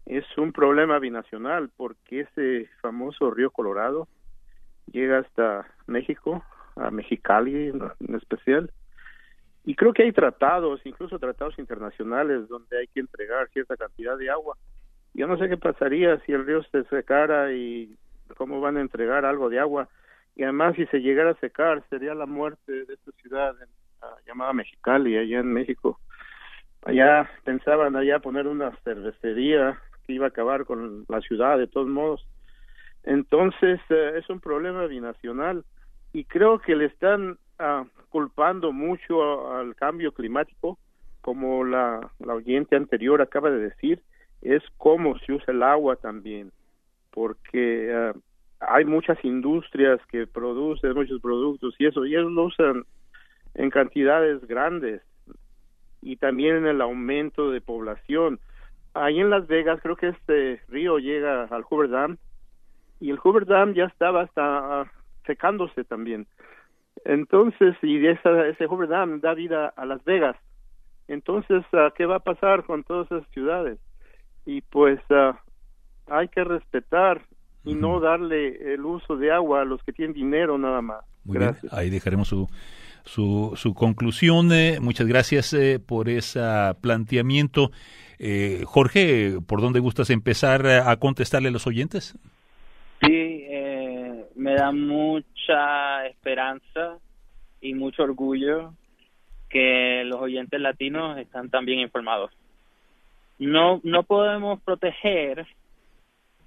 es 0.07 0.25
un 0.37 0.53
problema 0.53 0.99
binacional 0.99 1.71
porque 1.77 2.21
ese 2.21 2.69
famoso 2.81 3.31
río 3.31 3.51
Colorado 3.51 4.09
llega 4.91 5.19
hasta 5.19 5.67
México, 5.87 6.45
a 6.77 6.91
Mexicali 6.91 7.69
en 7.69 8.15
especial, 8.15 8.71
y 9.65 9.77
creo 9.77 9.93
que 9.93 10.03
hay 10.03 10.13
tratados, 10.13 10.81
incluso 10.85 11.19
tratados 11.19 11.59
internacionales, 11.59 12.49
donde 12.49 12.79
hay 12.79 12.89
que 12.89 13.01
entregar 13.01 13.49
cierta 13.51 13.77
cantidad 13.77 14.17
de 14.17 14.29
agua. 14.29 14.57
Yo 15.15 15.27
no 15.27 15.39
sé 15.39 15.49
qué 15.49 15.57
pasaría 15.57 16.19
si 16.21 16.33
el 16.33 16.45
río 16.45 16.63
se 16.65 16.83
secara 16.85 17.53
y 17.53 17.95
cómo 18.37 18.61
van 18.61 18.77
a 18.77 18.81
entregar 18.81 19.25
algo 19.25 19.49
de 19.49 19.61
agua. 19.61 19.89
Y 20.35 20.43
además, 20.43 20.75
si 20.75 20.87
se 20.87 21.01
llegara 21.01 21.31
a 21.31 21.41
secar, 21.41 21.85
sería 21.91 22.15
la 22.15 22.27
muerte 22.27 22.73
de 22.87 22.95
esta 22.95 23.13
ciudad 23.13 23.55
llamada 24.27 24.53
Mexicali, 24.53 25.17
allá 25.17 25.41
en 25.41 25.53
México. 25.53 26.01
Allá 26.85 27.31
pensaban 27.45 27.95
allá 27.95 28.19
poner 28.19 28.49
una 28.49 28.73
cervecería 28.83 29.79
que 30.07 30.13
iba 30.13 30.27
a 30.27 30.29
acabar 30.29 30.65
con 30.65 31.05
la 31.09 31.21
ciudad 31.21 31.59
de 31.59 31.67
todos 31.67 31.89
modos. 31.89 32.27
Entonces 33.05 33.81
eh, 33.91 34.13
es 34.17 34.29
un 34.31 34.41
problema 34.41 34.87
binacional 34.87 35.65
y 36.13 36.25
creo 36.25 36.59
que 36.59 36.77
le 36.77 36.87
están 36.87 37.39
ah, 37.59 37.85
culpando 38.11 38.73
mucho 38.73 39.53
al 39.55 39.75
cambio 39.75 40.13
climático, 40.13 40.79
como 41.21 41.65
la, 41.65 42.11
la 42.19 42.35
oyente 42.35 42.77
anterior 42.77 43.23
acaba 43.23 43.51
de 43.51 43.71
decir, 43.71 44.03
es 44.43 44.63
cómo 44.77 45.19
se 45.21 45.33
usa 45.33 45.53
el 45.53 45.63
agua 45.63 45.97
también, 45.97 46.53
porque 47.11 47.93
ah, 47.95 48.13
hay 48.61 48.85
muchas 48.85 49.23
industrias 49.25 50.01
que 50.11 50.27
producen 50.27 50.95
muchos 50.95 51.21
productos 51.21 51.75
y 51.79 51.87
eso, 51.87 52.05
y 52.05 52.15
ellos 52.15 52.31
lo 52.31 52.45
usan 52.45 52.85
en 53.55 53.71
cantidades 53.71 54.47
grandes 54.47 55.03
y 56.01 56.17
también 56.17 56.57
en 56.57 56.67
el 56.67 56.81
aumento 56.81 57.51
de 57.51 57.61
población 57.61 58.41
ahí 58.95 59.20
en 59.20 59.30
Las 59.30 59.47
Vegas 59.47 59.80
creo 59.82 59.97
que 59.97 60.09
este 60.09 60.61
río 60.68 60.99
llega 60.99 61.45
al 61.45 61.62
Hoover 61.62 61.90
Dam 61.90 62.16
y 63.01 63.11
el 63.11 63.18
Hoover 63.18 63.47
Dam 63.47 63.74
ya 63.74 63.84
estaba 63.84 64.22
hasta 64.22 64.90
secándose 65.26 65.84
también. 65.84 66.26
Entonces, 67.05 67.74
y 67.82 68.07
esa, 68.07 68.47
ese 68.47 68.66
Hoover 68.66 68.88
Dam 68.88 69.20
da 69.20 69.34
vida 69.34 69.72
a 69.76 69.86
Las 69.86 70.05
Vegas. 70.05 70.36
Entonces, 71.09 71.64
ah, 71.72 71.93
¿qué 71.97 72.07
va 72.07 72.16
a 72.16 72.20
pasar 72.20 72.64
con 72.64 72.84
todas 72.84 73.11
esas 73.11 73.28
ciudades? 73.32 73.78
Y 74.47 74.61
pues 74.62 75.01
ah, 75.11 75.40
hay 76.07 76.28
que 76.28 76.45
respetar 76.45 77.22
y 77.64 77.74
no 77.74 78.01
darle 78.01 78.74
el 78.74 78.84
uso 78.84 79.16
de 79.16 79.30
agua 79.30 79.62
a 79.62 79.64
los 79.64 79.82
que 79.82 79.93
tienen 79.93 80.14
dinero 80.14 80.59
nada 80.59 80.80
más. 80.80 81.05
Gracias. 81.24 81.72
Ahí 81.72 81.90
dejaremos 81.90 82.28
su 82.28 82.49
su, 83.05 83.53
su 83.57 83.75
conclusión. 83.75 84.51
muchas 84.81 85.07
gracias 85.07 85.57
por 85.87 86.09
ese 86.09 86.41
planteamiento. 86.81 87.71
Jorge, 88.65 89.39
¿por 89.47 89.61
dónde 89.61 89.81
gustas 89.81 90.11
empezar 90.11 90.67
a 90.67 90.97
contestarle 90.97 91.49
a 91.49 91.53
los 91.53 91.67
oyentes? 91.67 92.17
Sí, 93.01 93.47
me 94.37 94.55
da 94.55 94.73
mucha 94.73 96.07
esperanza 96.07 96.99
y 97.61 97.75
mucho 97.75 98.03
orgullo 98.03 98.75
que 99.49 100.03
los 100.05 100.21
oyentes 100.21 100.61
latinos 100.61 101.19
están 101.19 101.51
tan 101.51 101.65
bien 101.65 101.81
informados. 101.81 102.31
No, 103.39 103.81
no 103.85 104.03
podemos 104.03 104.61
proteger 104.63 105.47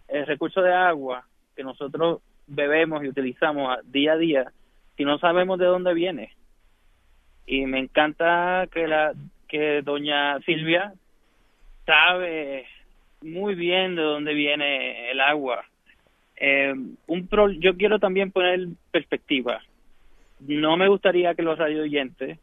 el 0.08 0.26
recurso 0.26 0.62
de 0.62 0.74
agua 0.74 1.26
que 1.56 1.64
nosotros 1.64 2.22
bebemos 2.47 3.03
y 3.03 3.10
utilizamos 3.10 3.78
día 3.86 4.14
a 4.14 4.18
día 4.18 4.51
si 4.97 5.03
no 5.03 5.18
sabemos 5.20 5.60
de 5.60 5.66
dónde 5.66 5.93
viene. 5.93 6.32
Y 7.45 7.65
me 7.65 7.79
encanta 7.79 8.67
que 8.71 8.87
la 8.87 9.13
que 9.47 9.81
doña 9.81 10.39
Silvia 10.41 10.93
sabe 11.85 12.65
muy 13.21 13.55
bien 13.55 13.95
de 13.95 14.01
dónde 14.01 14.33
viene 14.33 15.11
el 15.11 15.21
agua. 15.21 15.65
Eh, 16.37 16.73
un 17.07 17.29
yo 17.59 17.77
quiero 17.77 17.99
también 17.99 18.31
poner 18.31 18.67
perspectiva. 18.91 19.61
No 20.39 20.77
me 20.77 20.87
gustaría 20.87 21.33
que 21.33 21.43
los 21.43 21.57
radio 21.57 21.83
oyentes 21.83 22.39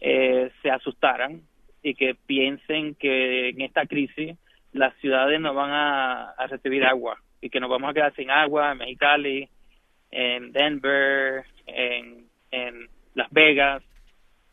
eh, 0.00 0.50
se 0.62 0.70
asustaran 0.70 1.42
y 1.82 1.94
que 1.94 2.14
piensen 2.14 2.94
que 2.94 3.50
en 3.50 3.60
esta 3.60 3.86
crisis 3.86 4.36
las 4.72 4.94
ciudades 4.96 5.40
no 5.40 5.52
van 5.54 5.70
a, 5.70 6.34
recibir 6.48 6.84
agua 6.84 7.18
y 7.40 7.50
que 7.50 7.60
nos 7.60 7.68
vamos 7.68 7.90
a 7.90 7.94
quedar 7.94 8.14
sin 8.14 8.30
agua 8.30 8.72
en 8.72 8.78
Mexicali, 8.78 9.48
en 10.10 10.52
Denver, 10.52 11.44
en, 11.66 12.26
en 12.52 12.88
Las 13.14 13.30
Vegas, 13.30 13.82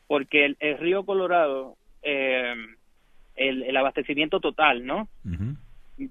porque 0.10 0.55
el, 0.60 0.78
río 0.80 1.05
Colorado, 1.05 1.78
eh, 2.01 2.55
el, 3.36 3.78
abastecimiento 3.78 4.39
total, 4.39 4.84
¿no? 4.84 5.07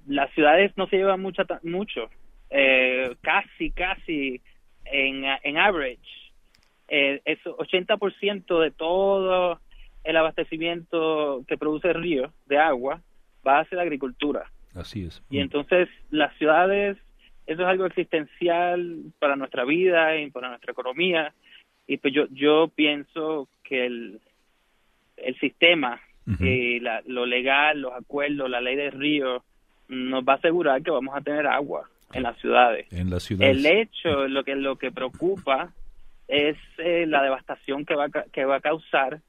Las 0.07 0.33
ciudades 0.35 0.71
no 0.77 0.87
se 0.87 0.99
llevan 0.99 1.21
mucha, 1.21 1.45
mucho, 1.65 2.09
eh, 2.49 3.17
casi, 3.23 3.73
casi 3.73 4.41
en, 4.85 5.25
en 5.43 5.59
average. 5.59 5.99
Eh, 6.87 7.21
es 7.25 7.41
80% 7.43 8.61
de 8.63 8.71
todo 8.71 9.61
el 10.05 10.17
abastecimiento 10.17 11.43
que 11.49 11.59
produce 11.59 11.89
el 11.89 12.01
río 12.01 12.33
de 12.47 12.59
agua 12.59 13.03
va 13.45 13.59
hacia 13.59 13.79
la 13.79 13.83
agricultura. 13.83 14.49
Así 14.77 15.07
es. 15.07 15.25
Y 15.29 15.41
entonces 15.41 15.89
las 16.11 16.33
ciudades, 16.39 16.99
eso 17.49 17.63
es 17.63 17.69
algo 17.69 17.87
existencial 17.87 19.07
para 19.19 19.35
nuestra 19.35 19.65
vida 19.65 20.17
y 20.21 20.31
para 20.31 20.51
nuestra 20.51 20.71
economía. 20.71 21.35
Y 21.89 21.97
pues 21.97 22.15
yo, 22.15 22.27
yo 22.31 22.69
pienso 22.69 23.49
que 23.65 23.87
el, 23.87 24.21
el 25.17 25.39
sistema, 25.41 26.01
y 26.41 26.79
la, 26.81 27.03
lo 27.07 27.25
legal, 27.25 27.81
los 27.81 27.95
acuerdos, 27.95 28.51
la 28.51 28.61
ley 28.61 28.77
del 28.77 28.93
río, 28.93 29.43
nos 29.89 30.23
va 30.23 30.35
a 30.35 30.37
asegurar 30.37 30.83
que 30.83 30.91
vamos 30.91 31.17
a 31.17 31.23
tener 31.23 31.47
agua 31.47 31.89
en 32.13 32.23
las 32.23 32.39
ciudades. 32.39 32.87
En 32.93 33.09
las 33.09 33.23
ciudades. 33.23 33.57
El 33.57 33.65
hecho, 33.65 34.29
lo 34.29 34.45
que 34.45 34.55
lo 34.55 34.77
que 34.77 34.93
preocupa 34.93 35.73
es 36.29 36.59
eh, 36.77 37.07
la 37.07 37.23
devastación 37.23 37.87
que 37.87 37.95
va 37.95 38.09
que 38.11 38.45
va 38.45 38.57
a 38.57 38.61
causar 38.61 39.21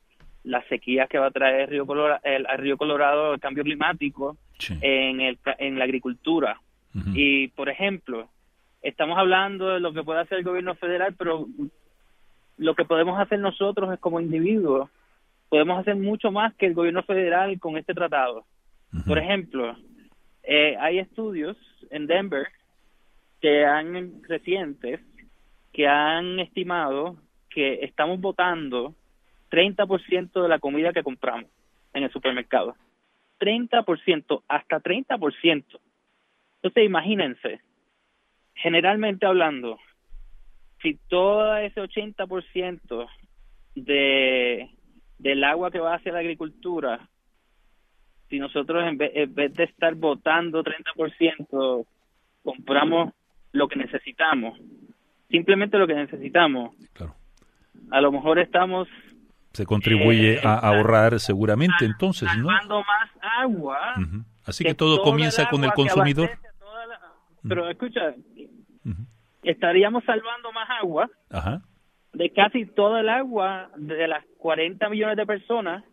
la 0.44 0.62
sequía 0.68 1.08
que 1.08 1.20
va 1.20 1.28
a 1.28 1.32
traer 1.32 1.62
el 1.62 1.68
Río 1.68 1.86
Colorado, 1.86 2.20
el, 2.24 2.46
Río 2.58 2.78
Colorado 2.78 3.34
el 3.34 3.40
cambio 3.40 3.64
climático 3.64 4.38
en, 4.82 5.22
el, 5.22 5.38
en 5.58 5.80
la 5.80 5.86
agricultura. 5.86 6.60
Y, 7.14 7.50
por 7.50 7.70
ejemplo, 7.70 8.30
estamos 8.82 9.18
hablando 9.18 9.70
de 9.70 9.80
lo 9.80 9.94
que 9.94 10.04
puede 10.04 10.22
hacer 10.22 10.40
el 10.40 10.44
gobierno 10.44 10.76
federal, 10.76 11.16
pero 11.18 11.46
lo 12.60 12.76
que 12.76 12.86
podemos 12.86 13.20
hacer 13.20 13.40
nosotros 13.40 13.92
es 13.92 14.00
como 14.00 14.20
individuos, 14.20 14.90
podemos 15.48 15.80
hacer 15.80 15.96
mucho 15.96 16.32
más 16.32 16.54
que 16.56 16.68
el 16.68 16.74
gobierno 16.74 17.02
federal 17.04 17.58
con 17.60 17.78
este 17.78 17.94
tratado. 17.94 18.46
Por 19.08 19.18
ejemplo, 19.18 19.76
eh, 20.44 20.76
hay 20.80 21.00
estudios 21.00 21.58
en 21.90 22.06
Denver 22.06 22.48
que 23.42 23.66
han 23.66 24.22
recientes 24.24 25.00
que 25.72 25.88
han 25.88 26.40
estimado 26.40 27.16
que 27.50 27.86
estamos 27.86 28.20
votando 28.20 28.94
30% 29.52 30.42
de 30.42 30.50
la 30.50 30.60
comida 30.60 30.92
que 30.92 31.04
compramos 31.04 31.50
en 31.94 32.04
el 32.04 32.12
supermercado. 32.12 32.76
30%, 33.40 34.44
hasta 34.48 34.80
30%. 34.82 35.80
Entonces, 36.56 36.84
imagínense, 36.84 37.62
generalmente 38.56 39.26
hablando, 39.26 39.80
si 40.82 41.00
todo 41.08 41.56
ese 41.58 41.82
80% 41.82 43.08
de, 43.76 44.70
del 45.18 45.44
agua 45.44 45.72
que 45.72 45.80
va 45.80 45.96
hacia 45.96 46.12
la 46.12 46.20
agricultura, 46.20 47.10
si 48.30 48.40
nosotros 48.40 48.84
en 48.88 48.98
vez, 48.98 49.12
en 49.16 49.34
vez 49.34 49.54
de 49.54 49.64
estar 49.66 49.96
votando 49.96 50.64
30%, 50.64 51.86
compramos 52.44 53.14
lo 53.52 53.68
que 53.68 53.78
necesitamos, 53.78 54.60
simplemente 55.30 55.78
lo 55.78 55.88
que 55.88 55.96
necesitamos, 55.96 56.76
claro. 56.94 57.16
a 57.92 58.02
lo 58.02 58.12
mejor 58.12 58.40
estamos 58.40 58.88
se 59.52 59.66
contribuye 59.66 60.36
eh, 60.36 60.42
a 60.44 60.60
ahorrar 60.60 61.20
seguramente 61.20 61.84
entonces, 61.84 62.30
¿no? 62.38 62.48
más 62.48 63.10
agua. 63.42 63.96
Así 64.46 64.64
que, 64.64 64.76
todo 64.76 65.02
comienza 65.02 65.50
con 65.50 65.64
el 65.64 65.72
consumidor. 65.74 66.30
Pero 67.48 67.70
escucha, 67.70 68.14
estaríamos 69.44 70.04
salvando 70.04 70.52
más 70.52 70.70
agua 70.82 71.10
de 72.14 72.30
casi 72.32 72.66
todo 72.66 72.98
el 72.98 73.10
agua 73.10 73.70
de 73.78 74.08
las 74.08 74.26
40 74.38 74.90
millones 74.90 75.18
de 75.18 75.26
personas 75.26 75.84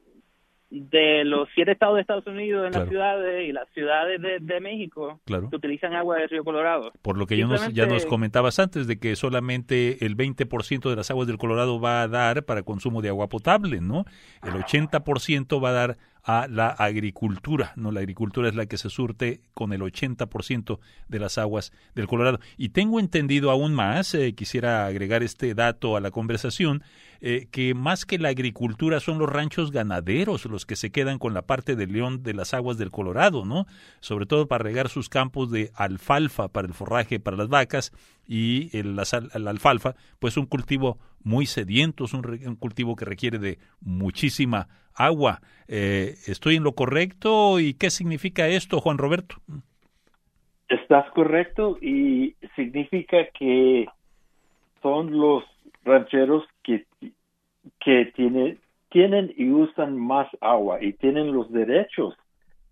de 0.70 1.24
los 1.24 1.48
siete 1.54 1.72
estados 1.72 1.94
de 1.94 2.00
Estados 2.00 2.26
Unidos 2.26 2.66
en 2.66 2.72
las 2.72 2.88
ciudades 2.88 3.48
y 3.48 3.52
las 3.52 3.68
ciudades 3.72 4.20
de, 4.20 4.60
México 4.60 5.20
que 5.24 5.56
utilizan 5.56 5.94
agua 5.94 6.16
del 6.16 6.28
río 6.28 6.42
Colorado. 6.42 6.92
Por 7.02 7.16
lo 7.16 7.26
que 7.26 7.36
ya 7.36 7.46
nos, 7.46 7.72
ya 7.72 7.86
nos 7.86 8.04
comentabas 8.04 8.58
antes 8.58 8.86
de 8.86 8.98
que 8.98 9.14
solamente 9.14 10.04
el 10.04 10.16
20% 10.16 10.90
de 10.90 10.96
las 10.96 11.10
aguas 11.10 11.28
del 11.28 11.38
Colorado 11.38 11.80
va 11.80 12.02
a 12.02 12.08
dar 12.08 12.44
para 12.44 12.62
consumo 12.62 13.00
de 13.00 13.10
agua 13.10 13.28
potable, 13.28 13.80
¿no? 13.80 14.04
El 14.42 14.54
80% 14.54 15.62
va 15.62 15.68
a 15.68 15.72
dar 15.72 15.96
a 16.26 16.48
la 16.48 16.70
agricultura, 16.70 17.72
¿no? 17.76 17.92
La 17.92 18.00
agricultura 18.00 18.48
es 18.48 18.56
la 18.56 18.66
que 18.66 18.78
se 18.78 18.90
surte 18.90 19.42
con 19.54 19.72
el 19.72 19.80
80% 19.80 20.80
de 21.06 21.18
las 21.20 21.38
aguas 21.38 21.72
del 21.94 22.08
Colorado. 22.08 22.40
Y 22.56 22.70
tengo 22.70 22.98
entendido 22.98 23.52
aún 23.52 23.72
más, 23.72 24.12
eh, 24.14 24.34
quisiera 24.34 24.86
agregar 24.86 25.22
este 25.22 25.54
dato 25.54 25.96
a 25.96 26.00
la 26.00 26.10
conversación, 26.10 26.82
eh, 27.20 27.46
que 27.50 27.74
más 27.74 28.04
que 28.04 28.18
la 28.18 28.28
agricultura 28.28 29.00
son 29.00 29.18
los 29.18 29.28
ranchos 29.28 29.70
ganaderos 29.70 30.44
los 30.46 30.66
que 30.66 30.76
se 30.76 30.90
quedan 30.90 31.18
con 31.18 31.34
la 31.34 31.42
parte 31.42 31.76
del 31.76 31.92
león 31.92 32.22
de 32.22 32.34
las 32.34 32.54
aguas 32.54 32.78
del 32.78 32.90
Colorado, 32.90 33.44
¿no? 33.44 33.66
Sobre 34.00 34.26
todo 34.26 34.46
para 34.46 34.64
regar 34.64 34.88
sus 34.88 35.08
campos 35.08 35.50
de 35.50 35.70
alfalfa 35.74 36.48
para 36.48 36.66
el 36.66 36.74
forraje 36.74 37.20
para 37.20 37.36
las 37.36 37.48
vacas 37.48 37.92
y 38.26 38.76
el, 38.76 38.96
la, 38.96 39.04
alfalfa, 39.50 39.94
pues 40.18 40.36
un 40.36 40.46
cultivo 40.46 40.98
muy 41.22 41.46
sediento, 41.46 42.04
es 42.04 42.14
un, 42.14 42.22
cultivo 42.56 42.96
que 42.96 43.04
requiere 43.04 43.38
de 43.38 43.58
muchísima 43.80 44.68
agua. 44.94 45.40
Eh, 45.68 46.14
¿Estoy 46.26 46.56
en 46.56 46.64
lo 46.64 46.72
correcto? 46.72 47.60
¿Y 47.60 47.74
qué 47.74 47.90
significa 47.90 48.48
esto, 48.48 48.80
Juan 48.80 48.98
Roberto? 48.98 49.36
Estás 50.68 51.08
correcto 51.12 51.78
y 51.80 52.34
significa 52.56 53.18
que 53.38 53.86
son 54.82 55.16
los 55.16 55.44
rancheros 55.84 56.44
que, 56.66 56.84
que 57.78 58.12
tiene, 58.16 58.58
tienen 58.90 59.32
y 59.36 59.50
usan 59.50 59.96
más 59.96 60.28
agua 60.40 60.82
y 60.82 60.92
tienen 60.94 61.32
los 61.32 61.50
derechos 61.52 62.14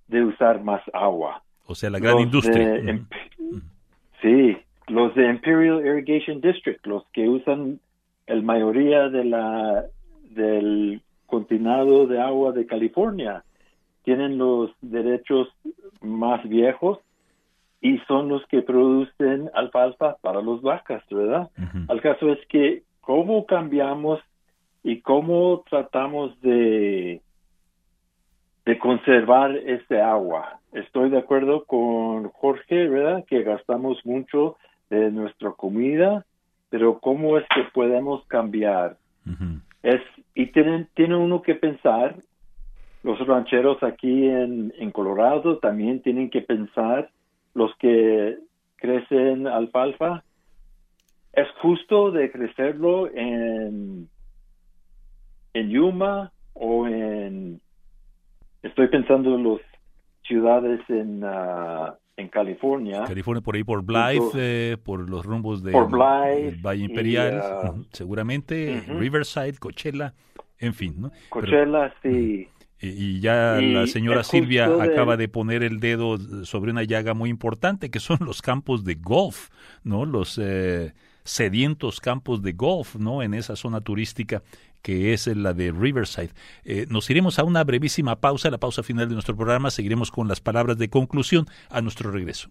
de 0.09 0.25
usar 0.25 0.63
más 0.63 0.83
agua. 0.93 1.43
O 1.67 1.75
sea, 1.75 1.91
la 1.91 2.01
gran 2.01 2.19
industria. 2.19 2.83
Sí, 4.21 4.57
los 4.89 5.15
de 5.15 5.31
Imperial 5.31 5.87
Irrigation 5.87 6.41
District, 6.41 6.85
los 6.87 7.07
que 7.13 7.29
usan 7.29 7.79
el 8.27 8.43
mayoría 8.43 9.09
de 9.09 9.25
la 9.25 9.85
del 10.31 11.01
continuado 11.27 12.07
de 12.07 12.21
agua 12.21 12.53
de 12.53 12.67
California, 12.67 13.45
tienen 14.03 14.37
los 14.37 14.71
derechos 14.81 15.49
más 16.01 16.47
viejos 16.49 16.99
y 17.81 17.99
son 18.09 18.29
los 18.29 18.45
que 18.47 18.63
producen 18.63 19.51
alfalfa 19.55 20.17
para 20.21 20.41
los 20.41 20.63
vacas, 20.63 21.03
¿verdad? 21.11 21.51
Al 21.89 22.01
caso 22.01 22.33
es 22.33 22.39
que 22.49 22.83
cómo 23.05 23.47
cambiamos 23.47 24.21
y 24.83 25.01
cómo 25.01 25.63
tratamos 25.69 26.41
de, 26.41 27.21
de 28.65 28.79
conservar 28.79 29.57
este 29.57 30.01
agua. 30.01 30.61
Estoy 30.73 31.11
de 31.11 31.19
acuerdo 31.19 31.65
con 31.65 32.29
Jorge, 32.31 32.89
¿verdad? 32.89 33.25
Que 33.27 33.43
gastamos 33.43 34.05
mucho 34.05 34.57
de 34.91 35.11
nuestra 35.11 35.53
comida, 35.53 36.25
pero 36.71 36.99
¿cómo 36.99 37.39
es 37.39 37.45
que 37.55 37.63
podemos 37.73 38.25
cambiar? 38.27 38.97
es, 39.83 40.03
y 40.35 40.47
tienen, 40.47 40.89
tiene 40.95 41.17
uno 41.17 41.41
que 41.41 41.55
pensar, 41.55 42.17
los 43.03 43.19
rancheros 43.27 43.83
aquí 43.83 44.29
en, 44.29 44.73
en 44.79 44.91
Colorado 44.91 45.59
también 45.59 46.01
tienen 46.01 46.31
que 46.31 46.43
pensar, 46.43 47.11
los 47.55 47.75
que 47.77 48.37
crecen 48.77 49.47
alfalfa, 49.47 50.23
es 51.37 51.49
justo 51.61 52.11
de 52.11 52.31
crecerlo 52.31 53.11
en 53.13 54.09
en 55.55 55.71
Yuma 55.71 56.33
o 56.53 56.87
en, 56.87 57.61
estoy 58.63 58.89
pensando 58.89 59.37
en 59.37 59.45
las 59.45 59.61
ciudades 60.27 60.81
en, 60.89 61.23
ah, 61.25 61.97
en 62.17 62.29
California. 62.29 63.05
California, 63.07 63.41
por 63.41 63.55
ahí 63.55 63.65
por 63.65 63.83
Blythe, 63.83 64.31
eh, 64.37 64.77
por 64.83 65.09
los 65.09 65.25
rumbos 65.25 65.63
de 65.63 65.73
por 65.73 65.89
Blythe, 65.89 66.61
Valle 66.61 66.85
Imperial, 66.85 67.87
seguramente, 67.93 68.83
Riverside, 68.89 69.59
Coachella, 69.59 70.15
en 70.59 70.75
fin. 70.75 70.95
¿no? 70.99 71.13
Coachella, 71.29 71.95
sí. 72.03 72.49
Y, 72.81 73.21
ya 73.21 73.61
la 73.63 73.87
señora 73.87 74.25
Silvia 74.25 74.67
acaba 74.67 75.17
de 75.17 75.29
poner 75.29 75.63
el 75.63 75.81
dedo 75.81 76.19
sobre 76.45 76.71
una 76.71 76.83
llaga 76.83 77.15
muy 77.15 77.31
importante, 77.31 77.91
que 77.91 78.01
son 78.01 78.19
los 78.21 78.43
campos 78.43 78.85
de 78.85 78.97
golf, 78.97 79.49
¿no? 79.85 80.05
Los 80.05 80.39
eh, 80.43 80.93
sedientos 81.25 82.01
campos 82.01 82.43
de 82.43 82.53
golf, 82.53 82.97
¿no? 82.97 83.23
En 83.23 83.35
esa 83.35 83.57
zona 83.57 83.81
turística 83.81 84.43
que 84.83 85.15
es 85.15 85.27
la 85.27 85.55
de 85.55 85.73
Riverside. 85.73 86.31
Eh, 86.65 86.87
nos 86.91 87.09
iremos 87.09 87.39
a 87.39 87.45
una 87.45 87.65
brevísima 87.65 88.21
pausa, 88.21 88.51
la 88.51 88.59
pausa 88.59 88.83
final 88.83 89.09
de 89.09 89.15
nuestro 89.15 89.35
programa. 89.35 89.71
Seguiremos 89.71 90.11
con 90.11 90.29
las 90.29 90.41
palabras 90.41 90.77
de 90.77 90.91
conclusión 90.91 91.47
a 91.71 91.81
nuestro 91.81 92.11
regreso. 92.11 92.51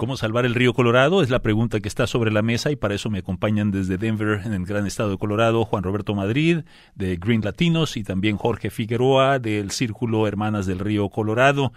¿Cómo 0.00 0.16
salvar 0.16 0.46
el 0.46 0.54
río 0.54 0.72
Colorado? 0.72 1.20
Es 1.20 1.28
la 1.28 1.42
pregunta 1.42 1.78
que 1.80 1.86
está 1.86 2.06
sobre 2.06 2.32
la 2.32 2.40
mesa 2.40 2.70
y 2.70 2.76
para 2.76 2.94
eso 2.94 3.10
me 3.10 3.18
acompañan 3.18 3.70
desde 3.70 3.98
Denver, 3.98 4.40
en 4.46 4.54
el 4.54 4.64
gran 4.64 4.86
estado 4.86 5.10
de 5.10 5.18
Colorado, 5.18 5.66
Juan 5.66 5.82
Roberto 5.82 6.14
Madrid, 6.14 6.60
de 6.94 7.16
Green 7.16 7.42
Latinos, 7.44 7.98
y 7.98 8.02
también 8.02 8.38
Jorge 8.38 8.70
Figueroa, 8.70 9.38
del 9.38 9.72
Círculo 9.72 10.26
Hermanas 10.26 10.64
del 10.64 10.78
Río 10.78 11.10
Colorado. 11.10 11.74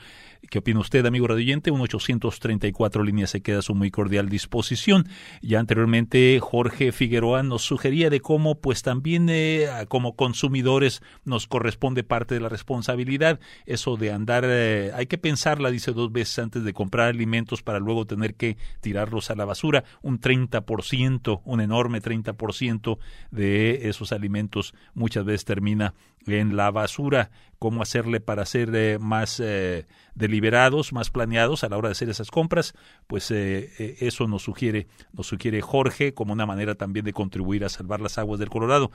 ¿Qué 0.54 0.60
opina 0.60 0.82
usted, 0.82 1.04
amigo 1.08 1.26
radioyente? 1.26 1.72
Un 1.72 1.82
834 1.82 3.04
líneas 3.04 3.32
se 3.32 3.42
queda 3.42 3.58
a 3.58 3.62
su 3.64 3.74
muy 3.74 3.90
cordial 3.90 4.30
disposición. 4.30 5.08
Ya 5.42 5.60
anteriormente 5.60 6.40
Jorge 6.40 6.92
Figueroa 6.92 7.42
nos 7.42 7.64
sugería 7.64 8.12
de 8.12 8.20
cómo, 8.20 8.62
pues 8.62 8.84
también 8.84 9.30
eh, 9.32 9.68
como 9.88 10.16
consumidores 10.16 11.02
nos 11.26 11.48
corresponde 11.48 12.04
parte 12.04 12.36
de 12.36 12.42
la 12.42 12.50
responsabilidad. 12.50 13.40
Eso 13.66 13.98
de 13.98 14.12
andar, 14.12 14.44
eh, 14.46 14.92
hay 14.94 15.08
que 15.08 15.18
pensarla, 15.18 15.72
dice 15.72 15.92
dos 15.92 16.12
veces 16.12 16.38
antes 16.38 16.64
de 16.64 16.72
comprar 16.72 17.08
alimentos 17.08 17.64
para 17.64 17.80
luego 17.80 18.06
tener 18.06 18.36
que 18.36 18.58
tirarlos 18.80 19.32
a 19.32 19.36
la 19.36 19.46
basura. 19.46 19.86
Un 20.04 20.22
30%, 20.22 21.42
un 21.46 21.62
enorme 21.62 22.00
30% 22.00 23.00
de 23.32 23.90
esos 23.90 24.12
alimentos 24.12 24.76
muchas 24.94 25.26
veces 25.26 25.46
termina 25.46 25.96
en 26.28 26.56
la 26.56 26.70
basura 26.70 27.32
cómo 27.64 27.82
hacerle 27.82 28.20
para 28.20 28.46
ser 28.46 28.76
eh, 28.76 28.98
más 29.00 29.40
eh, 29.40 29.86
deliberados, 30.16 30.94
más 30.94 31.10
planeados 31.10 31.64
a 31.64 31.70
la 31.70 31.78
hora 31.78 31.90
de 31.90 31.94
hacer 31.94 32.10
esas 32.10 32.32
compras, 32.32 32.74
pues 33.08 33.32
eh, 33.32 33.98
eso 34.00 34.28
nos 34.28 34.44
sugiere, 34.44 34.88
nos 35.14 35.28
sugiere 35.28 35.62
Jorge 35.62 36.14
como 36.14 36.34
una 36.34 36.46
manera 36.46 36.76
también 36.76 37.06
de 37.06 37.14
contribuir 37.14 37.66
a 37.66 37.70
salvar 37.70 38.02
las 38.02 38.18
aguas 38.18 38.40
del 38.40 38.50
Colorado. 38.50 38.92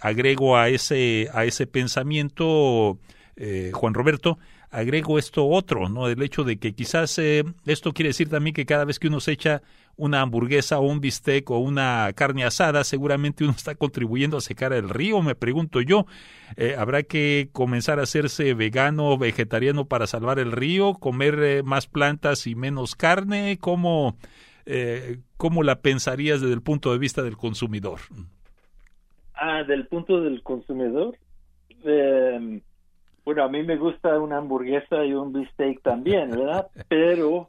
agrego 0.00 0.56
a 0.56 0.68
ese, 0.68 1.28
a 1.32 1.44
ese 1.44 1.66
pensamiento, 1.66 2.98
Juan 3.72 3.94
Roberto, 3.94 4.38
agrego 4.70 5.18
esto 5.18 5.46
otro, 5.46 5.88
¿no? 5.88 6.08
El 6.08 6.22
hecho 6.22 6.44
de 6.44 6.58
que 6.58 6.74
quizás 6.74 7.18
esto 7.18 7.92
quiere 7.92 8.08
decir 8.08 8.28
también 8.28 8.54
que 8.54 8.66
cada 8.66 8.84
vez 8.84 8.98
que 8.98 9.08
uno 9.08 9.20
se 9.20 9.32
echa 9.32 9.62
una 9.96 10.20
hamburguesa 10.20 10.78
o 10.78 10.82
un 10.82 11.00
bistec 11.00 11.50
o 11.50 11.58
una 11.58 12.12
carne 12.14 12.44
asada, 12.44 12.84
seguramente 12.84 13.44
uno 13.44 13.52
está 13.52 13.74
contribuyendo 13.74 14.36
a 14.36 14.40
secar 14.40 14.72
el 14.72 14.88
río, 14.88 15.22
me 15.22 15.34
pregunto 15.34 15.80
yo. 15.80 16.06
Eh, 16.56 16.74
¿Habrá 16.78 17.02
que 17.02 17.48
comenzar 17.52 17.98
a 17.98 18.02
hacerse 18.02 18.54
vegano 18.54 19.10
o 19.10 19.18
vegetariano 19.18 19.86
para 19.86 20.06
salvar 20.06 20.38
el 20.38 20.52
río? 20.52 20.94
¿Comer 20.94 21.38
eh, 21.42 21.62
más 21.62 21.86
plantas 21.86 22.46
y 22.46 22.54
menos 22.54 22.94
carne? 22.94 23.58
¿Cómo, 23.60 24.16
eh, 24.66 25.18
¿Cómo 25.36 25.62
la 25.62 25.80
pensarías 25.80 26.40
desde 26.40 26.54
el 26.54 26.62
punto 26.62 26.92
de 26.92 26.98
vista 26.98 27.22
del 27.22 27.36
consumidor? 27.36 28.00
Ah, 29.34 29.62
del 29.64 29.86
punto 29.86 30.20
del 30.20 30.42
consumidor. 30.42 31.16
Em, 31.84 32.60
bueno, 33.24 33.44
a 33.44 33.48
mí 33.48 33.62
me 33.62 33.76
gusta 33.76 34.18
una 34.18 34.38
hamburguesa 34.38 35.04
y 35.04 35.12
un 35.12 35.32
bistec 35.32 35.82
también, 35.82 36.30
¿verdad? 36.30 36.68
Pero 36.88 37.48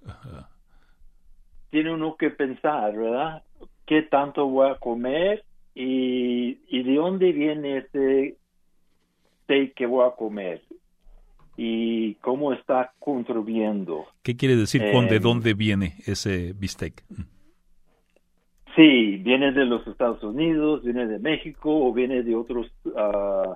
tiene 1.75 1.93
uno 1.93 2.15
que 2.15 2.29
pensar, 2.29 2.95
¿verdad? 2.95 3.43
¿Qué 3.85 4.03
tanto 4.03 4.47
voy 4.47 4.69
a 4.69 4.75
comer 4.75 5.43
y, 5.73 6.53
de 6.71 6.95
dónde 6.95 7.33
viene 7.33 7.79
ese 7.79 8.37
steak 9.43 9.73
que 9.73 9.85
voy 9.85 10.07
a 10.07 10.15
comer? 10.15 10.61
y 11.57 12.15
cómo 12.15 12.51
está 12.51 12.91
contribuyendo. 12.99 14.05
¿Qué 14.23 14.35
quiere 14.35 14.57
decir 14.57 14.91
con 14.91 15.07
de 15.07 15.19
dónde 15.19 15.53
viene 15.53 15.95
ese 16.05 16.51
bistec? 16.51 17.01
Sí, 18.75 19.17
viene 19.23 19.53
de 19.53 19.63
los 19.63 19.87
Estados 19.87 20.21
Unidos, 20.21 20.83
viene 20.83 21.07
de 21.07 21.17
México 21.17 21.87
o 21.87 21.93
viene 21.93 22.23
de 22.23 22.35
otros 22.35 22.67
uh, 22.83 23.55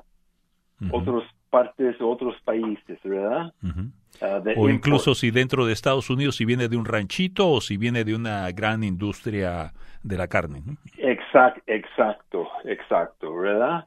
otros 0.93 1.25
partes, 1.49 1.95
otros 1.99 2.35
países, 2.43 2.99
¿verdad? 3.03 3.53
Ah, 4.21 4.41
o 4.57 4.69
incluso 4.69 5.15
si 5.15 5.31
dentro 5.31 5.65
de 5.65 5.73
Estados 5.73 6.09
Unidos, 6.09 6.35
si 6.35 6.45
viene 6.45 6.67
de 6.67 6.77
un 6.77 6.85
ranchito 6.85 7.49
o 7.49 7.61
si 7.61 7.77
viene 7.77 8.03
de 8.03 8.15
una 8.15 8.51
gran 8.51 8.83
industria 8.83 9.73
de 10.03 10.17
la 10.17 10.27
carne. 10.27 10.61
Exacto, 10.97 11.61
exacto, 11.67 12.47
exacto, 12.65 13.35
¿verdad? 13.35 13.85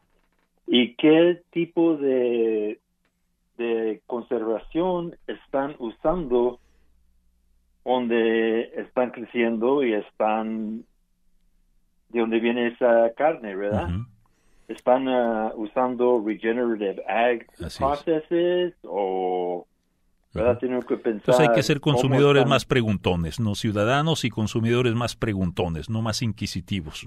¿Y 0.67 0.95
qué 0.95 1.43
tipo 1.51 1.97
de, 1.97 2.79
de 3.59 4.01
conservación 4.07 5.17
están 5.27 5.75
usando 5.79 6.59
donde 7.85 8.73
están 8.77 9.11
creciendo 9.11 9.83
y 9.83 9.95
están 9.95 10.85
de 12.11 12.21
donde 12.21 12.41
viene 12.41 12.69
esa 12.69 13.13
carne, 13.17 13.57
¿verdad? 13.57 13.89
Están 14.73 15.09
uh, 15.09 15.53
usando 15.57 16.23
regenerative 16.25 17.03
ag 17.07 17.47
processes 17.79 18.75
o 18.85 19.67
¿verdad? 20.35 20.59
que 20.59 20.97
pensar 20.97 21.13
Entonces 21.13 21.49
hay 21.49 21.55
que 21.55 21.63
ser 21.63 21.81
consumidores 21.81 22.47
más 22.47 22.65
preguntones, 22.65 23.39
no 23.39 23.55
ciudadanos 23.55 24.25
y 24.25 24.31
consumidores 24.31 24.95
más 24.95 25.15
preguntones, 25.15 25.91
no 25.91 26.01
más 26.01 26.23
inquisitivos. 26.23 27.07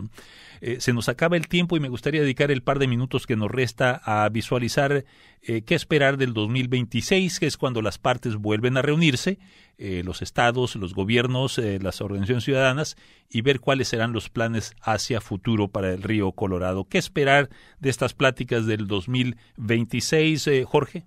Eh, 0.62 0.78
se 0.80 0.94
nos 0.94 1.10
acaba 1.10 1.36
el 1.36 1.48
tiempo 1.48 1.76
y 1.76 1.80
me 1.80 1.90
gustaría 1.90 2.22
dedicar 2.22 2.52
el 2.52 2.62
par 2.62 2.78
de 2.78 2.88
minutos 2.88 3.26
que 3.26 3.36
nos 3.36 3.50
resta 3.50 4.00
a 4.04 4.30
visualizar 4.30 5.06
eh, 5.42 5.62
qué 5.64 5.76
esperar 5.76 6.18
del 6.18 6.34
2026, 6.34 7.40
que 7.40 7.48
es 7.48 7.58
cuando 7.58 7.82
las 7.82 7.98
partes 7.98 8.36
vuelven 8.36 8.78
a 8.78 8.84
reunirse, 8.84 9.40
eh, 9.78 10.04
los 10.06 10.22
estados, 10.22 10.76
los 10.76 10.94
gobiernos, 10.94 11.58
las 11.58 12.02
organizaciones 12.02 12.44
ciudadanas, 12.44 12.96
y 13.30 13.42
ver 13.42 13.60
cuáles 13.60 13.88
serán 13.88 14.14
los 14.14 14.30
planes 14.30 14.76
hacia 14.82 15.20
futuro 15.20 15.68
para 15.68 15.92
el 15.92 16.04
río 16.04 16.32
Colorado. 16.32 16.86
¿Qué 16.86 16.98
esperar 16.98 17.50
de 17.80 17.90
estas 17.90 18.14
pláticas 18.14 18.66
del 18.68 18.88
2026, 18.88 20.50
Jorge? 20.66 21.06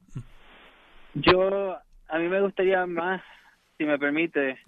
Yo 1.14 1.68
a 2.09 2.19
mí 2.19 2.29
me 2.29 2.41
gustaría 2.41 2.87
más, 2.87 3.23
si 3.77 3.85
me 3.85 3.99
permite, 3.99 4.59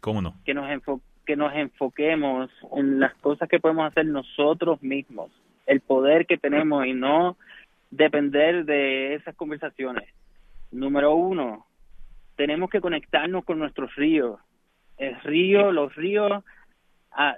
que 0.44 0.54
nos 0.54 1.00
que 1.26 1.36
nos 1.36 1.54
enfoquemos 1.54 2.50
en 2.76 2.98
las 2.98 3.14
cosas 3.16 3.48
que 3.48 3.60
podemos 3.60 3.86
hacer 3.86 4.06
nosotros 4.06 4.82
mismos, 4.82 5.30
el 5.66 5.80
poder 5.80 6.26
que 6.26 6.38
tenemos 6.38 6.84
y 6.86 6.92
no 6.92 7.36
depender 7.90 8.64
de 8.64 9.14
esas 9.14 9.36
conversaciones. 9.36 10.08
Número 10.72 11.14
uno, 11.14 11.66
tenemos 12.36 12.68
que 12.68 12.80
conectarnos 12.80 13.44
con 13.44 13.58
nuestros 13.58 13.94
ríos. 13.94 14.40
El 14.96 15.20
río, 15.20 15.70
los 15.70 15.94
ríos, 15.94 16.42
a, 17.12 17.36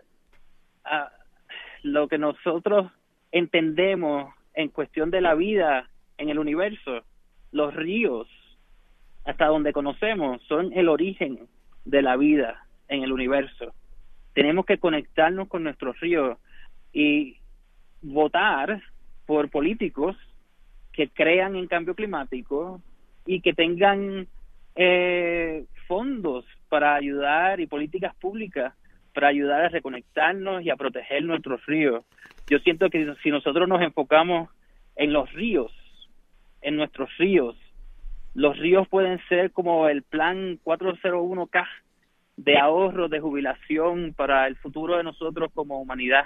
a 0.84 1.12
lo 1.82 2.08
que 2.08 2.18
nosotros 2.18 2.90
entendemos 3.30 4.32
en 4.54 4.68
cuestión 4.68 5.10
de 5.10 5.20
la 5.20 5.34
vida 5.34 5.88
en 6.16 6.30
el 6.30 6.38
universo, 6.38 7.02
los 7.50 7.74
ríos 7.74 8.26
hasta 9.24 9.46
donde 9.46 9.72
conocemos, 9.72 10.42
son 10.48 10.72
el 10.72 10.88
origen 10.88 11.48
de 11.84 12.02
la 12.02 12.16
vida 12.16 12.66
en 12.88 13.02
el 13.02 13.12
universo. 13.12 13.74
Tenemos 14.34 14.66
que 14.66 14.78
conectarnos 14.78 15.48
con 15.48 15.64
nuestros 15.64 15.98
ríos 16.00 16.38
y 16.92 17.36
votar 18.00 18.82
por 19.26 19.50
políticos 19.50 20.16
que 20.92 21.08
crean 21.08 21.56
en 21.56 21.66
cambio 21.68 21.94
climático 21.94 22.80
y 23.26 23.40
que 23.40 23.52
tengan 23.52 24.26
eh, 24.74 25.64
fondos 25.86 26.44
para 26.68 26.94
ayudar 26.94 27.60
y 27.60 27.66
políticas 27.66 28.14
públicas 28.16 28.74
para 29.14 29.28
ayudar 29.28 29.62
a 29.62 29.68
reconectarnos 29.68 30.62
y 30.62 30.70
a 30.70 30.76
proteger 30.76 31.24
nuestros 31.24 31.64
ríos. 31.66 32.04
Yo 32.48 32.58
siento 32.60 32.90
que 32.90 33.14
si 33.22 33.30
nosotros 33.30 33.68
nos 33.68 33.82
enfocamos 33.82 34.48
en 34.96 35.12
los 35.12 35.30
ríos 35.32 35.72
en 36.62 36.76
nuestros 36.76 37.10
ríos. 37.18 37.56
Los 38.34 38.58
ríos 38.58 38.88
pueden 38.88 39.20
ser 39.28 39.50
como 39.52 39.88
el 39.88 40.02
plan 40.02 40.58
401K 40.64 41.66
de 42.36 42.58
ahorro, 42.58 43.08
de 43.08 43.20
jubilación 43.20 44.14
para 44.14 44.46
el 44.46 44.56
futuro 44.56 44.96
de 44.96 45.04
nosotros 45.04 45.50
como 45.54 45.80
humanidad. 45.80 46.24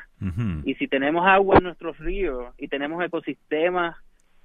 Y 0.65 0.75
si 0.75 0.87
tenemos 0.89 1.27
agua 1.27 1.57
en 1.59 1.65
nuestros 1.65 1.99
ríos 1.99 2.55
y 2.59 2.69
tenemos 2.69 3.05
ecosistemas 3.05 3.97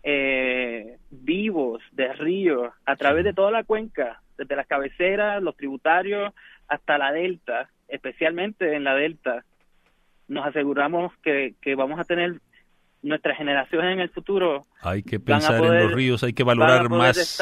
eh, 0.04 0.98
vivos 1.12 1.82
de 1.92 2.12
ríos 2.14 2.74
a 2.86 2.96
través 2.96 3.24
de 3.24 3.34
toda 3.34 3.52
la 3.52 3.64
cuenca, 3.64 4.22
desde 4.38 4.56
las 4.56 4.66
cabeceras, 4.66 5.42
los 5.44 5.56
tributarios, 5.56 6.34
hasta 6.68 6.98
la 6.98 7.12
delta, 7.12 7.70
especialmente 7.88 8.76
en 8.76 8.84
la 8.84 8.96
delta, 8.96 9.46
nos 10.28 10.48
aseguramos 10.48 11.14
que, 11.18 11.54
que 11.62 11.76
vamos 11.76 12.00
a 12.00 12.06
tener 12.06 12.40
nuestras 13.02 13.38
generaciones 13.38 13.94
en 13.94 14.00
el 14.02 14.10
futuro. 14.10 14.66
Hay 14.82 15.04
que 15.04 15.20
pensar 15.20 15.64
en 15.64 15.84
los 15.84 15.94
ríos, 15.94 16.24
hay 16.24 16.34
que 16.34 16.44
valorar 16.44 16.90
más 16.90 17.42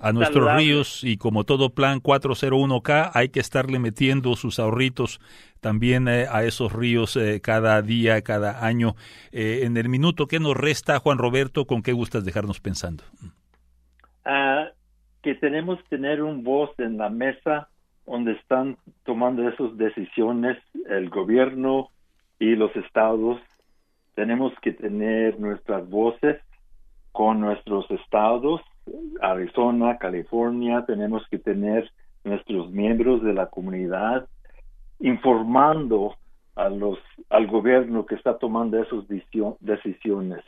a 0.00 0.12
nuestros 0.12 0.56
ríos 0.56 1.04
y 1.04 1.18
como 1.18 1.44
todo 1.44 1.70
plan 1.70 2.00
401K 2.00 3.10
hay 3.12 3.28
que 3.28 3.40
estarle 3.40 3.78
metiendo 3.78 4.34
sus 4.34 4.58
ahorritos 4.58 5.20
también 5.60 6.08
eh, 6.08 6.26
a 6.30 6.44
esos 6.44 6.72
ríos 6.72 7.16
eh, 7.16 7.40
cada 7.42 7.80
día, 7.82 8.22
cada 8.22 8.64
año. 8.64 8.94
Eh, 9.30 9.60
en 9.64 9.76
el 9.76 9.88
minuto 9.88 10.26
que 10.26 10.40
nos 10.40 10.56
resta, 10.56 10.98
Juan 10.98 11.18
Roberto, 11.18 11.66
¿con 11.66 11.82
qué 11.82 11.92
gustas 11.92 12.24
dejarnos 12.24 12.60
pensando? 12.60 13.04
Ah, 14.24 14.68
que 15.22 15.34
tenemos 15.34 15.78
que 15.82 15.96
tener 15.96 16.22
un 16.22 16.42
voz 16.42 16.70
en 16.78 16.96
la 16.96 17.10
mesa 17.10 17.68
donde 18.06 18.32
están 18.32 18.76
tomando 19.04 19.46
esas 19.48 19.76
decisiones 19.76 20.56
el 20.88 21.10
gobierno 21.10 21.90
y 22.38 22.56
los 22.56 22.74
estados. 22.74 23.38
Tenemos 24.14 24.52
que 24.62 24.72
tener 24.72 25.38
nuestras 25.40 25.88
voces 25.88 26.40
con 27.12 27.40
nuestros 27.40 27.90
estados, 27.90 28.60
Arizona, 29.20 29.98
California, 29.98 30.84
tenemos 30.86 31.26
que 31.30 31.38
tener 31.38 31.90
nuestros 32.24 32.70
miembros 32.70 33.22
de 33.22 33.32
la 33.32 33.46
comunidad 33.46 34.28
informando 34.98 36.16
a 36.54 36.68
los 36.68 36.98
al 37.30 37.46
gobierno 37.46 38.04
que 38.06 38.16
está 38.16 38.38
tomando 38.38 38.82
esas 38.82 39.04
decisiones. 39.60 40.44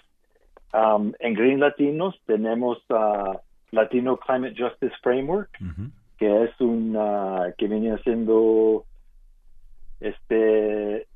Um, 0.75 1.13
en 1.21 1.35
Green 1.35 1.61
Latinos 1.61 2.19
tenemos 2.27 2.79
uh, 2.91 3.39
Latino 3.71 4.17
Climate 4.17 4.55
Justice 4.57 4.95
Framework, 5.03 5.51
que 6.19 6.45
es 6.45 6.61
una 6.61 7.55
que 7.57 7.69
viene 7.69 7.97
siendo 7.99 8.85
este 10.01 11.07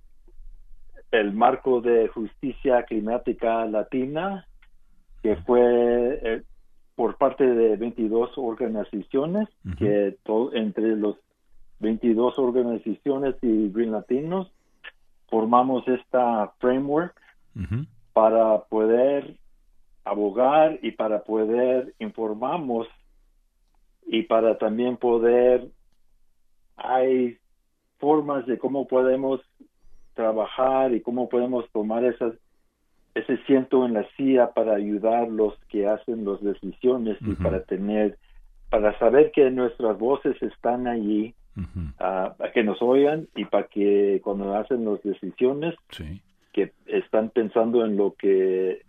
el 1.21 1.33
marco 1.33 1.81
de 1.81 2.09
justicia 2.09 2.85
climática 2.85 3.65
latina 3.67 4.47
que 5.23 5.37
fue 5.37 6.21
eh, 6.23 6.43
por 6.95 7.17
parte 7.17 7.45
de 7.45 7.77
22 7.77 8.31
organizaciones 8.37 9.49
que 9.79 10.17
entre 10.53 10.97
los 10.97 11.17
22 11.81 12.39
organizaciones 12.39 13.35
y 13.43 13.69
Green 13.71 13.93
Latinos 13.93 14.51
formamos 15.29 15.87
esta 15.89 16.53
framework 16.59 17.15
para 18.13 18.65
poder 18.65 19.37
abogar 20.05 20.79
y 20.83 20.93
para 20.93 21.25
poder 21.25 21.95
informarnos 21.99 22.87
y 24.07 24.23
para 24.23 24.57
también 24.57 24.97
poder 24.97 25.69
hay 26.77 27.39
formas 27.99 28.47
de 28.47 28.59
cómo 28.59 28.87
podemos 28.87 29.41
trabajar 30.17 30.93
y 30.93 31.01
cómo 31.01 31.29
podemos 31.29 31.71
tomar 31.71 32.05
esas 32.05 32.35
ese 33.15 33.39
ciento 33.45 33.87
en 33.87 33.95
la 33.95 34.07
CIA 34.17 34.53
para 34.53 34.75
ayudar 34.75 35.29
los 35.29 35.55
que 35.69 35.87
hacen 35.87 36.25
las 36.27 36.43
decisiones 36.43 37.17
y 37.21 37.35
para 37.35 37.63
tener 37.63 38.19
para 38.69 38.99
saber 38.99 39.31
que 39.31 39.49
nuestras 39.51 39.97
voces 39.99 40.37
están 40.43 40.89
allí 40.89 41.35
para 41.97 42.53
que 42.53 42.63
nos 42.63 42.83
oigan 42.83 43.29
y 43.35 43.47
para 43.47 43.67
que 43.69 44.21
cuando 44.23 44.55
hacen 44.55 44.85
las 44.85 45.03
decisiones 45.03 45.75
que 46.53 46.73
están 46.87 47.31
pensando 47.31 47.85
en 47.87 47.97
lo 47.97 48.15
que 48.15 48.83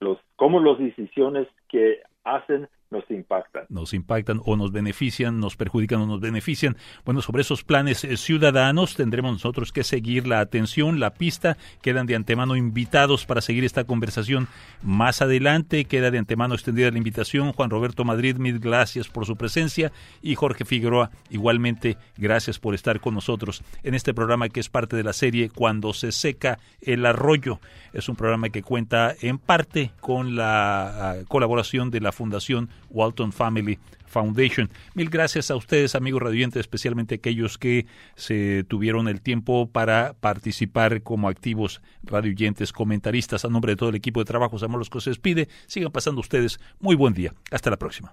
los 0.00 0.18
cómo 0.36 0.60
las 0.60 0.78
decisiones 0.78 1.46
que 1.68 2.00
hacen 2.24 2.68
nos 2.90 3.08
impactan. 3.10 3.64
Nos 3.68 3.94
impactan 3.94 4.40
o 4.44 4.56
nos 4.56 4.72
benefician, 4.72 5.38
nos 5.38 5.56
perjudican 5.56 6.00
o 6.00 6.06
nos 6.06 6.20
benefician. 6.20 6.76
Bueno, 7.04 7.22
sobre 7.22 7.42
esos 7.42 7.62
planes 7.62 8.04
eh, 8.04 8.16
ciudadanos 8.16 8.96
tendremos 8.96 9.32
nosotros 9.32 9.72
que 9.72 9.84
seguir 9.84 10.26
la 10.26 10.40
atención, 10.40 10.98
la 10.98 11.14
pista. 11.14 11.56
Quedan 11.82 12.06
de 12.06 12.16
antemano 12.16 12.56
invitados 12.56 13.26
para 13.26 13.40
seguir 13.40 13.64
esta 13.64 13.84
conversación 13.84 14.48
más 14.82 15.22
adelante. 15.22 15.84
Queda 15.84 16.10
de 16.10 16.18
antemano 16.18 16.54
extendida 16.54 16.90
la 16.90 16.98
invitación. 16.98 17.52
Juan 17.52 17.70
Roberto 17.70 18.04
Madrid, 18.04 18.36
mil 18.36 18.58
gracias 18.58 19.08
por 19.08 19.24
su 19.24 19.36
presencia. 19.36 19.92
Y 20.20 20.34
Jorge 20.34 20.64
Figueroa, 20.64 21.10
igualmente, 21.30 21.96
gracias 22.16 22.58
por 22.58 22.74
estar 22.74 23.00
con 23.00 23.14
nosotros 23.14 23.62
en 23.82 23.94
este 23.94 24.14
programa 24.14 24.48
que 24.48 24.60
es 24.60 24.68
parte 24.68 24.96
de 24.96 25.04
la 25.04 25.12
serie 25.12 25.50
Cuando 25.50 25.92
se 25.92 26.12
seca 26.12 26.58
el 26.80 27.06
arroyo. 27.06 27.60
Es 27.92 28.08
un 28.08 28.16
programa 28.16 28.48
que 28.48 28.62
cuenta 28.62 29.14
en 29.20 29.38
parte 29.38 29.92
con 30.00 30.36
la 30.36 31.10
ah, 31.10 31.16
colaboración 31.28 31.90
de 31.90 32.00
la 32.00 32.12
Fundación 32.12 32.68
Walton 32.90 33.32
Family 33.32 33.78
Foundation. 34.06 34.68
Mil 34.94 35.08
gracias 35.08 35.50
a 35.50 35.56
ustedes, 35.56 35.94
amigos 35.94 36.20
radiantes, 36.22 36.60
especialmente 36.60 37.14
aquellos 37.16 37.56
que 37.58 37.86
se 38.16 38.64
tuvieron 38.64 39.08
el 39.08 39.20
tiempo 39.20 39.70
para 39.70 40.14
participar 40.14 41.02
como 41.02 41.28
activos 41.28 41.80
radioyentes, 42.02 42.72
comentaristas. 42.72 43.44
A 43.44 43.48
nombre 43.48 43.72
de 43.72 43.76
todo 43.76 43.88
el 43.90 43.94
equipo 43.94 44.20
de 44.20 44.26
trabajo, 44.26 44.58
Samuel 44.58 44.80
Los 44.90 45.02
se 45.02 45.10
despide. 45.10 45.48
Sigan 45.66 45.92
pasando 45.92 46.20
ustedes. 46.20 46.58
Muy 46.80 46.96
buen 46.96 47.14
día. 47.14 47.32
Hasta 47.50 47.70
la 47.70 47.78
próxima. 47.78 48.12